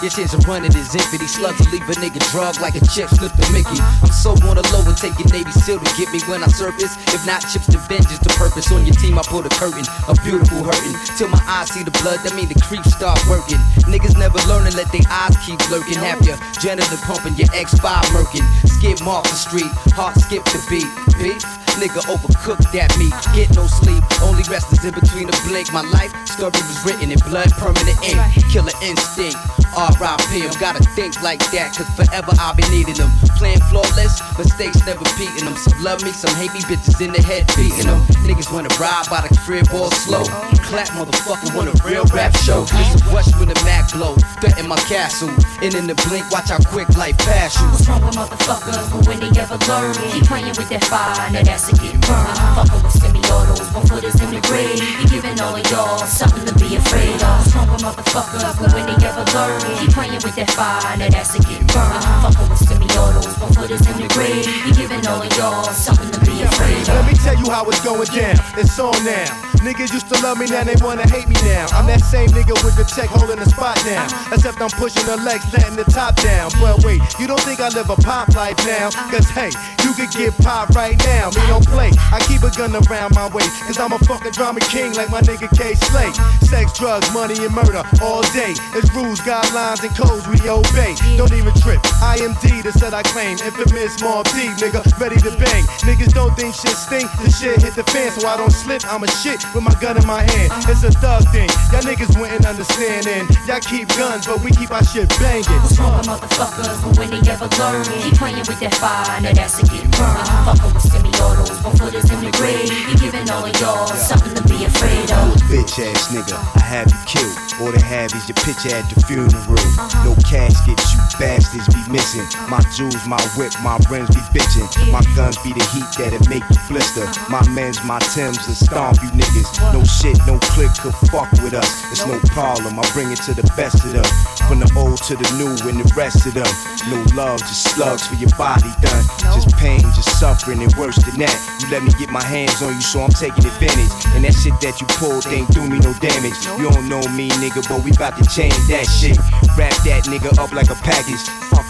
[0.02, 1.18] Fifty, your chance of running is empty.
[1.18, 3.78] These slugs will leave a nigga drug like a chip slip to Mickey.
[3.78, 6.96] I'm so on the low and taking Navy SEAL to get me when I surface.
[7.14, 8.70] If not, chips to vengeance to purpose.
[8.72, 10.96] On your team, I pull the curtain, a beautiful hurting.
[11.16, 13.58] Till my eyes see the blood, that mean the creeps start working.
[13.86, 15.98] Niggas never learn learning, let their eyes keep lurking.
[15.98, 18.44] Have your janitor pumping, your X5 murking.
[18.66, 20.88] Skip off the street, heart skip the beat.
[21.18, 21.42] Beef?
[21.80, 23.14] Nigga overcooked that meat.
[23.34, 25.72] Get no sleep, only rest is in between the blink.
[25.72, 28.20] My life story was written in blood, permanent ink.
[28.52, 29.61] Killer instinct.
[29.76, 30.42] R.I.P.
[30.44, 33.10] I'm gotta think like that, cause forever I'll be needing them.
[33.36, 35.56] Playing flawless, mistakes never beating them.
[35.56, 38.00] Some love me, some hate me, bitches in the head beating them.
[38.28, 40.24] Niggas wanna ride by the crib all slow.
[40.68, 42.64] Clap, motherfucker, want a real rap show.
[42.64, 44.14] This is West with a Mac blow.
[44.40, 45.30] Threaten my castle.
[45.62, 47.66] And in the blink, watch how quick life pass you.
[47.68, 48.76] What's wrong with motherfuckers?
[48.90, 52.36] But when they ever learn, keep playing with that fire, now that's a get burned.
[52.56, 54.80] Fucking with semi-autos, one foot is in the grave.
[55.00, 57.40] You giving all of y'all something to be afraid of.
[57.40, 58.42] What's wrong with motherfuckers?
[58.58, 62.04] But when they ever learn, keep playing with that fire, now that's a get burned.
[62.22, 64.46] Fucking with semi-autos, one foot is in the grave.
[64.66, 67.80] You giving all of y'all something to be afraid Let me tell you how it's
[67.84, 68.36] going down.
[68.56, 69.51] It's on now.
[69.62, 71.70] Niggas used to love me, now they wanna hate me now.
[71.70, 74.10] I'm that same nigga with the tech holding the spot now.
[74.34, 76.50] Except I'm pushing the legs, letting the top down.
[76.58, 78.90] But wait, you don't think I live a pop life now?
[79.06, 79.54] Cause hey,
[79.86, 81.30] you could get pop right now.
[81.30, 81.94] Me don't play.
[82.10, 83.54] I keep a gun around my waist.
[83.62, 86.10] Cause I'm a fucking drama king like my nigga Kay Slay.
[86.42, 88.58] Sex, drugs, money, and murder all day.
[88.74, 90.98] It's rules, guidelines, and codes we obey.
[91.14, 91.78] Don't even trip.
[92.02, 93.38] I am D, the set I claim.
[93.38, 95.62] Infamous small D, nigga, ready to bang.
[95.86, 97.06] Niggas don't think shit stink.
[97.22, 98.82] The shit hit the fan, so I don't slip.
[98.90, 100.52] I'm a shit with my gun in my hand.
[100.68, 101.48] It's a thug thing.
[101.72, 103.06] Y'all niggas wouldn't understand.
[103.06, 105.44] And y'all keep guns, but we keep our shit banging.
[105.60, 106.82] What's wrong with motherfuckers?
[106.82, 110.28] But when they ever learn, keep playing with that fire, now that's a get burned.
[110.46, 112.70] Fucking with semi-autos, one footers in the grave.
[112.70, 115.36] He giving all of y'all something to be afraid You of.
[115.36, 117.38] a bitch ass nigga, I have you killed.
[117.60, 119.30] All they have is your picture at the funeral.
[119.30, 120.04] Uh-huh.
[120.04, 122.26] No caskets, you bastards be missing.
[122.48, 124.66] My jewels, my whip, my rims be bitching.
[124.90, 127.04] My guns be the heat that'll make you blister.
[127.06, 127.30] Uh-huh.
[127.30, 129.48] My men's, my Timbs will stomp you niggas.
[129.72, 131.68] No shit, no click could fuck with us.
[131.92, 134.08] It's no problem, I bring it to the best of them.
[134.48, 136.48] From the old to the new and the rest of them.
[136.90, 139.04] No love, just slugs for your body done.
[139.36, 141.34] Just pain, just suffering, and worse than that.
[141.60, 143.92] You let me get my hands on you, so I'm taking advantage.
[144.14, 146.38] And that shit that you pulled ain't do me no damage.
[146.56, 149.18] You don't know me, nigga, but we bout to change that shit.
[149.56, 151.22] Wrap that nigga up like a package.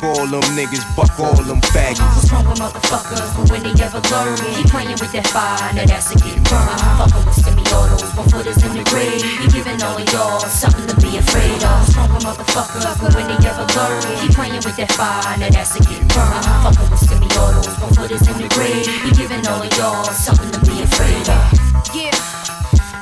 [0.02, 2.02] Fuck all them niggas, fuck all them faggots.
[2.02, 3.22] What's wrong with motherfuckers?
[3.38, 6.82] But when they ever learn, keep playing with that fire, now that's a get burned.
[6.98, 9.22] Fucking with semi-autos, one footers in the grave.
[9.22, 11.86] He giving all of y'all something to be afraid of.
[11.86, 12.82] What's wrong with motherfuckers?
[12.98, 16.50] But when they ever learn, keep playing with that fire, now that's a get burned.
[16.66, 18.82] Fucking with semi-autos, one footers in the grave.
[19.06, 21.46] He giving all of y'all something to be afraid of.
[21.94, 22.10] Yeah,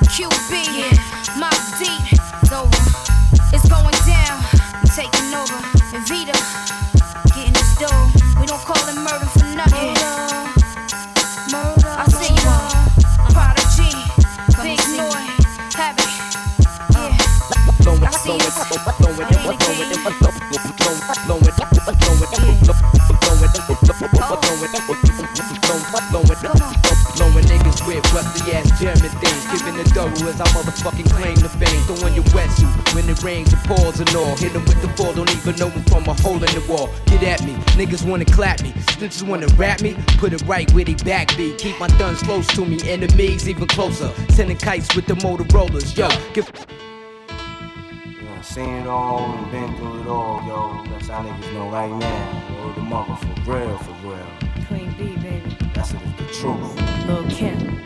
[0.04, 1.09] QB, Mob
[30.30, 31.82] as I motherfucking claim the fame.
[31.84, 34.36] Throwing your wetsuit when it rains and pours and all.
[34.36, 36.88] Hit 'em with the fall, don't even know 'em from a hole in the wall.
[37.06, 38.72] Get at me, niggas wanna clap me.
[38.94, 41.54] Snitches wanna rap me, put it right where they back be.
[41.58, 44.10] Keep my guns close to me, enemies even closer.
[44.30, 45.96] Sending kites with the Motorola's.
[45.96, 46.50] Yo, give
[48.50, 50.82] seen it all and been through it all, yo.
[50.90, 52.64] That's how niggas know right now.
[52.64, 54.26] Word the mother for real, for real.
[54.66, 55.56] Queen B, baby.
[55.72, 57.06] That's it, the truth.
[57.06, 57.80] Lil Kim,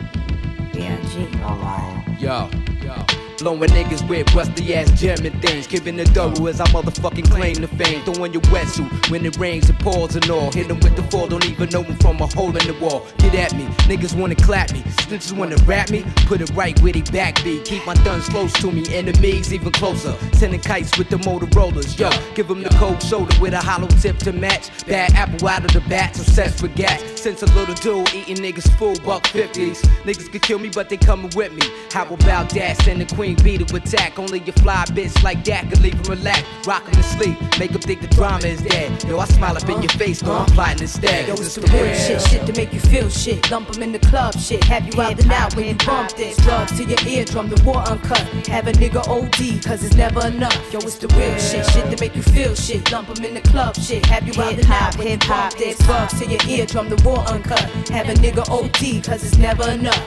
[0.73, 1.29] B.I.G.
[1.43, 2.17] I'm lying.
[2.19, 2.49] Yo,
[2.81, 3.24] yo.
[3.37, 5.67] Blowing niggas with rusty ass German things.
[5.67, 8.03] Giving the double as I motherfucking claim the fame.
[8.05, 10.51] Throwing your wetsuit when it rains and pours and all.
[10.51, 12.75] Hit 'em with the fall, don't even know know 'em from a hole in the
[12.79, 13.05] wall.
[13.17, 14.81] Get at me, niggas wanna clap me.
[15.03, 17.59] Snitches wanna rap me, put it right where they back be.
[17.65, 20.13] Keep my guns close to me, enemies even closer.
[20.33, 21.99] Sending kites with the Motorola's.
[21.99, 24.69] Yo, give 'em the cold shoulder with a hollow tip to match.
[24.87, 27.01] Bad apple out of the bat, obsessed with gas.
[27.15, 29.81] Since a little dude eating niggas full buck 50s.
[30.05, 31.67] Niggas could kill me, but they coming with me.
[31.91, 32.81] How about that?
[32.83, 34.19] Send the queen bee to attack.
[34.19, 36.43] Only a fly bitch like that could leave him relax.
[36.67, 39.03] Rock him to sleep, make him think the drama is dead.
[39.03, 41.27] Yo, I smile up in your face, no, I'm plotting instead.
[41.27, 43.49] Yo, Cause it's it's the the real real shit, shit to make you feel shit.
[43.49, 44.63] Lump 'em in the club shit.
[44.65, 46.37] Have you out and out when you bump this.
[46.37, 48.19] Drugs to your eardrum, the war uncut.
[48.47, 50.61] Have a nigga OD, cause it's never enough.
[50.71, 52.91] Yo, it's the real shit, shit to make you feel shit.
[52.91, 54.05] Lump 'em in the club shit.
[54.05, 55.77] Have you out and out when you bump this.
[55.79, 57.63] Drugs to your eardrum, the war uncut.
[57.89, 60.03] Have a nigga OD, cause it's never enough.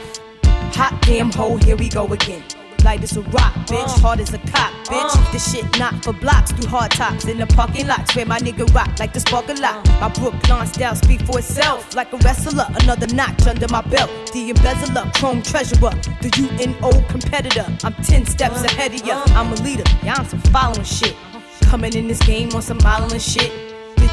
[0.75, 2.43] Hot damn hoe, here we go again.
[2.85, 3.85] Light as a rock, bitch.
[3.85, 4.01] Uh.
[4.01, 4.93] Hard as a cop, uh.
[4.93, 5.33] bitch.
[5.33, 8.73] This shit not for blocks through hard tops in the parking lots where my nigga
[8.75, 9.89] rock like the spark a lot.
[9.89, 10.01] Uh.
[10.01, 12.67] My Brooklyn style speak for itself like a wrestler.
[12.83, 14.11] Another notch under my belt.
[14.33, 15.91] The embezzler, chrome treasurer,
[16.23, 17.67] the UNO competitor.
[17.85, 19.23] I'm 10 steps ahead of ya.
[19.29, 21.17] I'm a leader, yeah, I'm some following shit.
[21.63, 23.53] Coming in this game on some modeling shit.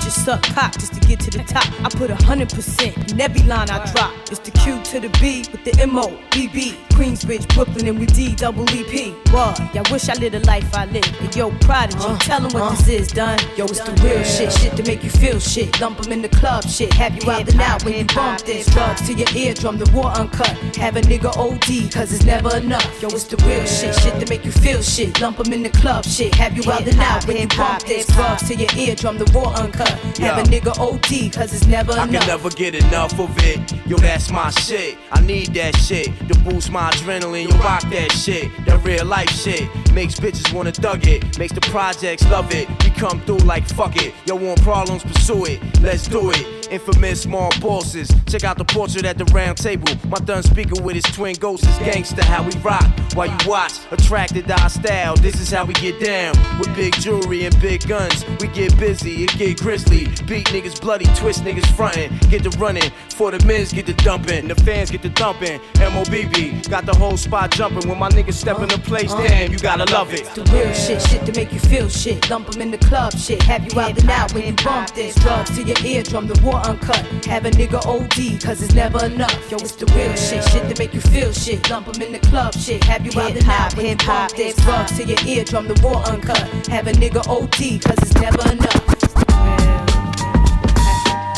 [0.05, 1.65] Bitches suck cock just to get to the top.
[1.83, 4.13] I put a hundred percent in every line I drop.
[4.29, 6.77] It's the Q to the B with the M O B B.
[6.89, 9.11] Queensbridge, Brooklyn, and we D double E P.
[9.31, 9.59] What?
[9.73, 11.03] Y'all wish I lived a life I live.
[11.21, 12.69] And yo, prodigy, uh, tell 'em what uh.
[12.75, 13.39] this is, done.
[13.57, 15.81] Yo, it's the real shit, shit to make you feel shit.
[15.81, 16.93] Lump 'em in the club, shit.
[16.93, 18.67] Have you out and out when you bump this.
[18.67, 20.53] Drugs to your eardrum, the war uncut.
[20.77, 23.01] Have a nigga OD, cause it's never enough.
[23.01, 25.19] Yo, it's the real shit, shit to make you feel shit.
[25.19, 26.35] Lump 'em in the club, shit.
[26.35, 28.05] Have you out and out when you bump this.
[28.05, 29.94] Drugs to your eardrum, the war uncut.
[30.19, 32.21] Have a nigga OD, cause it's never I enough.
[32.21, 33.59] can never get enough of it.
[33.87, 34.97] Yo, that's my shit.
[35.11, 37.43] I need that shit to boost my adrenaline.
[37.51, 38.51] You rock that shit.
[38.65, 41.37] That real life shit makes bitches wanna thug it.
[41.37, 42.67] Makes the projects love it.
[42.83, 44.13] We come through like fuck it.
[44.25, 45.81] Yo, want problems, pursue it.
[45.81, 46.67] Let's do it.
[46.71, 48.09] Infamous small bosses.
[48.27, 49.87] Check out the portrait at the round table.
[50.09, 52.23] My done speaker with his twin ghosts is gangster.
[52.23, 52.83] How we rock
[53.15, 53.73] while you watch.
[53.91, 55.15] Attracted to our style.
[55.15, 56.35] This is how we get down.
[56.59, 58.25] With big jewelry and big guns.
[58.39, 60.05] We get busy, it get grizzly.
[60.27, 62.17] Beat niggas bloody, twist niggas frontin'.
[62.29, 62.91] Get the running.
[63.09, 64.47] For the men's get the dumping.
[64.49, 65.59] The fans get the thumping.
[65.75, 67.87] MOBB got the whole spot jumping.
[67.89, 69.27] When my niggas step in the place, uh-huh.
[69.27, 70.25] damn, you gotta love it.
[70.35, 72.29] The real shit, shit to make you feel shit.
[72.29, 73.41] Lump 'em in the club, shit.
[73.43, 75.15] Have you out and out when you bump this.
[75.15, 77.03] Drugs to your eardrum, the war uncut.
[77.25, 79.39] Have a nigga OD, cause it's never enough.
[79.49, 81.69] Yo, it's the real shit, shit to make you feel shit.
[81.69, 82.83] Lump 'em in the club, shit.
[82.83, 84.55] Have you and out you bump this.
[84.57, 86.39] Drugs to your eardrum, the war uncut.
[86.67, 88.85] Have a nigga OD, cause it's never enough.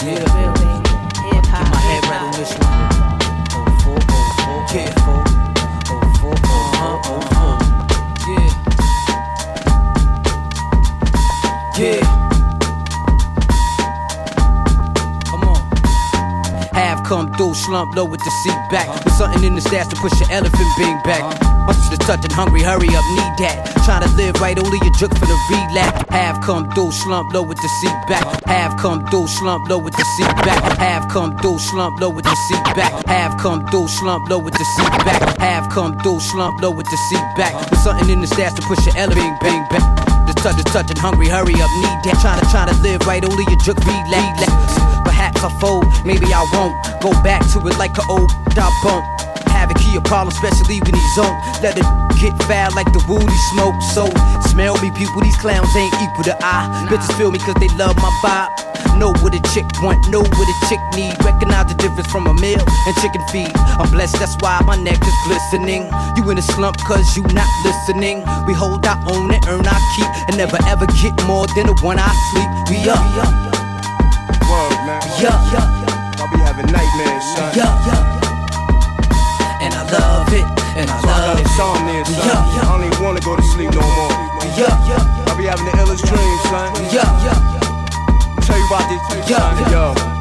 [0.03, 0.23] Yeah.
[1.31, 2.67] Get my head right on this one.
[3.51, 4.93] Oh, four, oh, four, yeah.
[4.99, 5.26] Oh,
[17.07, 18.91] come through, slump low with the seat back.
[19.05, 21.23] With something in the stash to push your elephant being back.
[21.65, 23.63] Must just touching hungry, hurry up, need that.
[23.87, 26.03] Trying to live right, only a jerk for the relapse.
[26.11, 28.27] Have come through, slump low with the seat back.
[28.43, 30.59] Have come through, slump low with the seat back.
[30.77, 32.91] Have come through, slump low with the seat back.
[33.07, 35.39] Have come through, slump low with the seat back.
[35.39, 37.55] Have come through, slump low with the seat back.
[37.71, 39.83] With something in the stash to push your elephant bang back.
[40.27, 42.19] Just touch, just touching hungry, hurry up, need that.
[42.19, 44.86] Trying to, trying to live right, only a jerk relapse.
[45.43, 46.75] I fold, maybe I won't.
[47.01, 49.05] Go back to it like an old dog bump.
[49.47, 51.33] Havoc, he a problem, especially when he's on.
[51.61, 51.87] Let it
[52.19, 53.75] get foul like the wood he smoke.
[53.93, 54.09] So,
[54.49, 56.87] smell me, people, these clowns ain't equal to I.
[56.89, 58.49] Bitches feel me cause they love my vibe.
[58.97, 61.13] Know what a chick want, know what a chick need.
[61.23, 63.51] Recognize the difference from a meal and chicken feed.
[63.77, 65.89] I'm blessed, that's why my neck is glistening.
[66.15, 68.25] You in a slump cause you not listening.
[68.47, 70.09] We hold our own and earn our keep.
[70.27, 72.49] And never ever get more than the one I sleep.
[72.69, 73.46] We up.
[74.47, 75.01] Word, man.
[75.19, 76.19] Yeah, yeah.
[76.19, 77.51] I'll be having nightmares, son.
[77.55, 79.61] Yeah, yeah.
[79.63, 80.45] And I love it,
[80.79, 81.43] and I So I got love it.
[81.47, 82.15] insomnia, son.
[82.15, 82.61] Yeah, yeah.
[82.61, 84.13] I don't even wanna go to sleep no more.
[84.55, 85.27] Yeah, yeah.
[85.29, 86.71] I be having the illest dreams, son.
[86.91, 88.39] Yeah, yeah.
[88.41, 89.71] Tell you about this, Yeah, son.
[89.71, 89.71] yeah.
[90.13, 90.16] Yo.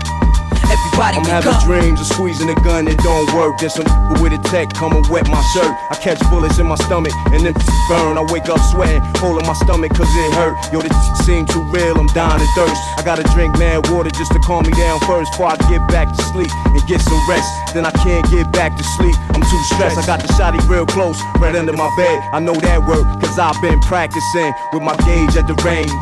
[0.77, 1.65] Everybody I'm having up.
[1.65, 3.59] dreams of squeezing a gun that don't work.
[3.59, 3.87] Then some
[4.21, 5.73] with a tech come and wet my shirt.
[5.91, 7.55] I catch bullets in my stomach and then
[7.89, 8.19] burn.
[8.19, 10.57] I wake up sweating, holding my stomach cause it hurt.
[10.73, 10.93] Yo, this
[11.25, 12.81] seem too real, I'm dying of thirst.
[12.97, 16.09] I gotta drink mad water just to calm me down first before I get back
[16.15, 17.49] to sleep and get some rest.
[17.75, 19.99] Then I can't get back to sleep, I'm too stressed.
[19.99, 22.23] I got the shotty real close, right under my bed.
[22.33, 25.93] I know that work cause I've been practicing with my gauge at the range.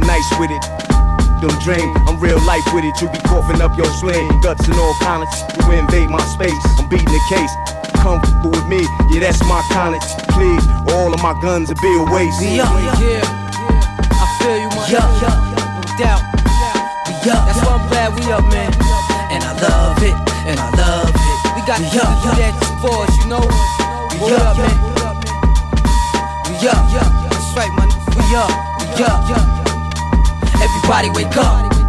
[0.00, 1.01] Nice with it
[1.42, 1.90] them dream.
[2.06, 2.94] I'm real life with it.
[3.02, 5.50] You be coughing up your spleen, guts and all kind of shit.
[5.58, 6.54] You invade my space.
[6.78, 7.50] I'm beating the case.
[7.98, 10.02] Comfortable with me, yeah, that's my kind of.
[10.34, 10.62] Please,
[10.94, 12.42] all of my guns will be a waste.
[12.42, 12.66] Yeah,
[12.98, 13.22] yeah.
[13.22, 14.86] I feel you, man.
[14.90, 15.78] Yeah, yeah.
[15.78, 16.22] No doubt.
[17.06, 17.46] We up.
[17.46, 18.70] That's why I'm glad we up, man.
[19.30, 20.14] And I love it,
[20.46, 21.38] and I love it.
[21.54, 23.46] We got to do that for us, you know.
[24.18, 24.78] We up, man.
[26.50, 26.82] We up.
[27.30, 27.88] That's right, man.
[28.18, 28.50] We up.
[28.98, 29.61] We up.
[30.62, 31.81] Everybody wake up.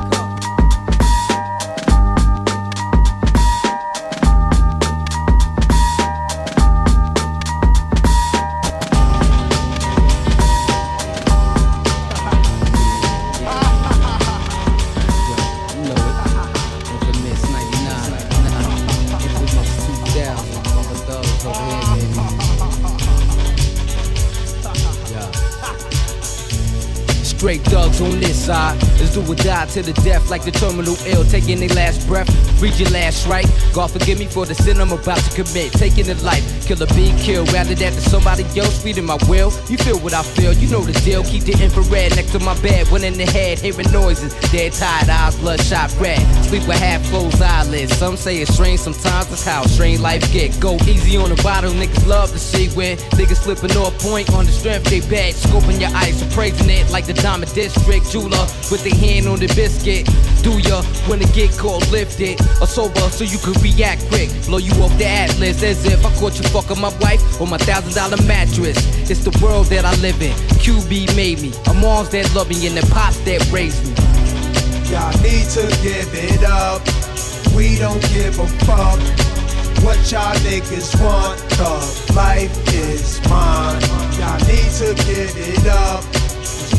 [27.43, 28.81] Straight thugs on this side.
[29.03, 31.25] Let's do or die to the death like the terminal ill.
[31.25, 32.31] Taking their last breath.
[32.61, 33.45] Read your last right.
[33.73, 35.73] God forgive me for the sin I'm about to commit.
[35.73, 36.39] Taking a life.
[36.65, 37.51] Killer being killed.
[37.51, 39.51] Rather that to somebody else feeding my will.
[39.67, 40.53] You feel what I feel.
[40.53, 41.22] You know the deal.
[41.25, 42.88] Keep the infrared next to my bed.
[42.88, 43.59] One in the head.
[43.59, 44.33] Hearing noises.
[44.49, 45.35] Dead tired eyes.
[45.35, 46.23] Bloodshot red.
[46.45, 47.91] Sleep with half closed eyelids.
[47.97, 48.80] Some say it's strange.
[48.80, 50.57] Sometimes it's how strange life get.
[50.61, 51.73] Go easy on the bottle.
[51.73, 55.33] Niggas love to see when niggas slipping off point on the strength they bad.
[55.33, 56.22] Scoping your ice.
[56.22, 60.05] Appraising it like the diamond district jeweler with their hand on the biscuit.
[60.43, 64.29] Do ya when the get called lifted or sober so you can react quick?
[64.45, 67.57] Blow you off the atlas as if I caught you fucking my wife on my
[67.57, 68.77] thousand dollar mattress.
[69.09, 70.33] It's the world that I live in.
[70.61, 71.51] QB made me.
[71.65, 73.97] A moms that love me and the pops that raised me.
[74.93, 76.85] Y'all need to give it up.
[77.57, 79.01] We don't give a fuck
[79.81, 81.41] what y'all niggas want.
[81.57, 83.81] Cause life is mine.
[84.21, 86.23] Y'all need to get it up.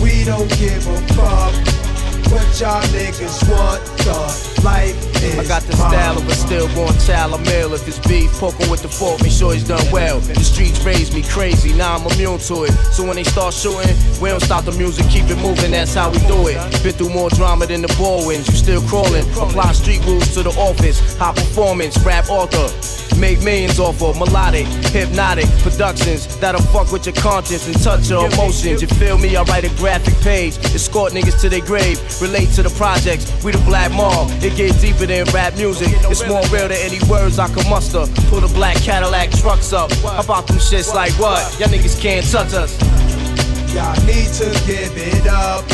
[0.04, 1.93] We don't give a fuck
[2.34, 7.32] What y'all niggas want, the life I got the style of a stillborn child.
[7.34, 8.30] I'm ill if it's beef.
[8.32, 10.20] Poking with the fork, make sure he's done well.
[10.20, 12.72] The streets raised me crazy, now I'm immune to it.
[12.92, 16.10] So when they start shooting, we don't stop the music, keep it moving, that's how
[16.10, 16.58] we do it.
[16.82, 19.24] Been through more drama than the ball wins, you still crawling.
[19.40, 22.68] Apply street rules to the office, high performance, rap author.
[23.18, 28.26] Make millions off of melodic, hypnotic productions that'll fuck with your conscience and touch your
[28.26, 28.82] emotions.
[28.82, 29.36] You feel me?
[29.36, 33.28] I write a graphic page, escort niggas to their grave, relate to the projects.
[33.44, 35.88] We the black mob, it gets deeper than rap music.
[36.08, 38.06] It's more real than any words I can muster.
[38.32, 39.92] Pull the black Cadillac trucks up.
[40.00, 41.44] How about them shits like what?
[41.60, 42.72] Y'all niggas can't touch us.
[43.74, 45.64] Y'all need to give it up.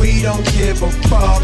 [0.00, 1.42] We don't give a fuck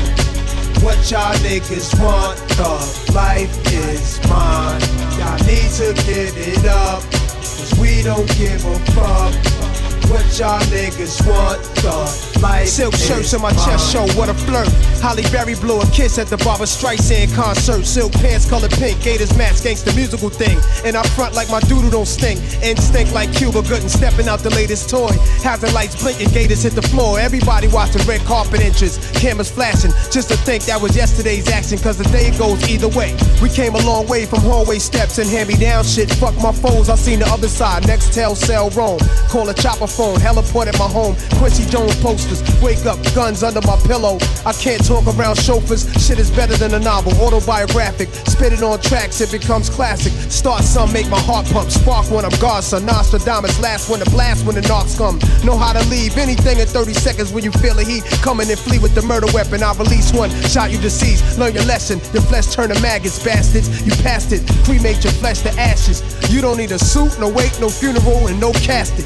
[0.83, 2.39] what y'all niggas want.
[2.57, 4.81] The life is mine.
[5.20, 7.02] Y'all need to give it up.
[7.12, 9.80] Cause we don't give a fuck
[10.11, 11.63] what y'all niggas want.
[11.81, 14.69] The life Silk shirts on my uh, chest show, what a flirt.
[15.01, 17.87] Halle Berry blew a kiss at the Barbra Streisand concert.
[17.87, 20.59] Silk pants colored pink, Gators match, gangsta musical thing.
[20.85, 22.41] And I front like my doodle don't stink.
[22.63, 25.15] Instinct like Cuba Gooding stepping out the latest toy.
[25.43, 27.19] Hazard lights blinking, Gators hit the floor.
[27.19, 29.93] Everybody watching red carpet inches, cameras flashing.
[30.11, 33.17] Just to think that was yesterday's action, cause the day goes either way.
[33.41, 36.11] We came a long way from hallway steps and hand me down shit.
[36.11, 37.87] Fuck my foes, I seen the other side.
[37.87, 38.99] Next tell cell roam.
[39.29, 41.15] Call a chopper phone, heliport at my home.
[41.37, 44.17] Quincy Jones posters, wake up, guns under my pillow.
[44.47, 47.12] I can't talk around chauffeurs, shit is better than a novel.
[47.20, 50.12] Autobiographic, spit it on tracks, it becomes classic.
[50.33, 51.70] Start some, make my heart pump.
[51.70, 55.19] Spark when I'm Garza, Nostradamus, last when the blast when the knocks come.
[55.45, 58.05] Know how to leave anything in 30 seconds when you feel the heat.
[58.25, 59.62] Coming and flee with the murder weapon.
[59.62, 61.39] I release one, shot you deceased.
[61.39, 63.69] Learn your lesson, your flesh turn to maggots, bastards.
[63.85, 66.01] You passed it, cremate your flesh to ashes.
[66.33, 69.05] You don't need a suit, no wake, no funeral, and no casket.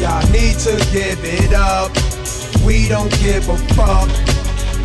[0.00, 1.90] Y'all need to give it up.
[2.64, 4.08] We don't give a fuck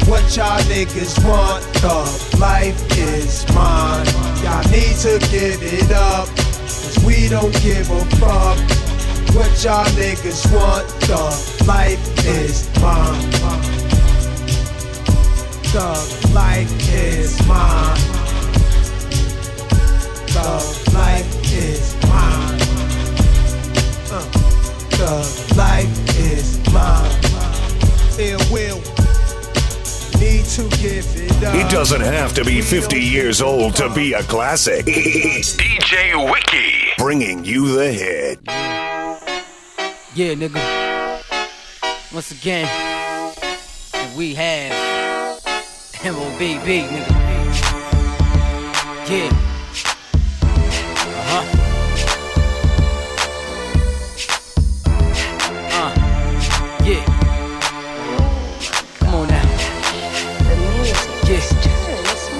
[0.08, 1.64] what y'all niggas want.
[1.82, 4.06] The life is mine.
[4.44, 6.28] Y'all need to give it up.
[6.28, 8.58] Cause we don't give a fuck
[9.36, 10.88] what y'all niggas want.
[11.08, 13.30] The life is mine.
[15.74, 17.98] The life is mine.
[20.34, 22.60] The life is mine.
[24.12, 24.39] Uh,
[25.00, 27.10] the life is mine.
[28.20, 28.82] Ill will.
[30.20, 31.56] Need to give it up.
[31.56, 34.86] It doesn't have to be 50 years old to be a classic.
[34.86, 38.40] DJ Whoo Kid bringing you the hit.
[40.16, 40.60] Yeah, nigga.
[42.14, 42.68] Once again,
[44.18, 44.74] we have
[46.04, 47.30] MOBB, nigga.
[49.10, 49.49] Yeah.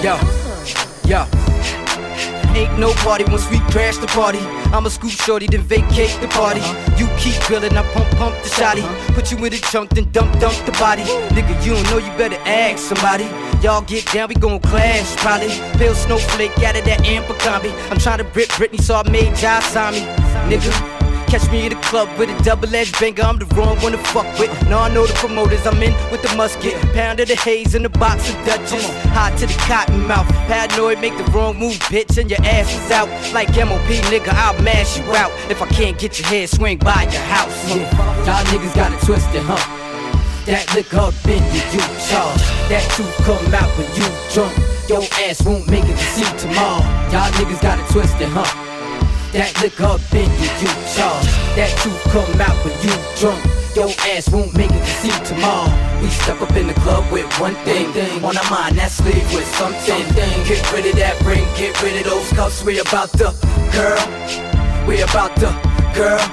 [0.02, 0.16] Yo.
[1.06, 1.26] Yo.
[2.56, 4.40] Ain't no party once we crash the party.
[4.72, 6.62] I'ma scoop shorty, then vacate the party.
[6.98, 8.84] You keep grilling, I pump pump the shotty.
[9.14, 11.04] Put you in the trunk, then dump dump the body.
[11.36, 13.26] Nigga, you don't know, you better ask somebody.
[13.62, 15.50] Y'all get down, we gon' clash probably.
[15.78, 17.72] Pale snowflake out of that amber combi.
[17.92, 20.02] I'm trying to rip Britney, so I made me.
[20.50, 20.99] Nigga.
[21.30, 24.26] Catch me at the club with a double-edged banger, I'm the wrong one to fuck
[24.40, 24.50] with.
[24.68, 26.74] Now I know the promoters, I'm in with the musket.
[26.94, 28.90] Pound of the haze in the box of Dutchess.
[29.14, 30.28] Hot to the cotton mouth.
[30.50, 33.08] Paranoid, make the wrong move, bitch, and your ass is out.
[33.32, 35.30] Like MOP, nigga, I'll mash you out.
[35.52, 37.70] If I can't get your head, swing by your house.
[37.70, 38.26] Yeah.
[38.26, 39.62] Y'all niggas got it twisted, huh?
[40.48, 42.42] That liquor up in you, you charge.
[42.74, 44.58] That truth come out when you drunk.
[44.90, 46.82] Your ass won't make it to see tomorrow.
[47.14, 48.66] Y'all niggas got it twisted, huh?
[49.32, 51.30] That liquor up in you, you charge.
[51.54, 53.38] That truth come out when you drunk.
[53.76, 55.70] Your ass won't make it to see tomorrow.
[56.02, 58.78] We step up in the club with one thing, thing on our mind.
[58.78, 60.02] That's sleep with something.
[60.50, 62.64] Get rid of that ring, get rid of those cuffs.
[62.64, 63.30] We about to,
[63.72, 64.02] girl.
[64.88, 65.54] We about to,
[65.94, 66.26] girl.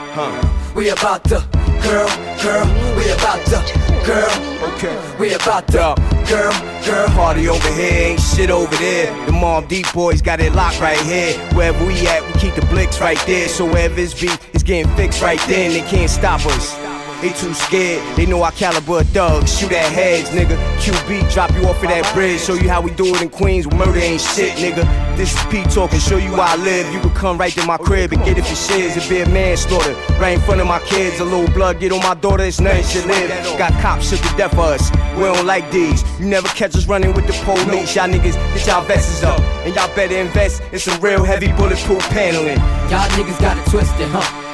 [0.75, 1.45] We about to,
[1.87, 2.09] girl,
[2.43, 2.67] girl.
[2.97, 3.59] We about to,
[4.05, 4.73] girl.
[4.75, 5.17] Okay.
[5.19, 5.95] We about to,
[6.29, 6.53] girl,
[6.85, 7.09] girl.
[7.09, 9.07] Party over here, ain't shit over there.
[9.27, 11.39] The Mobb Deep boys got it locked right here.
[11.55, 13.49] Wherever we at, we keep the blicks right there.
[13.49, 15.73] So wherever it's beat, it's getting fixed right then.
[15.73, 16.96] They can't stop us.
[17.23, 18.17] They too scared.
[18.17, 19.59] They know our caliber thugs.
[19.59, 20.57] Shoot at heads, nigga.
[20.79, 22.41] QB drop you off of that bridge.
[22.41, 23.67] Show you how we do it in Queens.
[23.73, 24.85] Murder ain't shit, nigga.
[25.17, 25.99] This is P talking.
[25.99, 26.93] Show you how I live.
[26.93, 28.97] You can come right to my crib and get it for shiz.
[28.97, 31.19] It be a manslaughter right in front of my kids.
[31.21, 32.45] A little blood get on my daughter.
[32.45, 33.31] It's nothing should live.
[33.59, 34.91] Got cops shook to death for us.
[35.17, 36.03] We don't like these.
[36.21, 37.97] You never catch us running with the police.
[37.97, 39.41] Y'all niggas get y'all vests up.
[39.65, 42.59] And y'all better invest in some real heavy bulletproof paneling.
[42.91, 44.46] Y'all niggas got it twisted, huh?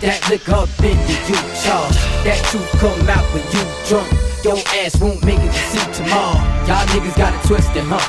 [0.00, 1.16] That liquor up in you,
[1.64, 1.96] charge.
[2.28, 4.12] That truth come out when you drunk.
[4.44, 6.36] Your ass won't make it to see tomorrow.
[6.68, 8.04] Y'all niggas got it twisted, huh?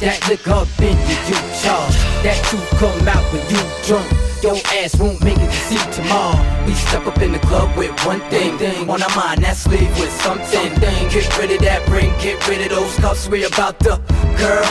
[0.00, 1.96] That liquor up in you, charge.
[2.22, 4.06] That truth come out when you drunk.
[4.44, 6.36] Your ass won't make it to see tomorrow.
[6.66, 9.42] We step up in the club with one thing, thing on our mind.
[9.42, 11.08] That's leave with something, thing.
[11.08, 13.28] Get rid of that ring, get rid of those cuffs.
[13.28, 13.96] We about to,
[14.36, 14.68] girl.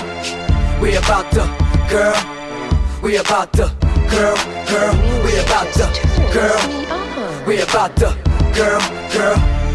[0.80, 1.50] We about to,
[1.90, 2.16] girl.
[3.02, 3.74] We about to,
[4.10, 4.36] girl,
[4.68, 4.94] girl.
[5.24, 5.86] We about to,
[6.34, 7.46] girl.
[7.46, 8.16] We about to,
[8.54, 8.82] girl,
[9.14, 9.67] girl.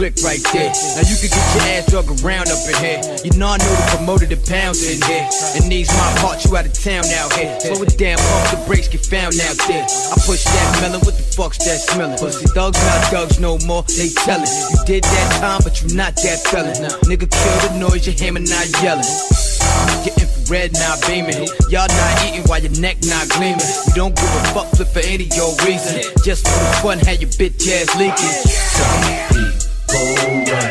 [0.00, 0.72] Click right there.
[0.96, 3.04] Now you can get your ass drug around up in here.
[3.20, 5.28] You know I know the promoter, the pounds in here.
[5.60, 7.52] And these my parts, you out of town now here.
[7.60, 9.84] Slow it down, pump the brakes, get found out there.
[9.84, 12.16] I push that melon, what the fuck's that smelling?
[12.16, 14.48] Pussy thugs not thugs no more, they tellin'.
[14.72, 16.72] You did that time, but you not that felon.
[17.04, 19.04] Nigga kill the noise, your hammer not yelling.
[19.04, 21.44] Your infrared not beaming.
[21.68, 23.68] Y'all not eating while your neck not gleaming.
[23.92, 26.00] You don't give a fuck flip for any your reason.
[26.24, 29.59] Just for the fun, how your bitch ass leaking.
[29.90, 30.70] People run.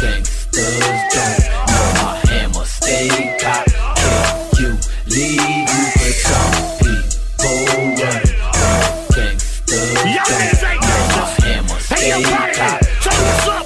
[0.00, 0.58] Gangsters
[1.14, 1.38] don't
[1.70, 3.70] know my hammer stay cocked.
[3.96, 4.70] Kick you,
[5.06, 7.58] leave you for some people
[8.02, 8.22] run.
[9.14, 9.94] Gangsters don't
[10.82, 12.22] know my hammer stay
[12.54, 12.86] cocked.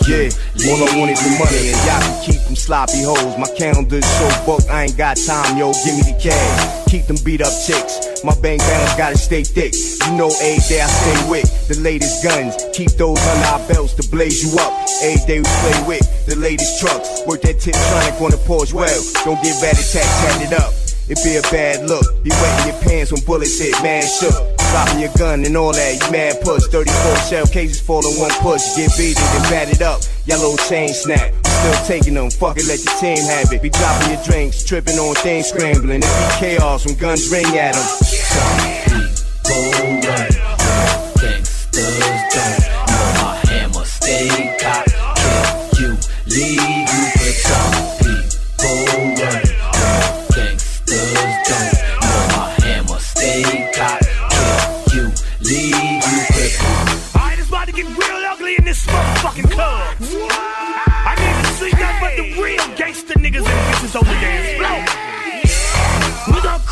[0.08, 0.28] Yeah,
[0.68, 2.39] all I want is the money and y'all can keep
[2.70, 3.34] sloppy hoes.
[3.36, 5.72] My calendar's so booked, I ain't got time, yo.
[5.82, 6.86] Give me the cash.
[6.86, 8.22] Keep them beat up chicks.
[8.22, 9.74] My bank balance gotta stay thick.
[10.06, 12.54] You know, every day I stay with the latest guns.
[12.72, 14.72] Keep those under our belts to blaze you up.
[15.02, 17.26] Every day we play with the latest trucks.
[17.26, 17.74] Work that tip
[18.22, 19.02] on the Porsche well.
[19.24, 20.89] Don't get bad attack, tat it up.
[21.10, 22.06] It be a bad look.
[22.22, 24.30] Be wetting your pants when bullets hit, man shook.
[24.70, 26.62] Dropping your gun and all that, you mad push.
[26.70, 28.62] 34 shell cases fall in one push.
[28.76, 30.02] Get beat and bat it up.
[30.26, 31.34] Yellow chain snap.
[31.44, 33.60] Still taking them, fuck it, let your team have it.
[33.60, 35.98] Be dropping your drinks, tripping on things, scrambling.
[35.98, 39.10] It be chaos when guns ring at them.
[39.50, 40.29] People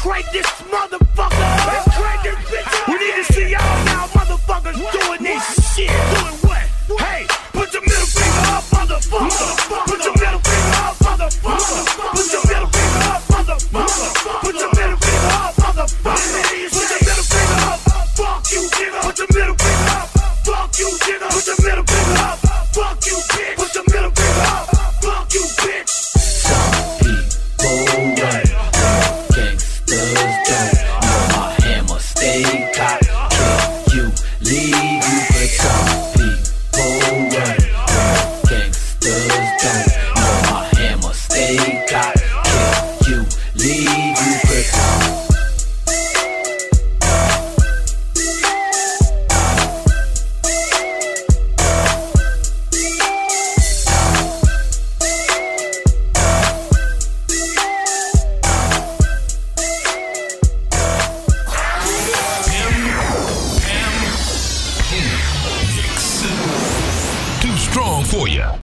[0.08, 1.57] crank this motherfucker.